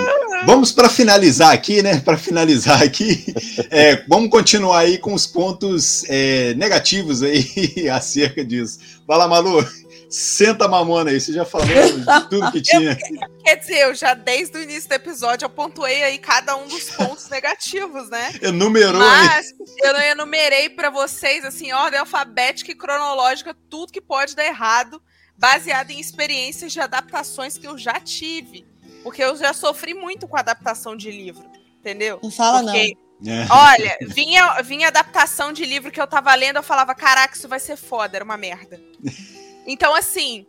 vamos 0.46 0.72
para 0.72 0.88
finalizar 0.88 1.52
aqui, 1.54 1.82
né? 1.84 2.00
Para 2.00 2.18
finalizar 2.18 2.82
aqui, 2.82 3.26
é, 3.70 4.04
vamos 4.08 4.30
continuar 4.30 4.80
aí 4.80 4.98
com 4.98 5.14
os 5.14 5.28
pontos 5.28 6.06
é, 6.08 6.54
negativos 6.54 7.22
aí 7.24 7.46
acerca 7.92 8.42
disso. 8.46 8.80
Vai 9.06 9.18
lá, 9.18 9.28
Malu, 9.28 9.66
senta 10.10 10.66
a 10.66 10.68
mamona 10.68 11.12
aí. 11.12 11.20
Você 11.20 11.34
já 11.34 11.44
falou 11.46 11.68
de 11.68 12.30
tudo 12.30 12.52
que 12.52 12.62
tinha. 12.64 12.98
Quer 13.44 13.56
dizer, 13.56 13.80
eu 13.84 13.96
já 13.96 14.14
desde 14.14 14.58
o 14.58 14.64
início 14.64 14.90
do 14.90 14.94
episódio 14.94 15.46
eu 15.46 15.50
pontuei 15.50 16.04
aí 16.04 16.18
cada 16.18 16.56
um 16.56 16.68
dos 16.68 16.90
pontos 16.92 17.28
negativos, 17.32 18.10
né? 18.10 18.34
Enumerou 18.42 19.02
aí. 19.02 19.28
Mas 19.28 19.48
eu 19.84 19.94
não 19.94 20.02
enumerei 20.02 20.70
pra 20.70 20.90
vocês, 20.90 21.44
assim, 21.46 21.72
ordem 21.72 22.00
alfabética 22.00 22.72
e 22.72 22.76
cronológica, 22.76 23.56
tudo 23.70 23.92
que 23.92 24.02
pode 24.02 24.36
dar 24.36 24.46
errado, 24.46 25.02
baseado 25.38 25.92
em 25.92 26.00
experiências 26.00 26.72
de 26.72 26.80
adaptações 26.80 27.58
que 27.58 27.68
eu 27.68 27.78
já 27.78 28.00
tive. 28.00 28.66
Porque 29.04 29.24
eu 29.24 29.36
já 29.38 29.54
sofri 29.54 29.94
muito 29.94 30.28
com 30.28 30.36
adaptação 30.36 30.96
de 30.96 31.10
livro, 31.12 31.46
entendeu? 31.80 32.20
Não 32.22 32.32
fala 32.32 32.62
Porque, 32.64 32.98
É. 33.26 33.46
olha, 33.50 33.98
vinha, 34.02 34.62
vinha 34.64 34.88
adaptação 34.90 35.54
de 35.54 35.64
livro 35.64 35.92
que 35.92 36.02
eu 36.02 36.08
tava 36.08 36.34
lendo, 36.36 36.58
eu 36.58 36.64
falava, 36.64 36.94
caraca, 36.94 37.34
isso 37.36 37.48
vai 37.48 37.60
ser 37.60 37.78
foda, 37.78 38.18
era 38.18 38.26
uma 38.26 38.36
merda. 38.36 38.82
Então, 39.68 39.94
assim, 39.94 40.48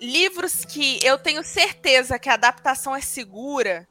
livros 0.00 0.64
que 0.64 0.98
eu 1.04 1.16
tenho 1.16 1.44
certeza 1.44 2.18
que 2.18 2.28
a 2.28 2.34
adaptação 2.34 2.94
é 2.94 3.00
segura, 3.00 3.88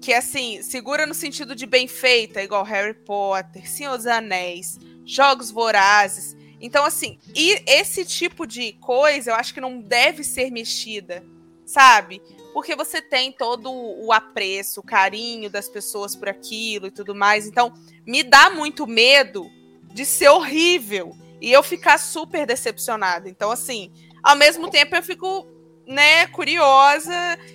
que 0.00 0.14
assim, 0.14 0.62
segura 0.62 1.04
no 1.04 1.12
sentido 1.12 1.54
de 1.54 1.66
bem 1.66 1.86
feita, 1.86 2.42
igual 2.42 2.64
Harry 2.64 2.94
Potter, 2.94 3.70
Senhor 3.70 3.98
dos 3.98 4.06
Anéis, 4.06 4.78
Jogos 5.04 5.50
Vorazes. 5.50 6.34
Então, 6.58 6.86
assim, 6.86 7.18
e 7.36 7.62
esse 7.66 8.02
tipo 8.06 8.46
de 8.46 8.72
coisa 8.74 9.30
eu 9.30 9.34
acho 9.34 9.52
que 9.52 9.60
não 9.60 9.78
deve 9.78 10.24
ser 10.24 10.50
mexida, 10.50 11.22
sabe? 11.66 12.22
Porque 12.54 12.74
você 12.74 13.02
tem 13.02 13.30
todo 13.30 13.70
o 13.70 14.10
apreço, 14.10 14.80
o 14.80 14.82
carinho 14.84 15.50
das 15.50 15.68
pessoas 15.68 16.16
por 16.16 16.30
aquilo 16.30 16.86
e 16.86 16.90
tudo 16.90 17.14
mais. 17.14 17.46
Então, 17.46 17.74
me 18.06 18.22
dá 18.22 18.48
muito 18.48 18.86
medo 18.86 19.50
de 19.92 20.06
ser 20.06 20.28
horrível 20.28 21.14
e 21.40 21.50
eu 21.52 21.62
ficar 21.62 21.98
super 21.98 22.46
decepcionada. 22.46 23.28
Então, 23.28 23.50
assim, 23.50 23.90
ao 24.22 24.36
mesmo 24.36 24.68
tempo 24.70 24.94
eu 24.96 25.02
fico, 25.02 25.46
né, 25.86 26.26
curiosa 26.28 27.12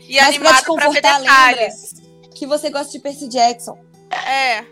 e 0.07 0.15
Mas 0.15 0.27
animada 0.36 0.61
pra 0.63 0.73
ver 0.75 0.86
confortar, 0.86 1.19
detalhes. 1.21 1.93
Que 2.36 2.45
você 2.45 2.69
gosta 2.69 2.91
de 2.91 2.99
Percy 2.99 3.27
Jackson. 3.29 3.77
É. 4.27 4.65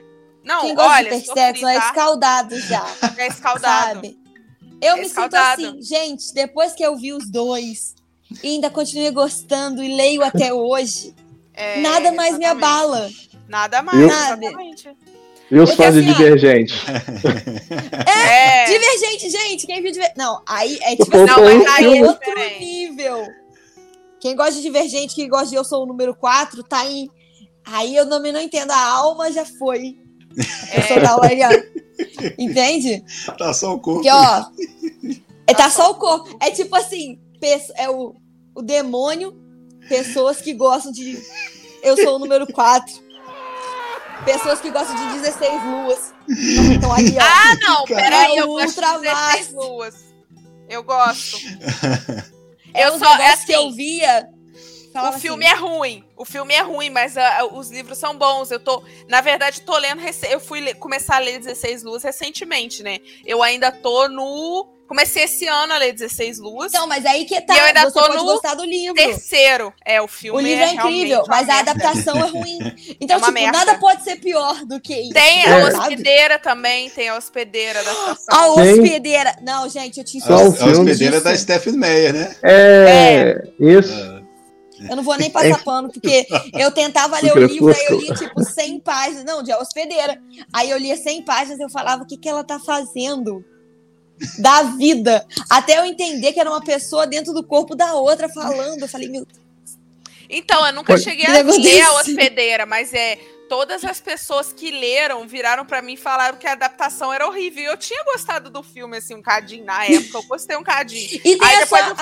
Não, 0.43 0.61
Quem 0.61 0.75
gosta 0.75 0.91
olha, 0.91 1.03
de 1.03 1.09
Percy 1.09 1.33
Jackson 1.33 1.67
é 1.69 1.79
tá? 1.79 1.87
escaldado 1.87 2.59
já, 2.59 2.85
É 3.17 3.27
escaldado. 3.27 3.93
sabe? 3.95 4.19
Eu 4.81 4.95
É 4.97 4.99
me 4.99 5.05
escaldado. 5.05 5.61
sinto 5.61 5.73
assim, 5.77 5.81
gente, 5.81 6.33
depois 6.33 6.73
que 6.73 6.83
eu 6.85 6.97
vi 6.97 7.13
os 7.13 7.29
dois 7.31 7.95
e 8.43 8.47
ainda 8.49 8.69
continuei 8.69 9.11
gostando 9.11 9.81
e 9.81 9.95
leio 9.95 10.21
até 10.23 10.53
hoje, 10.53 11.15
É, 11.53 11.79
nada 11.79 12.11
mais 12.11 12.37
me 12.37 12.43
exatamente. 12.43 12.65
abala. 12.65 13.09
Nada 13.47 13.81
mais, 13.81 13.99
Eu- 13.99 14.07
exatamente. 14.09 14.89
E 15.53 15.59
os 15.59 15.75
fãs 15.75 15.93
de 15.93 15.99
assim, 15.99 16.09
ó, 16.09 16.13
Divergente? 16.13 16.73
É. 18.07 18.65
Divergente, 18.65 19.29
gente, 19.29 19.67
quem 19.67 19.83
viu 19.83 19.91
Divergente... 19.91 20.17
Não, 20.17 20.41
aí 20.47 20.79
é 20.81 20.95
tipo 20.95 21.15
Não, 21.15 21.23
assim, 21.25 21.41
mas 21.41 21.63
é 21.63 21.69
aí 21.69 21.97
é 21.99 22.03
outro 22.03 22.19
diferente. 22.25 22.59
nível. 22.59 23.27
Quem 24.19 24.35
gosta 24.35 24.53
de 24.53 24.61
Divergente, 24.61 25.13
quem 25.13 25.29
gosta 25.29 25.49
de 25.49 25.55
Eu 25.55 25.63
Sou 25.63 25.83
o 25.83 25.85
Número 25.85 26.15
4, 26.15 26.63
tá 26.63 26.85
em... 26.87 27.07
Aí 27.65 27.95
eu 27.95 28.09
também 28.09 28.31
não 28.31 28.41
entendo, 28.41 28.71
a 28.71 28.83
alma 28.83 29.31
já 29.31 29.45
foi. 29.45 29.95
É. 30.71 30.79
Eu 30.79 30.87
sou 30.87 31.01
da 31.01 31.15
Lariana. 31.17 31.63
Entende? 32.39 33.03
Tá 33.37 33.53
só 33.53 33.73
o 33.73 33.79
corpo. 33.79 34.01
Porque, 34.01 34.09
ó, 34.09 34.45
é, 35.45 35.53
tá 35.53 35.69
só 35.69 35.91
o 35.91 35.95
corpo. 35.95 36.35
É 36.41 36.49
tipo 36.49 36.75
assim, 36.75 37.19
é 37.75 37.89
o, 37.89 38.15
o 38.55 38.61
demônio, 38.61 39.37
pessoas 39.87 40.41
que 40.41 40.53
gostam 40.53 40.91
de. 40.91 41.21
Eu 41.83 41.95
sou 41.97 42.15
o 42.15 42.19
número 42.19 42.51
4. 42.51 43.02
Pessoas 44.25 44.61
que 44.61 44.69
gostam 44.71 44.95
de 44.95 45.19
16 45.19 45.63
luas. 45.63 46.13
Então 46.73 46.93
aí, 46.93 47.15
ó. 47.17 47.21
Ah, 47.21 47.55
não, 47.61 47.83
peraí, 47.85 48.37
É 48.37 48.41
eu 48.41 48.47
gosto 48.47 48.65
de 48.65 48.79
ultra 48.79 48.99
16 48.99 49.13
máximo. 49.13 49.61
luas. 49.63 49.95
Eu 50.69 50.83
gosto. 50.83 51.37
é 52.73 52.87
eu 52.87 52.97
só- 52.99 53.05
é 53.15 53.17
negócios 53.17 53.45
que 53.45 53.53
assim, 53.53 53.65
eu 53.65 53.71
via. 53.71 54.29
O 54.95 55.11
filme 55.19 55.45
assim, 55.45 55.55
é 55.55 55.57
ruim. 55.59 56.03
O 56.15 56.23
filme 56.23 56.53
é 56.53 56.61
ruim, 56.61 56.89
mas 56.91 57.17
ah, 57.17 57.45
os 57.51 57.69
livros 57.71 57.97
são 57.97 58.15
bons. 58.15 58.51
Eu 58.51 58.59
tô, 58.59 58.83
na 59.09 59.21
verdade, 59.21 59.61
tô 59.61 59.75
lendo. 59.77 60.01
Eu 60.29 60.39
fui 60.39 60.73
começar 60.75 61.15
a 61.15 61.19
ler 61.19 61.39
16 61.39 61.83
Luas 61.83 62.03
recentemente, 62.03 62.83
né? 62.83 62.99
Eu 63.25 63.41
ainda 63.41 63.71
tô 63.71 64.07
no. 64.07 64.72
Comecei 64.87 65.23
esse 65.23 65.47
ano 65.47 65.73
a 65.73 65.77
ler 65.77 65.93
16 65.93 66.39
Luas. 66.39 66.71
Então, 66.71 66.85
mas 66.85 67.05
aí 67.05 67.25
que 67.25 67.39
tá. 67.41 67.55
E 67.55 67.59
eu 67.59 67.65
ainda 67.65 67.81
Você 67.85 67.91
tô 67.93 67.99
pode 68.01 68.17
no 68.17 68.25
gostar 68.25 68.53
do 68.53 68.63
livro. 68.63 68.93
terceiro. 68.93 69.73
É, 69.85 70.01
o 70.01 70.07
filme 70.07 70.37
O 70.39 70.41
livro 70.41 70.61
é, 70.63 70.67
realmente 70.67 70.95
incrível, 70.97 71.23
mas 71.27 71.49
a 71.49 71.53
merda. 71.55 71.71
adaptação 71.71 72.17
é 72.17 72.27
ruim. 72.29 72.59
Então, 73.01 73.17
É 73.17 73.19
tipo, 73.19 73.31
merda. 73.31 73.57
nada 73.57 73.75
pode 73.79 74.03
ser 74.03 74.17
pior 74.17 74.65
do 74.65 74.79
que 74.79 74.93
isso. 74.93 75.13
Tem 75.13 75.43
É. 75.43 75.47
a 75.47 75.71
sabe? 75.71 75.77
hospedeira 75.77 76.37
também, 76.39 76.89
tem 76.89 77.09
a 77.09 77.15
hospedeira 77.17 77.83
da 77.83 77.89
A 77.91 77.93
estação. 78.13 78.55
Tem. 78.55 78.71
hospedeira. 78.73 79.35
Não, 79.41 79.69
gente, 79.69 79.99
eu 79.99 80.21
Só 80.21 80.33
A, 80.33 80.39
a 80.41 80.47
hospedeira 80.47 81.11
disso. 81.13 81.23
da 81.23 81.35
Stephanie 81.35 81.79
Meyer, 81.79 82.13
né? 82.13 82.35
É, 82.43 83.47
isso. 83.59 84.23
Eu 84.89 84.97
não 84.97 85.03
vou 85.03 85.15
nem 85.17 85.29
passar 85.29 85.63
pano, 85.63 85.89
porque 85.91 86.27
eu 86.53 86.69
tentava 86.71 87.17
ler 87.21 87.33
o 87.35 87.45
livro, 87.45 87.69
aí 87.73 87.85
eu 87.89 87.99
lia 87.99 88.13
tipo 88.13 88.43
100 88.43 88.79
páginas. 88.81 89.23
Não, 89.23 89.41
de 89.41 89.53
hospedeira. 89.53 90.19
Aí 90.51 90.69
eu 90.69 90.77
lia 90.77 90.97
100 90.97 91.23
páginas 91.23 91.59
e 91.59 91.63
eu 91.63 91.69
falava, 91.69 92.03
o 92.03 92.05
que, 92.05 92.17
que 92.17 92.27
ela 92.27 92.43
tá 92.43 92.59
fazendo? 92.59 93.43
Da 94.39 94.63
vida. 94.63 95.25
Até 95.49 95.77
eu 95.79 95.85
entender 95.85 96.33
que 96.33 96.39
era 96.39 96.49
uma 96.49 96.63
pessoa 96.63 97.05
dentro 97.07 97.33
do 97.33 97.43
corpo 97.43 97.75
da 97.75 97.93
outra 97.93 98.27
falando. 98.29 98.81
Eu 98.81 98.87
falei, 98.87 99.09
meu 99.09 99.25
Então, 100.29 100.65
eu 100.65 100.73
nunca 100.73 100.93
Foi- 100.93 101.03
cheguei 101.03 101.25
a 101.25 101.41
ler 101.43 101.81
a 101.81 101.93
hospedeira, 101.99 102.65
mas 102.65 102.93
é. 102.93 103.17
Todas 103.49 103.83
as 103.83 103.99
pessoas 103.99 104.51
que 104.51 104.71
leram 104.71 105.27
viraram 105.27 105.63
pra 105.63 105.79
mim 105.79 105.93
e 105.93 105.97
falaram 105.97 106.37
que 106.37 106.47
a 106.47 106.53
adaptação 106.53 107.13
era 107.13 107.27
horrível. 107.27 107.63
Eu 107.65 107.77
tinha 107.77 108.03
gostado 108.05 108.49
do 108.49 108.63
filme, 108.63 108.97
assim, 108.97 109.13
um 109.13 109.21
cadinho 109.21 109.63
na 109.65 109.85
época. 109.85 110.17
Eu 110.17 110.23
gostei 110.23 110.55
um 110.57 110.63
cadinho. 110.63 111.07
E 111.13 111.19
tem 111.19 111.37
Aí 111.43 111.57
a, 111.57 111.59
depois 111.59 111.83
Sa 111.83 111.89
eu 111.89 111.95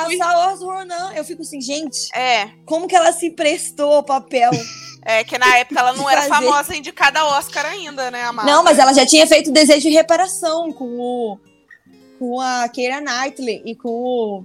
fui- 0.58 0.66
Ronan. 0.66 1.12
Eu 1.14 1.26
fico 1.26 1.42
assim, 1.42 1.60
gente, 1.60 2.08
É, 2.16 2.48
como 2.66 2.88
que 2.88 2.96
ela 2.96 3.12
se 3.12 3.32
prestou 3.32 3.92
ao 3.96 4.04
papel? 4.04 4.52
é 5.04 5.26
que 5.26 5.38
na 5.38 5.58
época 5.58 5.78
ela 5.80 5.94
não 5.94 6.10
era 6.10 6.22
famosa 6.22 6.74
indicada 6.76 7.26
Oscar 7.26 7.66
ainda, 7.66 8.10
né, 8.12 8.24
Amada? 8.24 8.50
Não, 8.50 8.64
mas 8.64 8.80
ela 8.80 8.94
já 8.94 9.06
tinha 9.06 9.28
feito 9.28 9.52
Desejo 9.52 9.82
de 9.82 9.90
Reparação 9.90 10.72
com 10.72 10.86
o 10.86 11.40
com 12.22 12.40
a 12.40 12.70
Keira 12.70 13.02
Knightley 13.02 13.64
e 13.66 13.76
com 13.76 13.90
o 13.90 14.44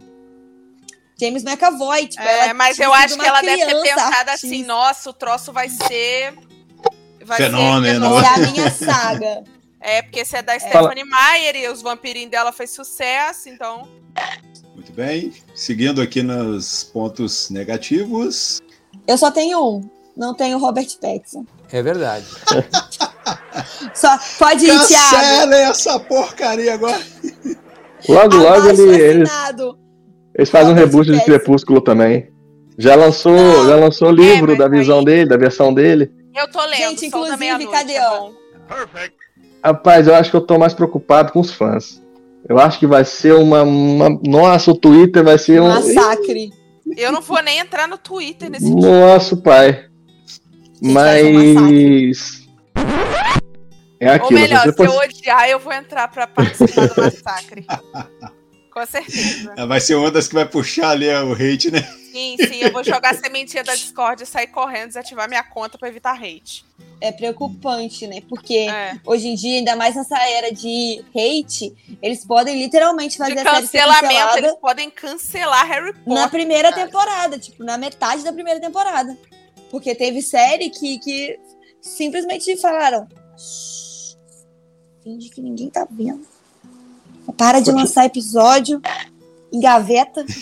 James 1.20 1.45
McAvoy. 1.45 2.07
Tipo, 2.07 2.22
É, 2.22 2.45
ela 2.45 2.55
mas 2.55 2.79
eu 2.79 2.91
acho 2.91 3.18
que 3.18 3.27
ela 3.27 3.43
deve 3.43 3.66
ter 3.66 3.83
pensado 3.83 4.31
artista. 4.31 4.33
assim, 4.33 4.64
nossa, 4.64 5.11
o 5.11 5.12
troço 5.12 5.53
vai 5.53 5.68
ser. 5.68 6.33
Vai 7.22 7.37
Fenômeno. 7.37 8.18
Ser 8.18 8.24
é 8.24 8.29
a 8.29 8.39
minha 8.39 8.70
saga. 8.70 9.45
É, 9.79 10.03
porque 10.03 10.20
esse 10.20 10.35
é 10.35 10.43
da 10.43 10.59
Stephanie 10.59 11.05
Meyer 11.05 11.55
e 11.55 11.68
os 11.68 11.81
vampirinhos 11.81 12.31
dela 12.31 12.51
fez 12.51 12.70
sucesso, 12.70 13.49
então. 13.49 13.87
Muito 14.74 14.91
bem. 14.91 15.33
Seguindo 15.55 16.03
aqui 16.03 16.24
nos 16.24 16.83
pontos 16.83 17.51
negativos. 17.51 18.61
Eu 19.07 19.16
só 19.16 19.31
tenho 19.31 19.64
um. 19.64 19.89
não 20.16 20.35
tem 20.35 20.57
o 20.57 20.59
Robert 20.59 20.89
Pattinson. 21.01 21.47
É 21.70 21.83
verdade. 21.83 22.27
Só 23.95 24.18
pode 24.39 24.66
ir, 24.66 24.87
Thiago. 24.87 25.11
Cancela 25.11 25.57
essa 25.57 26.01
porcaria 26.01 26.74
agora. 26.74 27.01
Logo, 28.09 28.37
logo 28.37 28.69
ele, 28.69 29.03
eles, 29.03 29.31
eles 30.35 30.51
fazem 30.51 30.73
um 30.73 30.77
reboot 30.77 31.11
de. 31.11 31.25
Crepúsculo 31.25 31.81
também. 31.81 32.29
Já 32.79 32.95
lançou, 32.95 33.33
Não. 33.33 33.67
já 33.69 33.77
lançou 33.77 34.09
o 34.09 34.13
livro 34.13 34.49
mas 34.49 34.59
da 34.59 34.69
visão 34.69 34.99
aí- 34.99 35.05
dele, 35.05 35.29
da 35.31 35.37
versão 35.37 35.73
dele. 35.73 36.11
Eu 36.35 36.51
tô 36.51 36.61
lendo, 36.67 36.77
Gente, 36.91 37.07
inclusive, 37.07 37.67
cadê, 37.69 37.95
é 37.95 38.07
ó? 38.09 38.19
bom. 38.21 38.33
Rapaz, 39.65 40.07
eu 40.07 40.15
acho 40.15 40.31
que 40.31 40.37
eu 40.37 40.41
tô 40.43 40.59
mais 40.59 40.75
preocupado 40.75 41.33
com 41.33 41.41
os 41.41 41.51
fãs. 41.53 42.03
Eu 42.49 42.59
acho 42.59 42.79
que 42.79 42.87
vai 42.87 43.05
ser 43.05 43.35
uma. 43.35 43.63
uma- 43.63 44.21
Nossa, 44.25 44.71
o 44.71 44.75
Twitter 44.77 45.25
vai 45.25 45.39
ser 45.39 45.61
um. 45.61 45.69
Massacre. 45.69 46.53
Eu 46.97 47.11
não 47.11 47.21
vou 47.21 47.43
nem 47.43 47.59
entrar 47.59 47.89
no 47.89 47.99
Twitter 47.99 48.49
nesse 48.51 48.65
dia. 48.67 48.75
Nossa, 48.75 49.37
pai. 49.37 49.87
Gente, 50.81 50.93
vai 50.95 51.23
ser 51.23 51.37
um 51.59 51.61
Mas. 51.63 52.46
É 53.99 54.09
Ou 54.11 54.15
aquilo. 54.15 54.41
melhor, 54.41 54.73
se 54.75 54.83
eu 54.85 54.93
odiar, 54.97 55.49
eu 55.49 55.59
vou 55.59 55.73
entrar 55.73 56.09
pra 56.09 56.27
participar 56.27 56.87
do 56.89 56.95
massacre. 57.03 57.67
Com 58.73 58.85
certeza. 58.87 59.67
Vai 59.67 59.81
ser 59.81 59.95
uma 59.95 60.11
das 60.11 60.29
que 60.29 60.35
vai 60.35 60.47
puxar 60.47 60.91
ali 60.91 61.09
o 61.09 61.33
hate, 61.33 61.71
né? 61.71 61.81
Sim, 62.13 62.37
sim, 62.39 62.61
eu 62.63 62.73
vou 62.73 62.85
jogar 62.85 63.11
a 63.13 63.15
sementinha 63.15 63.63
da 63.65 63.75
Discord 63.75 64.23
e 64.23 64.27
sair 64.27 64.47
correndo, 64.49 64.89
desativar 64.89 65.29
minha 65.29 65.43
conta 65.43 65.79
pra 65.79 65.89
evitar 65.89 66.15
hate. 66.15 66.65
É 67.01 67.13
preocupante, 67.13 68.07
né? 68.07 68.23
Porque 68.29 68.55
É. 68.71 68.99
hoje 69.05 69.29
em 69.29 69.35
dia, 69.35 69.59
ainda 69.59 69.77
mais 69.77 69.95
nessa 69.97 70.19
era 70.29 70.51
de 70.53 71.03
hate, 71.15 71.75
eles 72.03 72.25
podem 72.25 72.59
literalmente 72.59 73.17
fazer 73.19 73.35
De 73.35 73.41
a 73.41 73.45
série 73.55 73.67
ser 73.67 73.79
cancelamento, 73.83 74.39
eles 74.39 74.55
podem 74.61 74.91
cancelar 74.91 75.67
Harry 75.69 75.93
Potter. 75.93 76.13
na 76.15 76.29
primeira 76.29 76.71
cara. 76.73 76.85
temporada, 76.87 77.39
tipo, 77.39 77.63
na 77.65 77.77
metade 77.79 78.23
da 78.25 78.33
primeira 78.33 78.61
temporada. 78.61 79.17
Porque 79.71 79.95
teve 79.95 80.23
série 80.23 80.71
que, 80.71 80.99
que 80.99 81.39
simplesmente 81.83 82.57
falaram. 82.59 83.07
"Shh, 85.07 85.09
Finge 85.09 85.31
que 85.31 85.41
ninguém 85.41 85.71
tá 85.71 85.87
vendo. 85.89 86.23
Para 87.37 87.61
de 87.61 87.71
lançar 87.71 88.07
episódio. 88.07 88.81
Engaveta. 89.53 90.25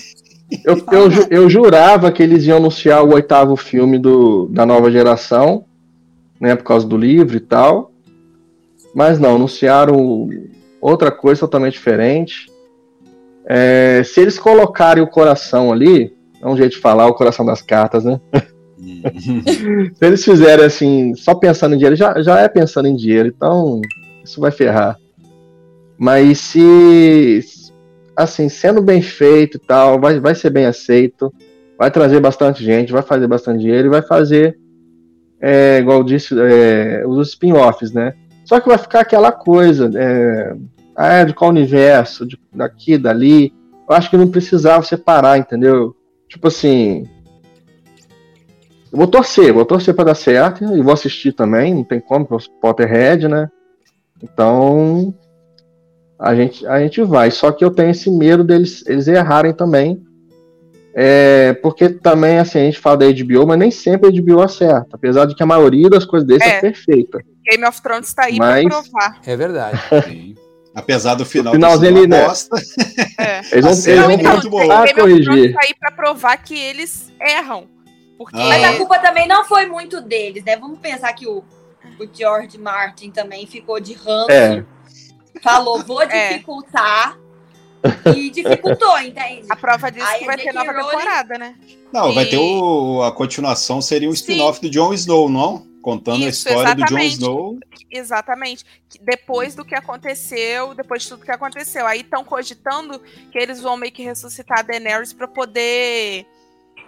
Eu, 0.62 0.77
eu, 0.77 1.11
eu 1.31 1.51
jurava 1.51 2.12
que 2.12 2.23
eles 2.23 2.45
iam 2.45 2.59
anunciar 2.59 3.03
o 3.03 3.15
oitavo 3.15 3.57
filme 3.57 3.99
do, 3.99 4.47
da 4.47 4.65
nova 4.65 4.89
geração, 4.91 5.65
né? 6.39 6.55
Por 6.55 6.62
causa 6.62 6.87
do 6.87 6.97
livro 6.97 7.37
e 7.37 7.41
tal. 7.41 7.91
Mas 8.95 9.19
não, 9.19 9.35
anunciaram 9.35 10.29
outra 10.81 11.11
coisa 11.11 11.41
totalmente 11.41 11.73
diferente. 11.73 12.53
É, 13.47 14.03
se 14.05 14.21
eles 14.21 14.39
colocarem 14.39 15.03
o 15.03 15.11
coração 15.11 15.73
ali, 15.73 16.15
é 16.41 16.47
um 16.47 16.57
jeito 16.57 16.73
de 16.73 16.81
falar, 16.81 17.09
o 17.09 17.15
coração 17.15 17.45
das 17.45 17.62
cartas, 17.62 18.05
né? 18.05 18.21
Se 19.95 20.05
eles 20.05 20.25
fizerem 20.25 20.65
assim, 20.65 21.15
só 21.15 21.35
pensando 21.35 21.75
em 21.75 21.79
dinheiro, 21.79 21.97
já, 21.97 22.21
já 22.23 22.39
é 22.41 22.49
pensando 22.49 22.87
em 22.87 22.95
dinheiro, 22.95 23.29
então 23.29 23.81
isso 24.25 24.41
vai 24.41 24.51
ferrar. 24.51 24.99
Mas 25.99 26.39
se, 26.39 27.41
assim, 28.16 28.49
sendo 28.49 28.83
bem 28.83 29.01
feito 29.03 29.57
e 29.57 29.61
tal, 29.61 30.01
vai, 30.01 30.18
vai 30.18 30.35
ser 30.35 30.51
bem 30.51 30.66
aceito, 30.66 31.33
vai 31.79 31.91
trazer 31.91 32.20
bastante 32.20 32.64
gente, 32.64 32.93
vai 32.93 33.03
fazer 33.03 33.27
bastante 33.27 33.61
dinheiro 33.61 33.89
e 33.89 33.91
vai 33.91 34.03
fazer, 34.03 34.59
é, 35.41 35.79
igual 35.79 36.03
disse, 36.03 36.35
é, 36.39 37.05
os 37.07 37.29
spin-offs, 37.29 37.93
né? 37.93 38.14
Só 38.45 38.61
que 38.61 38.68
vai 38.68 38.79
ficar 38.79 39.01
aquela 39.01 39.31
coisa, 39.31 39.91
é, 39.95 40.57
ah, 40.97 41.12
é, 41.14 41.25
de 41.25 41.35
qual 41.35 41.51
universo, 41.51 42.27
de, 42.27 42.39
daqui, 42.53 42.99
dali. 42.99 43.53
Eu 43.89 43.95
acho 43.95 44.11
que 44.11 44.16
não 44.16 44.29
precisava 44.29 44.83
separar, 44.83 45.39
entendeu? 45.39 45.95
Tipo 46.29 46.49
assim, 46.49 47.05
eu 48.91 48.99
vou 48.99 49.07
torcer, 49.07 49.53
vou 49.53 49.64
torcer 49.64 49.95
pra 49.95 50.05
dar 50.05 50.14
certo 50.14 50.64
e 50.64 50.81
vou 50.81 50.93
assistir 50.93 51.33
também, 51.33 51.75
não 51.75 51.85
tem 51.85 52.01
como, 52.01 52.29
Potterhead, 52.61 53.29
né? 53.29 53.51
Então, 54.23 55.15
a 56.19 56.35
gente, 56.35 56.67
a 56.67 56.81
gente 56.81 57.03
vai. 57.03 57.31
Só 57.31 57.51
que 57.53 57.65
eu 57.65 57.71
tenho 57.71 57.91
esse 57.91 58.11
medo 58.11 58.45
deles 58.45 58.85
eles 58.87 59.07
errarem 59.09 59.53
também. 59.53 60.03
É, 60.97 61.55
porque 61.55 61.89
também, 61.89 62.39
assim, 62.39 62.61
a 62.61 62.65
gente 62.65 62.79
fala 62.79 62.99
da 62.99 63.07
HBO, 63.07 63.47
mas 63.47 63.59
nem 63.59 63.71
sempre 63.71 64.09
a 64.09 64.12
HBO 64.23 64.41
acerta. 64.41 64.87
Apesar 64.93 65.27
de 65.27 65.35
que 65.35 65.43
a 65.43 65.47
maioria 65.47 65.91
das 65.91 66.05
coisas 66.05 66.27
deles 66.27 66.43
é, 66.47 66.57
É. 66.57 66.61
perfeita. 66.61 67.21
Game 67.51 67.65
of 67.67 67.83
Thrones 67.83 68.15
tá 68.15 68.25
aí 68.27 68.37
Mas- 68.39 68.65
pra 68.69 68.81
provar. 68.83 69.21
É 69.27 69.37
verdade. 69.37 69.79
Sim. 70.09 70.35
Apesar 70.75 71.15
do 71.15 71.25
final 71.25 71.53
O 71.53 71.57
finalzinho 71.57 71.93
uma 71.93 71.99
ali, 72.01 72.09
né? 72.09 72.25
bosta, 72.27 72.57
É. 73.19 73.41
Eles 73.53 73.65
vão, 73.65 73.71
A 73.73 73.75
série 73.75 73.75
eles 73.75 73.87
é 73.87 73.95
vão 73.97 74.09
muito 74.09 74.21
então, 74.39 74.51
boa. 74.51 74.62
tentar 74.62 74.75
Game 74.77 74.91
of 74.91 74.95
Thrones 74.95 75.27
corrigir. 75.27 75.53
tá 75.55 75.61
aí 75.62 75.75
pra 75.79 75.91
provar 75.93 76.37
que 76.39 76.59
eles 76.59 77.12
erram. 77.21 77.65
Porque 78.19 78.37
Ah. 78.37 78.47
Mas 78.49 78.65
a 78.65 78.77
culpa 78.77 78.99
também 79.01 79.27
não 79.29 79.45
foi 79.45 79.67
muito 79.67 80.01
deles, 80.01 80.45
né? 80.45 80.57
Vamos 80.57 80.79
pensar 80.79 81.12
que 81.12 81.27
o, 81.29 81.43
o 82.01 82.09
George 82.12 82.59
Martin 82.59 83.11
também 83.11 83.47
ficou 83.47 83.78
de 83.80 83.92
ranço. 83.95 84.30
É. 84.30 84.64
Falou, 85.42 85.82
vou 85.84 86.03
É. 86.03 86.32
dificultar. 86.34 87.18
E 88.16 88.30
dificultou, 88.30 88.99
entende? 88.99 89.47
a 89.51 89.57
prova 89.57 89.90
disso 89.92 90.07
Aí 90.07 90.18
que 90.20 90.24
a 90.24 90.26
vai 90.28 90.36
ter 90.38 90.53
nova 90.55 90.72
Rowling- 90.72 90.88
temporada, 90.90 91.36
né? 91.38 91.55
Não, 91.92 92.14
vai 92.14 92.24
E- 92.24 92.30
ter 92.30 92.38
o, 92.38 93.03
a 93.03 93.12
continuação, 93.12 93.82
seria 93.82 94.09
um 94.09 94.12
Sim. 94.12 94.16
spin-off 94.32 94.59
do 94.61 94.70
Jon 94.70 94.95
Snow, 94.95 95.28
não? 95.28 95.66
Contando 95.82 96.24
a 96.24 96.28
Isso, 96.28 96.49
história 96.49 96.74
do 96.74 96.78
Jon 96.80 96.84
exatamente. 96.86 97.12
Snow. 97.12 97.59
Exatamente. 97.90 98.64
Depois 99.03 99.55
do 99.55 99.66
que 99.66 99.74
aconteceu, 99.74 100.74
depois 100.74 101.03
de 101.03 101.11
tudo 101.11 101.26
que 101.26 101.30
aconteceu. 101.30 101.86
Aí 101.86 102.01
estão 102.01 102.24
cogitando 102.24 102.99
que 103.30 103.38
eles 103.38 103.61
vão 103.61 103.76
meio 103.76 103.92
que 103.92 104.03
ressuscitar 104.03 104.61
a 104.61 104.62
Daenerys 104.62 105.12
pra 105.12 105.28
poder. 105.28 106.24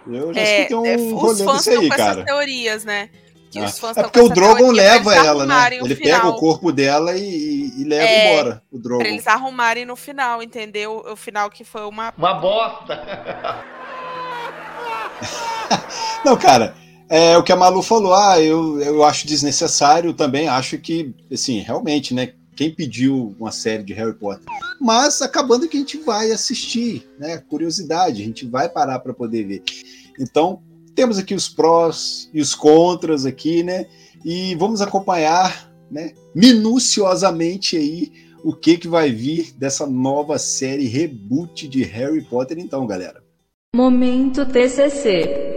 Eu 0.07 0.33
já 0.33 0.41
É, 0.41 0.61
escutei 0.63 0.77
um 0.77 0.85
é, 0.85 0.95
os 0.95 1.11
rolê 1.21 1.43
fãs 1.43 1.57
desse 1.57 1.69
estão 1.69 1.81
aí, 1.83 1.89
com 1.89 1.95
cara. 1.95 2.11
essas 2.11 2.25
teorias, 2.25 2.85
né? 2.85 3.09
Que 3.49 3.59
Ah, 3.59 3.65
os 3.65 3.79
fãs 3.79 3.97
É 3.97 4.03
porque 4.03 4.19
o 4.19 4.29
Drogon 4.29 4.71
leva 4.71 5.15
ela, 5.15 5.45
né? 5.45 5.75
Ele 5.75 5.95
pega 5.95 6.17
final. 6.17 6.33
o 6.33 6.35
corpo 6.35 6.71
dela 6.71 7.15
e, 7.15 7.71
e 7.77 7.83
leva 7.83 8.05
É, 8.05 8.33
embora 8.33 8.61
o 8.71 8.77
Drogon. 8.77 8.99
Pra 8.99 9.07
eles 9.09 9.27
arrumarem 9.27 9.85
no 9.85 9.95
final, 9.95 10.43
entendeu? 10.43 11.03
O 11.05 11.15
final 11.15 11.49
que 11.49 11.63
foi 11.63 11.85
uma. 11.85 12.13
Uma 12.17 12.33
bosta. 12.33 12.97
Não, 16.23 16.35
cara, 16.35 16.75
é 17.09 17.37
o 17.37 17.43
que 17.43 17.51
a 17.51 17.55
Malu 17.55 17.81
falou, 17.81 18.13
ah, 18.13 18.41
eu, 18.41 18.79
eu 18.81 19.03
acho 19.03 19.27
desnecessário 19.27 20.13
também, 20.13 20.47
acho 20.47 20.77
que, 20.77 21.13
assim, 21.31 21.59
realmente, 21.59 22.13
né, 22.13 22.33
quem 22.55 22.73
pediu 22.73 23.35
uma 23.39 23.51
série 23.51 23.83
de 23.83 23.93
Harry 23.93 24.13
Potter? 24.13 24.45
Mas 24.79 25.21
acabando 25.21 25.67
que 25.67 25.77
a 25.77 25.79
gente 25.79 25.97
vai 25.99 26.31
assistir, 26.31 27.07
né, 27.19 27.37
curiosidade, 27.49 28.21
a 28.21 28.25
gente 28.25 28.45
vai 28.45 28.67
parar 28.67 28.99
para 28.99 29.13
poder 29.13 29.43
ver. 29.43 29.63
Então, 30.19 30.61
temos 30.97 31.19
aqui 31.19 31.35
os 31.35 31.47
prós 31.47 32.27
e 32.33 32.41
os 32.41 32.55
contras 32.55 33.23
aqui, 33.23 33.61
né, 33.61 33.85
e 34.25 34.55
vamos 34.55 34.81
acompanhar, 34.81 35.71
né, 35.91 36.13
minuciosamente 36.33 37.77
aí 37.77 38.11
o 38.43 38.51
que 38.51 38.77
que 38.77 38.87
vai 38.87 39.11
vir 39.11 39.53
dessa 39.55 39.85
nova 39.85 40.39
série 40.39 40.87
reboot 40.87 41.67
de 41.67 41.83
Harry 41.83 42.23
Potter 42.23 42.57
então, 42.57 42.87
galera. 42.87 43.23
Momento 43.75 44.43
TCC. 44.43 45.56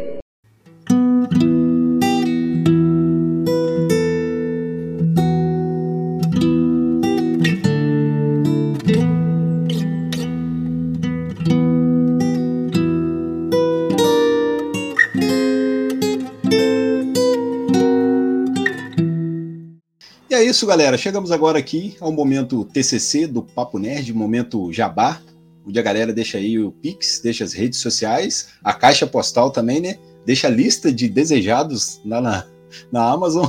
E 20.31 20.35
é 20.35 20.45
isso, 20.45 20.65
galera. 20.65 20.97
Chegamos 20.97 21.33
agora 21.33 21.59
aqui 21.59 21.97
ao 22.01 22.13
momento 22.13 22.65
TCC 22.65 23.27
do 23.27 23.43
Papo 23.43 23.81
Nerd, 23.81 24.15
momento 24.15 24.73
Jabá, 24.73 25.21
onde 25.67 25.77
a 25.77 25.83
galera 25.83 26.13
deixa 26.13 26.39
aí 26.39 26.57
o 26.57 26.71
Pix, 26.71 27.19
deixa 27.19 27.43
as 27.43 27.53
redes 27.53 27.81
sociais, 27.81 28.51
a 28.63 28.73
caixa 28.73 29.09
postal 29.09 29.51
também, 29.51 29.81
né? 29.81 29.99
Deixa 30.25 30.47
a 30.47 30.51
lista 30.51 30.93
de 30.93 31.09
desejados 31.09 32.01
lá 32.05 32.21
na, 32.21 32.47
na 32.93 33.11
Amazon. 33.11 33.45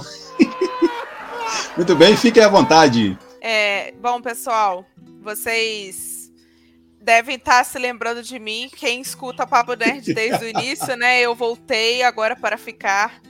Muito 1.78 1.96
bem, 1.96 2.18
fiquem 2.18 2.42
à 2.42 2.48
vontade. 2.48 3.16
É, 3.40 3.94
bom, 4.02 4.20
pessoal, 4.20 4.84
vocês 5.22 6.32
devem 7.00 7.36
estar 7.36 7.64
se 7.64 7.78
lembrando 7.78 8.24
de 8.24 8.40
mim. 8.40 8.72
Quem 8.76 9.02
escuta 9.02 9.46
Papo 9.46 9.76
Nerd 9.76 10.16
desde 10.16 10.46
o 10.46 10.48
início, 10.48 10.96
né? 10.96 11.22
Eu 11.22 11.36
voltei 11.36 12.02
agora 12.02 12.36
para 12.36 12.58
ficar. 12.58 13.22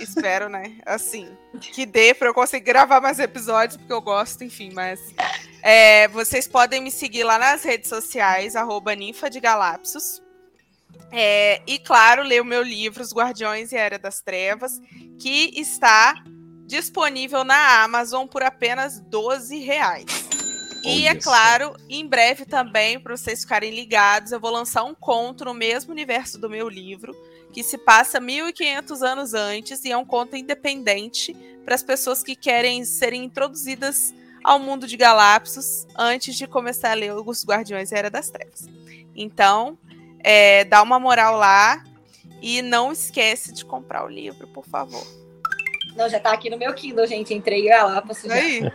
Espero, 0.00 0.48
né? 0.48 0.76
Assim, 0.84 1.28
que 1.60 1.84
dê 1.84 2.14
para 2.14 2.28
eu 2.28 2.34
conseguir 2.34 2.64
gravar 2.64 3.00
mais 3.00 3.18
episódios, 3.18 3.76
porque 3.76 3.92
eu 3.92 4.00
gosto, 4.00 4.42
enfim, 4.44 4.70
mas. 4.72 5.00
é, 5.62 6.08
vocês 6.08 6.46
podem 6.46 6.82
me 6.82 6.90
seguir 6.90 7.24
lá 7.24 7.38
nas 7.38 7.62
redes 7.62 7.88
sociais, 7.88 8.56
arroba 8.56 8.94
ninfa 8.94 9.28
de 9.28 9.40
Galapsos. 9.40 10.22
É, 11.10 11.62
e, 11.66 11.78
claro, 11.78 12.22
ler 12.22 12.42
o 12.42 12.44
meu 12.44 12.62
livro, 12.62 13.02
Os 13.02 13.12
Guardiões 13.12 13.72
e 13.72 13.76
a 13.76 13.80
Era 13.80 13.98
das 13.98 14.20
Trevas, 14.20 14.80
que 15.18 15.52
está 15.58 16.22
disponível 16.66 17.44
na 17.44 17.82
Amazon 17.82 18.26
por 18.26 18.42
apenas 18.42 19.00
12 19.00 19.58
reais. 19.58 20.28
E 20.84 21.06
é 21.06 21.14
claro, 21.14 21.74
em 21.88 22.06
breve 22.06 22.44
também, 22.44 23.00
para 23.00 23.16
vocês 23.16 23.40
ficarem 23.40 23.74
ligados, 23.74 24.32
eu 24.32 24.40
vou 24.40 24.50
lançar 24.50 24.84
um 24.84 24.94
conto 24.94 25.44
no 25.44 25.54
mesmo 25.54 25.92
universo 25.92 26.38
do 26.38 26.48
meu 26.48 26.68
livro, 26.68 27.14
que 27.52 27.62
se 27.62 27.78
passa 27.78 28.20
1500 28.20 29.02
anos 29.02 29.34
antes 29.34 29.84
e 29.84 29.90
é 29.90 29.96
um 29.96 30.04
conto 30.04 30.36
independente 30.36 31.34
para 31.64 31.74
as 31.74 31.82
pessoas 31.82 32.22
que 32.22 32.36
querem 32.36 32.84
serem 32.84 33.24
introduzidas 33.24 34.14
ao 34.44 34.58
mundo 34.58 34.86
de 34.86 34.96
Galápagos 34.96 35.86
antes 35.96 36.36
de 36.36 36.46
começar 36.46 36.92
a 36.92 36.94
ler 36.94 37.12
Os 37.12 37.44
Guardiões 37.44 37.92
e 37.92 37.94
Era 37.94 38.10
das 38.10 38.30
Trevas. 38.30 38.66
Então, 39.14 39.78
é, 40.20 40.64
dá 40.64 40.82
uma 40.82 40.98
moral 40.98 41.36
lá 41.36 41.82
e 42.40 42.62
não 42.62 42.92
esquece 42.92 43.52
de 43.52 43.64
comprar 43.64 44.04
o 44.04 44.08
livro, 44.08 44.46
por 44.48 44.64
favor. 44.66 45.04
Não, 45.96 46.08
já 46.08 46.20
tá 46.20 46.32
aqui 46.32 46.48
no 46.48 46.56
meu 46.56 46.72
Kindle, 46.74 47.06
gente. 47.06 47.34
Entrei 47.34 47.68
lá 47.68 48.00
pra 48.00 48.14
sujar. 48.14 48.38
Aí. 48.38 48.70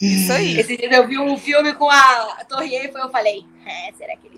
Isso 0.00 0.32
aí. 0.32 0.58
Esse 0.58 0.76
dia 0.76 0.92
eu 0.94 1.08
vi 1.08 1.18
um 1.18 1.38
filme 1.38 1.72
com 1.74 1.88
a 1.88 2.44
Torre 2.46 2.74
Eiffel 2.74 2.98
e 2.98 3.02
eu 3.04 3.10
falei, 3.10 3.46
é, 3.64 3.92
será 3.94 4.14
que? 4.16 4.33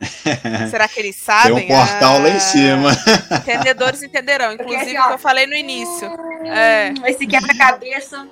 Será 0.70 0.88
que 0.88 1.00
eles 1.00 1.16
sabem? 1.16 1.66
Tem 1.66 1.76
um 1.76 1.78
portal 1.78 2.20
lá 2.20 2.28
em 2.28 2.40
cima. 2.40 2.90
Entendedores 3.38 4.02
entenderão. 4.02 4.56
Porque, 4.56 4.62
Inclusive, 4.62 4.96
assim, 4.96 4.98
ó, 4.98 5.04
o 5.04 5.08
que 5.08 5.14
eu 5.14 5.18
falei 5.18 5.46
no 5.46 5.54
início. 5.54 6.08
É. 6.44 6.92
Esse 7.06 7.26
quebra-cabeça. 7.26 8.28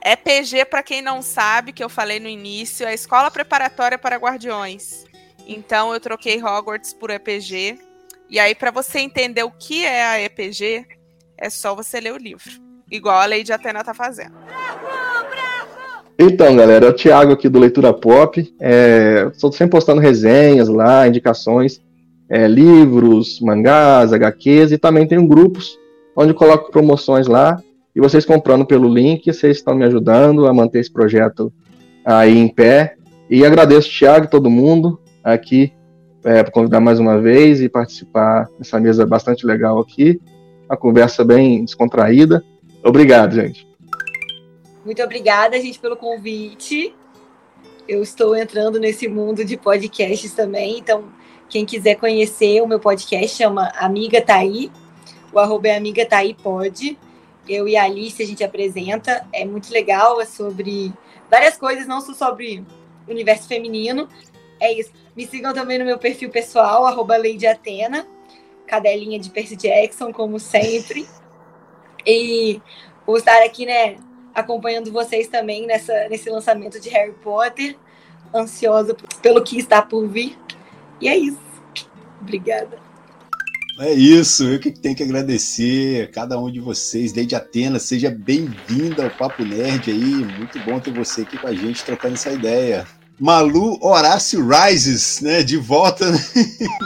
É 0.00 0.16
PG, 0.16 0.64
para 0.64 0.82
quem 0.82 1.00
não 1.00 1.22
sabe, 1.22 1.72
que 1.72 1.82
eu 1.82 1.88
falei 1.88 2.18
no 2.18 2.28
início, 2.28 2.84
é 2.84 2.90
a 2.90 2.94
Escola 2.94 3.30
Preparatória 3.30 3.96
para 3.96 4.16
Guardiões. 4.16 5.04
Então 5.46 5.92
eu 5.92 6.00
troquei 6.00 6.42
Hogwarts 6.42 6.92
por 6.92 7.10
EPG. 7.10 7.78
E 8.28 8.40
aí, 8.40 8.54
para 8.54 8.70
você 8.70 8.98
entender 8.98 9.44
o 9.44 9.50
que 9.50 9.84
é 9.84 10.04
a 10.04 10.20
EPG, 10.20 10.86
é 11.36 11.50
só 11.50 11.74
você 11.74 12.00
ler 12.00 12.12
o 12.12 12.16
livro. 12.16 12.50
Igual 12.90 13.18
a 13.18 13.26
Lady 13.26 13.52
Atena 13.52 13.84
tá 13.84 13.94
fazendo. 13.94 14.36
Então, 16.18 16.54
galera, 16.54 16.86
é 16.86 16.88
o 16.88 16.92
Thiago 16.92 17.32
aqui 17.32 17.48
do 17.48 17.58
Leitura 17.58 17.92
Pop. 17.92 18.54
É, 18.60 19.28
Estou 19.32 19.50
sempre 19.50 19.72
postando 19.72 20.00
resenhas 20.00 20.68
lá, 20.68 21.06
indicações, 21.08 21.80
é, 22.28 22.46
livros, 22.46 23.40
mangás, 23.40 24.12
HQs 24.12 24.72
e 24.72 24.78
também 24.78 25.06
tenho 25.06 25.26
grupos 25.26 25.78
onde 26.16 26.34
coloco 26.34 26.70
promoções 26.70 27.26
lá. 27.26 27.60
E 27.94 28.00
vocês 28.00 28.24
comprando 28.24 28.64
pelo 28.64 28.92
link, 28.92 29.32
vocês 29.32 29.58
estão 29.58 29.74
me 29.74 29.84
ajudando 29.84 30.46
a 30.46 30.54
manter 30.54 30.80
esse 30.80 30.92
projeto 30.92 31.52
aí 32.04 32.38
em 32.38 32.48
pé. 32.48 32.94
E 33.28 33.44
agradeço, 33.44 33.90
Thiago, 33.90 34.26
e 34.26 34.30
todo 34.30 34.50
mundo 34.50 34.98
aqui 35.22 35.72
é, 36.24 36.42
por 36.42 36.52
convidar 36.52 36.80
mais 36.80 36.98
uma 36.98 37.20
vez 37.20 37.60
e 37.60 37.68
participar 37.68 38.48
dessa 38.58 38.78
mesa 38.78 39.04
bastante 39.06 39.46
legal 39.46 39.78
aqui. 39.78 40.20
Uma 40.68 40.76
conversa 40.76 41.24
bem 41.24 41.64
descontraída. 41.64 42.42
Obrigado, 42.82 43.34
gente. 43.34 43.71
Muito 44.84 45.02
obrigada, 45.02 45.60
gente, 45.60 45.78
pelo 45.78 45.96
convite. 45.96 46.94
Eu 47.86 48.02
estou 48.02 48.36
entrando 48.36 48.80
nesse 48.80 49.06
mundo 49.08 49.44
de 49.44 49.56
podcasts 49.56 50.34
também, 50.34 50.78
então 50.78 51.12
quem 51.48 51.64
quiser 51.64 51.96
conhecer 51.96 52.60
o 52.62 52.66
meu 52.66 52.80
podcast 52.80 53.36
chama 53.36 53.70
Amiga 53.76 54.20
Taí. 54.20 54.72
O 55.32 55.38
arroba 55.38 55.68
é 55.68 55.76
Amiga 55.76 56.04
Taí 56.04 56.34
Pod. 56.34 56.98
Eu 57.48 57.68
e 57.68 57.76
a 57.76 57.84
Alice 57.84 58.22
a 58.22 58.26
gente 58.26 58.42
apresenta. 58.42 59.26
É 59.32 59.44
muito 59.44 59.72
legal, 59.72 60.20
é 60.20 60.24
sobre 60.24 60.92
várias 61.30 61.56
coisas, 61.56 61.86
não 61.86 62.00
só 62.00 62.14
sobre 62.14 62.64
universo 63.06 63.46
feminino. 63.46 64.08
É 64.58 64.72
isso. 64.72 64.90
Me 65.16 65.26
sigam 65.26 65.52
também 65.52 65.78
no 65.78 65.84
meu 65.84 65.98
perfil 65.98 66.30
pessoal, 66.30 66.86
arroba 66.86 67.16
Lady 67.16 67.46
Atena, 67.46 68.06
cadelinha 68.66 69.18
de 69.18 69.30
Percy 69.30 69.56
Jackson, 69.56 70.12
como 70.12 70.38
sempre. 70.38 71.06
E 72.04 72.60
vou 73.06 73.16
estar 73.16 73.44
aqui, 73.44 73.64
né, 73.64 73.94
acompanhando 74.34 74.92
vocês 74.92 75.28
também 75.28 75.66
nessa, 75.66 76.08
nesse 76.08 76.28
lançamento 76.30 76.80
de 76.80 76.88
Harry 76.88 77.12
Potter. 77.12 77.76
Ansiosa 78.34 78.96
pelo 79.20 79.42
que 79.42 79.58
está 79.58 79.82
por 79.82 80.08
vir. 80.08 80.38
E 81.00 81.08
é 81.08 81.16
isso. 81.16 81.38
Obrigada. 82.20 82.78
É 83.80 83.92
isso, 83.92 84.44
eu 84.44 84.60
que 84.60 84.70
tenho 84.70 84.94
que 84.94 85.02
agradecer 85.02 86.04
a 86.04 86.06
cada 86.06 86.38
um 86.38 86.50
de 86.50 86.60
vocês. 86.60 87.14
Lady 87.14 87.34
Atena, 87.34 87.78
seja 87.78 88.10
bem-vinda 88.10 89.04
ao 89.04 89.10
Papo 89.10 89.44
Nerd 89.44 89.90
aí. 89.90 89.96
Muito 89.96 90.58
bom 90.60 90.78
ter 90.78 90.92
você 90.92 91.22
aqui 91.22 91.38
com 91.38 91.46
a 91.46 91.54
gente 91.54 91.82
trocando 91.82 92.14
essa 92.14 92.30
ideia. 92.30 92.86
Malu 93.18 93.78
Horácio 93.80 94.46
Rises, 94.46 95.20
né? 95.20 95.42
De 95.42 95.56
volta. 95.56 96.10
né? 96.10 96.18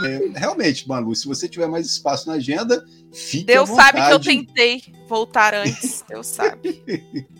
É, 0.05 0.39
realmente, 0.39 0.87
Malu, 0.87 1.13
se 1.13 1.27
você 1.27 1.47
tiver 1.47 1.67
mais 1.67 1.85
espaço 1.85 2.29
na 2.29 2.35
agenda, 2.35 2.85
fique 3.11 3.45
Deus 3.45 3.69
à 3.71 3.75
sabe 3.75 4.05
que 4.05 4.13
eu 4.13 4.19
tentei 4.19 4.83
voltar 5.09 5.53
antes. 5.53 6.05
Deus 6.07 6.27
sabe. 6.27 6.81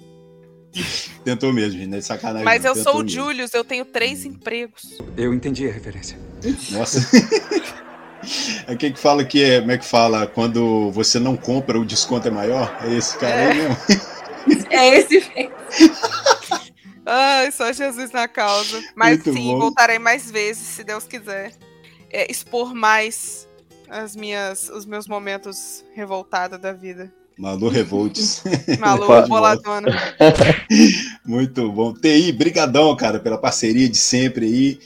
Tentou 1.24 1.52
mesmo, 1.54 1.80
gente, 1.80 1.90
não 1.90 1.98
é 1.98 2.02
sacanagem. 2.02 2.46
Mas 2.46 2.66
eu 2.66 2.76
sou 2.76 2.96
o 2.96 3.04
mesmo. 3.04 3.10
Julius, 3.10 3.54
eu 3.54 3.64
tenho 3.64 3.86
três 3.86 4.26
empregos. 4.26 4.98
Eu 5.16 5.34
entendi 5.34 5.68
a 5.68 5.72
referência. 5.72 6.18
Nossa. 6.72 7.00
É 8.68 8.76
quem 8.76 8.92
que 8.92 9.00
fala 9.00 9.24
que 9.24 9.42
é, 9.42 9.60
como 9.60 9.72
é 9.72 9.78
que 9.78 9.86
fala, 9.86 10.28
quando 10.28 10.92
você 10.92 11.18
não 11.18 11.38
compra, 11.38 11.80
o 11.80 11.86
desconto 11.86 12.28
é 12.28 12.32
maior? 12.32 12.78
É 12.84 12.92
esse 12.92 13.18
cara 13.18 13.52
aí 13.52 13.56
mesmo? 13.56 13.78
É 14.70 14.98
esse 14.98 15.32
mesmo. 15.34 15.54
Ai, 17.06 17.50
só 17.54 17.72
Jesus 17.72 18.12
na 18.12 18.28
causa. 18.28 18.84
Mas 18.96 19.24
Muito 19.24 19.34
sim, 19.34 19.52
bom. 19.54 19.60
voltarei 19.60 19.98
mais 19.98 20.30
vezes, 20.30 20.64
se 20.64 20.84
Deus 20.84 21.06
quiser. 21.06 21.54
É, 22.10 22.30
expor 22.30 22.74
mais 22.76 23.48
as 23.90 24.16
minhas, 24.16 24.68
os 24.68 24.86
meus 24.86 25.08
momentos 25.08 25.86
revoltada 25.94 26.58
da 26.58 26.74
vida. 26.74 27.14
Malu 27.38 27.70
Revolts. 27.70 28.42
Malu, 28.80 29.28
boladona. 29.28 29.92
Muito 31.24 31.72
bom. 31.72 31.94
TI, 31.94 32.32
brigadão, 32.32 32.96
cara, 32.96 33.20
pela 33.20 33.38
parceria 33.38 33.88
de 33.88 33.98
sempre 33.98 34.46
aí. 34.48 34.80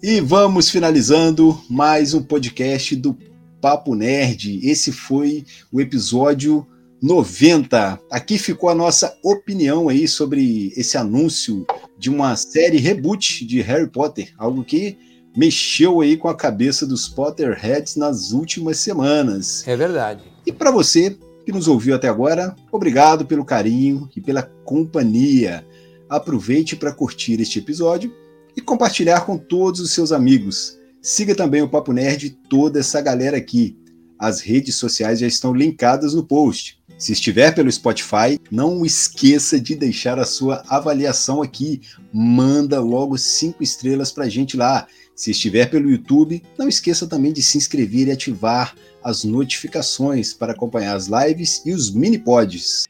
E 0.00 0.20
vamos 0.20 0.70
finalizando 0.70 1.60
mais 1.68 2.14
um 2.14 2.22
podcast 2.22 2.94
do 2.94 3.18
Papo 3.60 3.96
Nerd. 3.96 4.60
Esse 4.62 4.92
foi 4.92 5.44
o 5.72 5.80
episódio 5.80 6.64
90. 7.02 7.98
Aqui 8.10 8.38
ficou 8.38 8.68
a 8.68 8.74
nossa 8.74 9.16
opinião 9.22 9.88
aí 9.88 10.06
sobre 10.06 10.72
esse 10.76 10.96
anúncio 10.96 11.66
de 11.98 12.10
uma 12.10 12.36
série 12.36 12.78
reboot 12.78 13.44
de 13.44 13.60
Harry 13.60 13.88
Potter, 13.88 14.32
algo 14.38 14.62
que 14.62 14.96
mexeu 15.36 16.00
aí 16.00 16.16
com 16.16 16.28
a 16.28 16.36
cabeça 16.36 16.86
dos 16.86 17.08
Potterheads 17.08 17.96
nas 17.96 18.30
últimas 18.30 18.78
semanas. 18.78 19.66
É 19.66 19.76
verdade. 19.76 20.22
E 20.46 20.52
para 20.52 20.70
você 20.70 21.16
que 21.44 21.52
nos 21.52 21.68
ouviu 21.68 21.94
até 21.94 22.08
agora, 22.08 22.54
obrigado 22.72 23.26
pelo 23.26 23.44
carinho 23.44 24.08
e 24.16 24.20
pela 24.20 24.42
companhia. 24.42 25.64
Aproveite 26.08 26.74
para 26.76 26.92
curtir 26.92 27.40
este 27.40 27.58
episódio 27.58 28.12
e 28.56 28.60
compartilhar 28.60 29.20
com 29.26 29.36
todos 29.36 29.80
os 29.80 29.92
seus 29.92 30.12
amigos. 30.12 30.78
Siga 31.02 31.34
também 31.34 31.60
o 31.60 31.68
Papo 31.68 31.92
Nerd 31.92 32.26
e 32.26 32.30
toda 32.30 32.80
essa 32.80 33.00
galera 33.00 33.36
aqui. 33.36 33.76
As 34.18 34.40
redes 34.40 34.76
sociais 34.76 35.18
já 35.18 35.26
estão 35.26 35.52
linkadas 35.52 36.14
no 36.14 36.24
post. 36.24 36.78
Se 36.96 37.12
estiver 37.12 37.54
pelo 37.54 37.70
Spotify, 37.70 38.40
não 38.50 38.86
esqueça 38.86 39.60
de 39.60 39.74
deixar 39.74 40.18
a 40.18 40.24
sua 40.24 40.64
avaliação 40.68 41.42
aqui. 41.42 41.82
Manda 42.12 42.80
logo 42.80 43.18
cinco 43.18 43.62
estrelas 43.62 44.12
para 44.12 44.24
a 44.24 44.28
gente 44.28 44.56
lá. 44.56 44.86
Se 45.14 45.32
estiver 45.32 45.68
pelo 45.68 45.90
YouTube, 45.90 46.42
não 46.56 46.68
esqueça 46.68 47.06
também 47.06 47.32
de 47.32 47.42
se 47.42 47.58
inscrever 47.58 48.08
e 48.08 48.12
ativar 48.12 48.74
as 49.04 49.22
notificações 49.22 50.32
para 50.32 50.52
acompanhar 50.52 50.96
as 50.96 51.06
lives 51.06 51.60
e 51.66 51.72
os 51.72 51.90
mini 51.90 52.18
pods. 52.18 52.84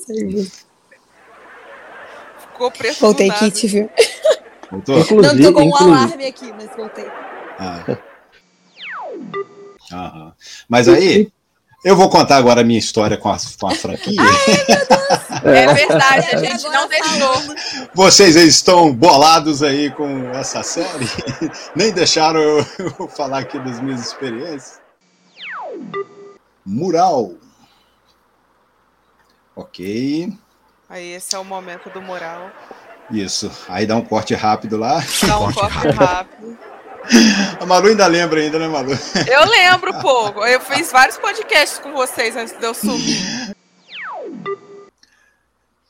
ficou 2.38 2.70
preto 2.70 2.94
do 2.94 3.00
Voltei 3.00 3.30
kit, 3.30 3.66
viu? 3.66 3.90
Voltou? 4.70 4.96
Não, 4.96 5.04
tô 5.04 5.52
com 5.52 5.60
um 5.60 5.66
inclusive, 5.66 5.90
alarme 5.90 6.26
aqui, 6.26 6.52
mas 6.52 6.76
voltei. 6.76 7.06
Ah. 7.58 7.98
Aham. 9.92 10.34
Mas 10.68 10.88
aí, 10.88 11.30
Eu 11.84 11.96
vou 11.96 12.08
contar 12.08 12.36
agora 12.36 12.60
a 12.60 12.64
minha 12.64 12.78
história 12.78 13.16
com 13.16 13.28
a, 13.28 13.36
com 13.58 13.66
a 13.66 13.74
franquia. 13.74 14.20
É 15.44 15.74
verdade, 15.74 16.36
a 16.36 16.38
gente 16.38 16.68
não 16.68 16.86
deixou. 16.86 17.56
Vocês 17.92 18.36
estão 18.36 18.94
bolados 18.94 19.60
aí 19.64 19.90
com 19.90 20.30
essa 20.30 20.62
série? 20.62 21.10
Nem 21.74 21.92
deixaram 21.92 22.40
eu, 22.40 22.66
eu 22.78 23.08
falar 23.08 23.40
aqui 23.40 23.58
das 23.58 23.80
minhas 23.80 24.00
experiências. 24.00 24.80
Mural. 26.64 27.32
Ok. 29.56 30.32
Aí 30.88 31.14
esse 31.14 31.34
é 31.34 31.38
o 31.38 31.44
momento 31.44 31.90
do 31.90 32.00
moral. 32.00 32.50
Isso. 33.10 33.50
Aí 33.68 33.86
dá 33.86 33.96
um 33.96 34.04
corte 34.04 34.34
rápido 34.34 34.76
lá. 34.76 35.02
Dá 35.26 35.40
um 35.40 35.52
corte 35.52 35.88
rápido. 35.88 36.58
A 37.60 37.66
Malu 37.66 37.88
ainda 37.88 38.06
lembra 38.06 38.40
ainda, 38.40 38.58
né, 38.58 38.68
Malu? 38.68 38.92
Eu 39.26 39.44
lembro, 39.48 39.92
pô. 40.00 40.44
Eu 40.46 40.60
fiz 40.60 40.90
vários 40.92 41.16
podcasts 41.18 41.78
com 41.78 41.92
vocês 41.92 42.36
antes 42.36 42.56
de 42.56 42.64
eu 42.64 42.74
sumir. 42.74 43.54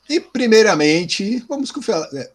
E 0.09 0.19
primeiramente, 0.19 1.43
vamos 1.47 1.71
com 1.71 1.79
é, 1.91 2.29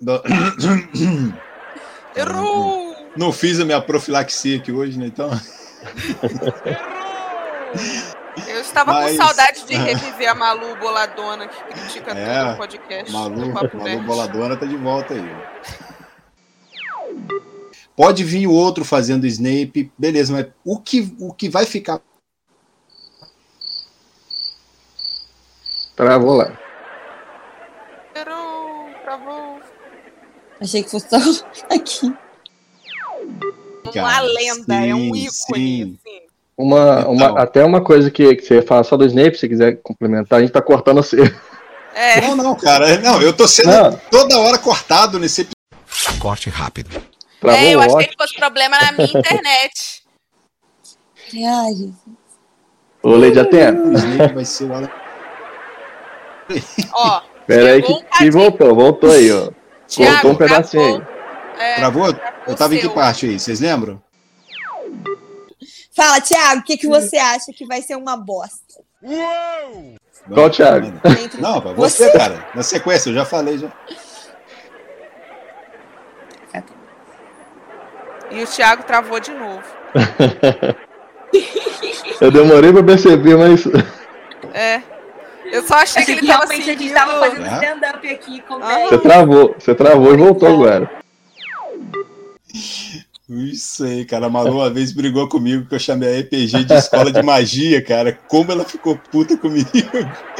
Errou! 2.21 2.97
Não, 3.17 3.33
fiz 3.33 3.61
a 3.61 3.65
minha 3.65 3.81
profilaxia 3.81 4.57
aqui 4.59 4.73
hoje, 4.73 4.99
né? 4.99 5.07
Então. 5.07 5.31
Eu 8.47 8.61
estava 8.61 8.93
Mas- 8.93 9.17
com 9.17 9.23
saudade 9.25 9.65
de 9.65 9.75
reviver 9.77 10.29
a 10.29 10.35
Malu 10.35 10.77
boladona 10.77 11.49
que 11.49 11.63
critica 11.65 12.13
É, 12.13 12.39
tudo 12.41 12.51
no 12.51 12.57
podcast. 12.57 13.13
Malu, 13.13 13.53
Malu. 13.53 14.03
Boladona 14.05 14.57
tá 14.57 14.67
de 14.67 14.77
volta 14.77 15.15
aí. 15.15 15.37
Pode 17.99 18.23
vir 18.23 18.47
o 18.47 18.53
outro 18.53 18.85
fazendo 18.85 19.27
Snape, 19.27 19.91
beleza, 19.99 20.33
mas 20.33 20.47
o 20.65 20.79
que, 20.79 21.13
o 21.19 21.35
que 21.35 21.49
vai 21.49 21.67
ficar. 21.67 22.01
Travou 25.97 26.37
lá. 26.37 26.57
Errou, 28.15 28.91
travou. 29.03 29.61
Achei 30.61 30.85
que 30.85 30.91
fosse 30.93 31.09
só 31.11 31.17
aqui. 31.75 32.15
Uma 33.97 34.21
lenda, 34.21 34.75
é 34.87 34.95
um 34.95 35.13
sim, 35.13 35.27
ícone. 35.27 35.29
sim. 35.29 35.99
Assim. 36.07 36.21
Uma, 36.57 37.01
Então. 37.01 37.13
uma, 37.13 37.43
até 37.43 37.65
uma 37.65 37.81
coisa 37.83 38.13
que, 38.13 38.37
que 38.37 38.43
você 38.45 38.55
ia 38.57 38.63
falar 38.63 38.85
só 38.85 38.97
do 38.97 39.05
Snape, 39.07 39.37
se 39.37 39.49
quiser 39.49 39.81
complementar, 39.83 40.39
a 40.39 40.43
gente 40.43 40.53
tá 40.53 40.63
cortando 40.63 41.03
você. 41.03 41.17
É, 41.95 42.21
Não, 42.21 42.37
não, 42.37 42.55
cara. 42.55 42.97
Não, 43.01 43.21
eu 43.21 43.33
tô 43.33 43.49
sendo 43.49 43.73
Não. 43.73 44.01
toda 44.09 44.39
hora 44.39 44.57
cortado 44.57 45.19
nesse 45.19 45.41
episódio. 45.41 46.21
Corte 46.21 46.49
rápido. 46.49 46.91
Travou 47.41 47.61
é, 47.61 47.75
eu 47.75 47.81
achei 47.81 48.07
que 48.09 48.17
fosse 48.19 48.35
problema 48.35 48.77
na 48.81 48.93
minha 48.93 49.09
internet. 49.19 50.03
Ai, 51.35 51.75
Jesus. 51.75 51.95
Ô, 53.03 53.11
Lady 53.17 53.39
Atena, 53.39 53.81
vai 54.35 54.45
ser 54.45 54.65
o 54.65 54.75
Alan. 54.75 54.91
Ó, 56.93 57.21
pera 57.47 57.73
aí 57.75 57.83
Chegou 57.83 57.97
um 57.99 58.03
que, 58.03 58.19
que 58.19 58.31
voltou, 58.31 58.75
voltou 58.75 59.11
aí, 59.13 59.31
ó. 59.31 59.51
Thiago, 59.87 60.13
Voltou 60.13 60.31
um 60.33 60.37
pedacinho 60.37 60.83
aí. 60.83 60.93
travou. 61.01 61.19
É, 61.61 61.75
Travou? 61.77 62.07
Eu 62.47 62.57
tava 62.57 62.75
em 62.75 62.81
que 62.81 62.89
parte 62.89 63.27
aí? 63.27 63.39
Vocês 63.39 63.61
lembram? 63.61 64.03
Fala, 65.95 66.21
Thiago, 66.21 66.61
o 66.61 66.65
que, 66.65 66.77
que 66.77 66.87
você 66.87 67.17
acha 67.17 67.53
que 67.53 67.67
vai 67.67 67.83
ser 67.83 67.97
uma 67.97 68.17
bosta? 68.17 68.83
Qual, 69.01 69.93
Não, 70.29 70.51
Thiago? 70.51 70.93
não. 71.05 71.13
Entre- 71.25 71.41
Não, 71.41 71.61
pra 71.61 71.73
você, 71.73 72.11
cara. 72.13 72.49
Na 72.55 72.63
sequência, 72.63 73.11
eu 73.11 73.15
já 73.15 73.25
falei 73.25 73.59
já. 73.59 73.73
E 78.31 78.43
o 78.43 78.47
Thiago 78.47 78.83
travou 78.83 79.19
de 79.21 79.33
novo. 79.33 79.63
Eu 82.21 82.31
demorei 82.31 82.73
pra 82.73 82.83
perceber, 82.83 83.37
mas. 83.37 83.65
É. 84.53 84.83
Eu 85.51 85.63
só 85.67 85.77
achei 85.77 86.05
que 86.05 86.13
Achei 86.13 86.15
ele 86.15 86.21
que 86.21 86.27
tava 86.27 86.39
realmente 86.41 86.63
a 86.63 86.65
gente 86.65 86.79
seguindo... 86.79 86.95
tava 86.95 87.21
fazendo 87.21 87.47
É? 87.47 87.55
stand-up 87.55 88.09
aqui 88.11 88.41
com 88.43 88.55
Ah. 88.63 88.87
Você 88.89 88.99
travou, 88.99 89.55
você 89.59 89.75
travou 89.75 90.15
e 90.15 90.17
voltou 90.17 90.49
agora. 90.49 90.91
Isso 93.29 93.85
aí, 93.85 94.07
cara. 94.07 94.27
A 94.27 94.31
Malu 94.31 94.53
uma 94.53 94.71
vez 94.71 94.91
brigou 94.91 95.29
comigo 95.29 95.67
que 95.67 95.75
eu 95.75 95.79
chamei 95.79 96.09
a 96.09 96.19
EPG 96.19 96.65
de 96.65 96.73
escola 96.75 97.13
de 97.13 97.23
magia, 97.23 97.83
cara. 97.83 98.19
Como 98.27 98.51
ela 98.51 98.65
ficou 98.65 98.99
puta 99.11 99.37
comigo. 99.37 99.69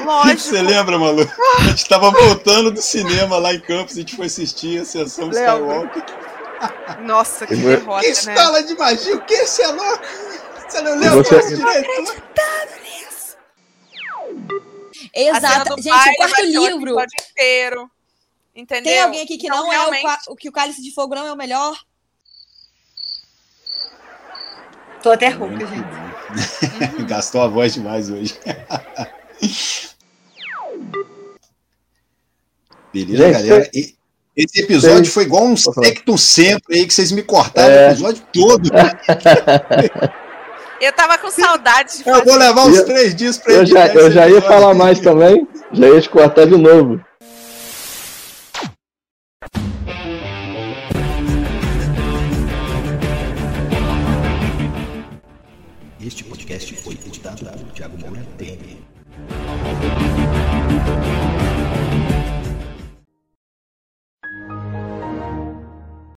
Lógico. 0.03 0.41
Você 0.41 0.63
lembra, 0.63 0.99
Malu? 0.99 1.29
A 1.59 1.63
gente 1.65 1.87
tava 1.87 2.11
voltando 2.11 2.71
do 2.71 2.81
cinema 2.81 3.37
lá 3.37 3.53
em 3.53 3.61
Campos, 3.61 3.95
a 3.95 4.01
gente 4.01 4.17
foi 4.17 4.27
assistir 4.27 4.81
a 4.81 4.85
sessão 4.87 5.29
Lembro. 5.29 5.39
Skywalker. 5.39 6.03
Nossa, 7.03 7.47
que 7.47 7.55
E 7.55 7.57
vo- 7.57 7.69
derrota, 7.71 8.01
Que 8.03 8.07
né? 8.27 8.35
escola 8.35 8.63
de 8.63 8.75
magia? 8.77 9.17
O 9.17 9.25
que? 9.25 9.47
Você 9.47 9.63
é 9.63 9.67
louco? 9.69 10.03
Você 10.69 10.81
não 10.83 10.99
você- 11.15 11.37
desse 11.37 11.57
diretor? 11.57 12.17
A 15.15 15.35
cena 15.35 15.39
Exato. 15.39 15.83
Gente, 15.83 15.89
o 16.11 16.15
quarto 16.17 16.41
o 16.41 16.45
livro. 16.45 16.97
inteiro. 17.31 17.91
Entendeu? 18.55 18.93
Tem 18.93 19.03
alguém 19.03 19.23
aqui 19.23 19.39
que 19.39 19.47
Então, 19.47 19.59
não 19.63 19.73
é 19.73 19.77
o, 19.77 19.81
realmente, 19.81 20.03
qua- 20.03 20.19
o 20.29 20.37
que 20.37 20.49
o 20.49 20.53
Cálice 20.53 20.83
de 20.83 20.93
Fogo 20.93 21.15
não 21.15 21.27
é 21.27 21.33
o 21.33 21.37
melhor? 21.37 21.79
Tô 25.03 25.13
até 25.13 25.29
rouca, 25.29 25.65
gente. 25.67 25.87
Gastou 27.07 27.41
a 27.43 27.47
voz 27.47 27.73
demais 27.75 28.11
hoje. 28.11 28.37
Beleza, 32.93 33.25
Gente, 33.39 33.49
galera? 33.49 33.71
E- 33.75 33.98
Esse 34.39 34.61
episódio 34.61 35.11
foi 35.11 35.25
igual 35.25 35.45
um 35.47 35.57
secto 35.57 36.17
sempre 36.17 36.77
aí 36.79 36.87
que 36.87 36.95
vocês 36.95 37.11
me 37.11 37.25
cortaram 37.25 37.75
É. 37.75 37.89
o 37.89 37.91
episódio 37.91 38.23
todo. 38.33 38.71
Eu 40.81 40.93
tava 40.93 41.19
com 41.19 41.29
saudade 41.29 42.05
de 42.05 42.09
Eu 42.09 42.25
vou 42.25 42.37
levar 42.37 42.67
uns 42.67 42.77
Eu- 42.77 42.85
três 42.85 43.13
dias 43.17 43.37
pra 43.37 43.53
Eu 43.53 43.67
já, 43.67 43.89
eu 43.89 44.13
já 44.13 44.29
ia 44.29 44.41
falar 44.41 44.75
mais 44.75 45.01
também, 45.01 45.45
já 45.73 45.89
ia 45.89 46.01
te 46.01 46.09
cortar 46.09 46.47
de 46.47 46.57
novo. 46.57 47.01
Este 56.01 56.25
podcast 56.25 56.75
foi 56.77 56.95
editado 56.95 57.45
por 57.45 57.73
Thiago 57.73 57.99
Moura 57.99 58.25
Temer. 58.39 58.79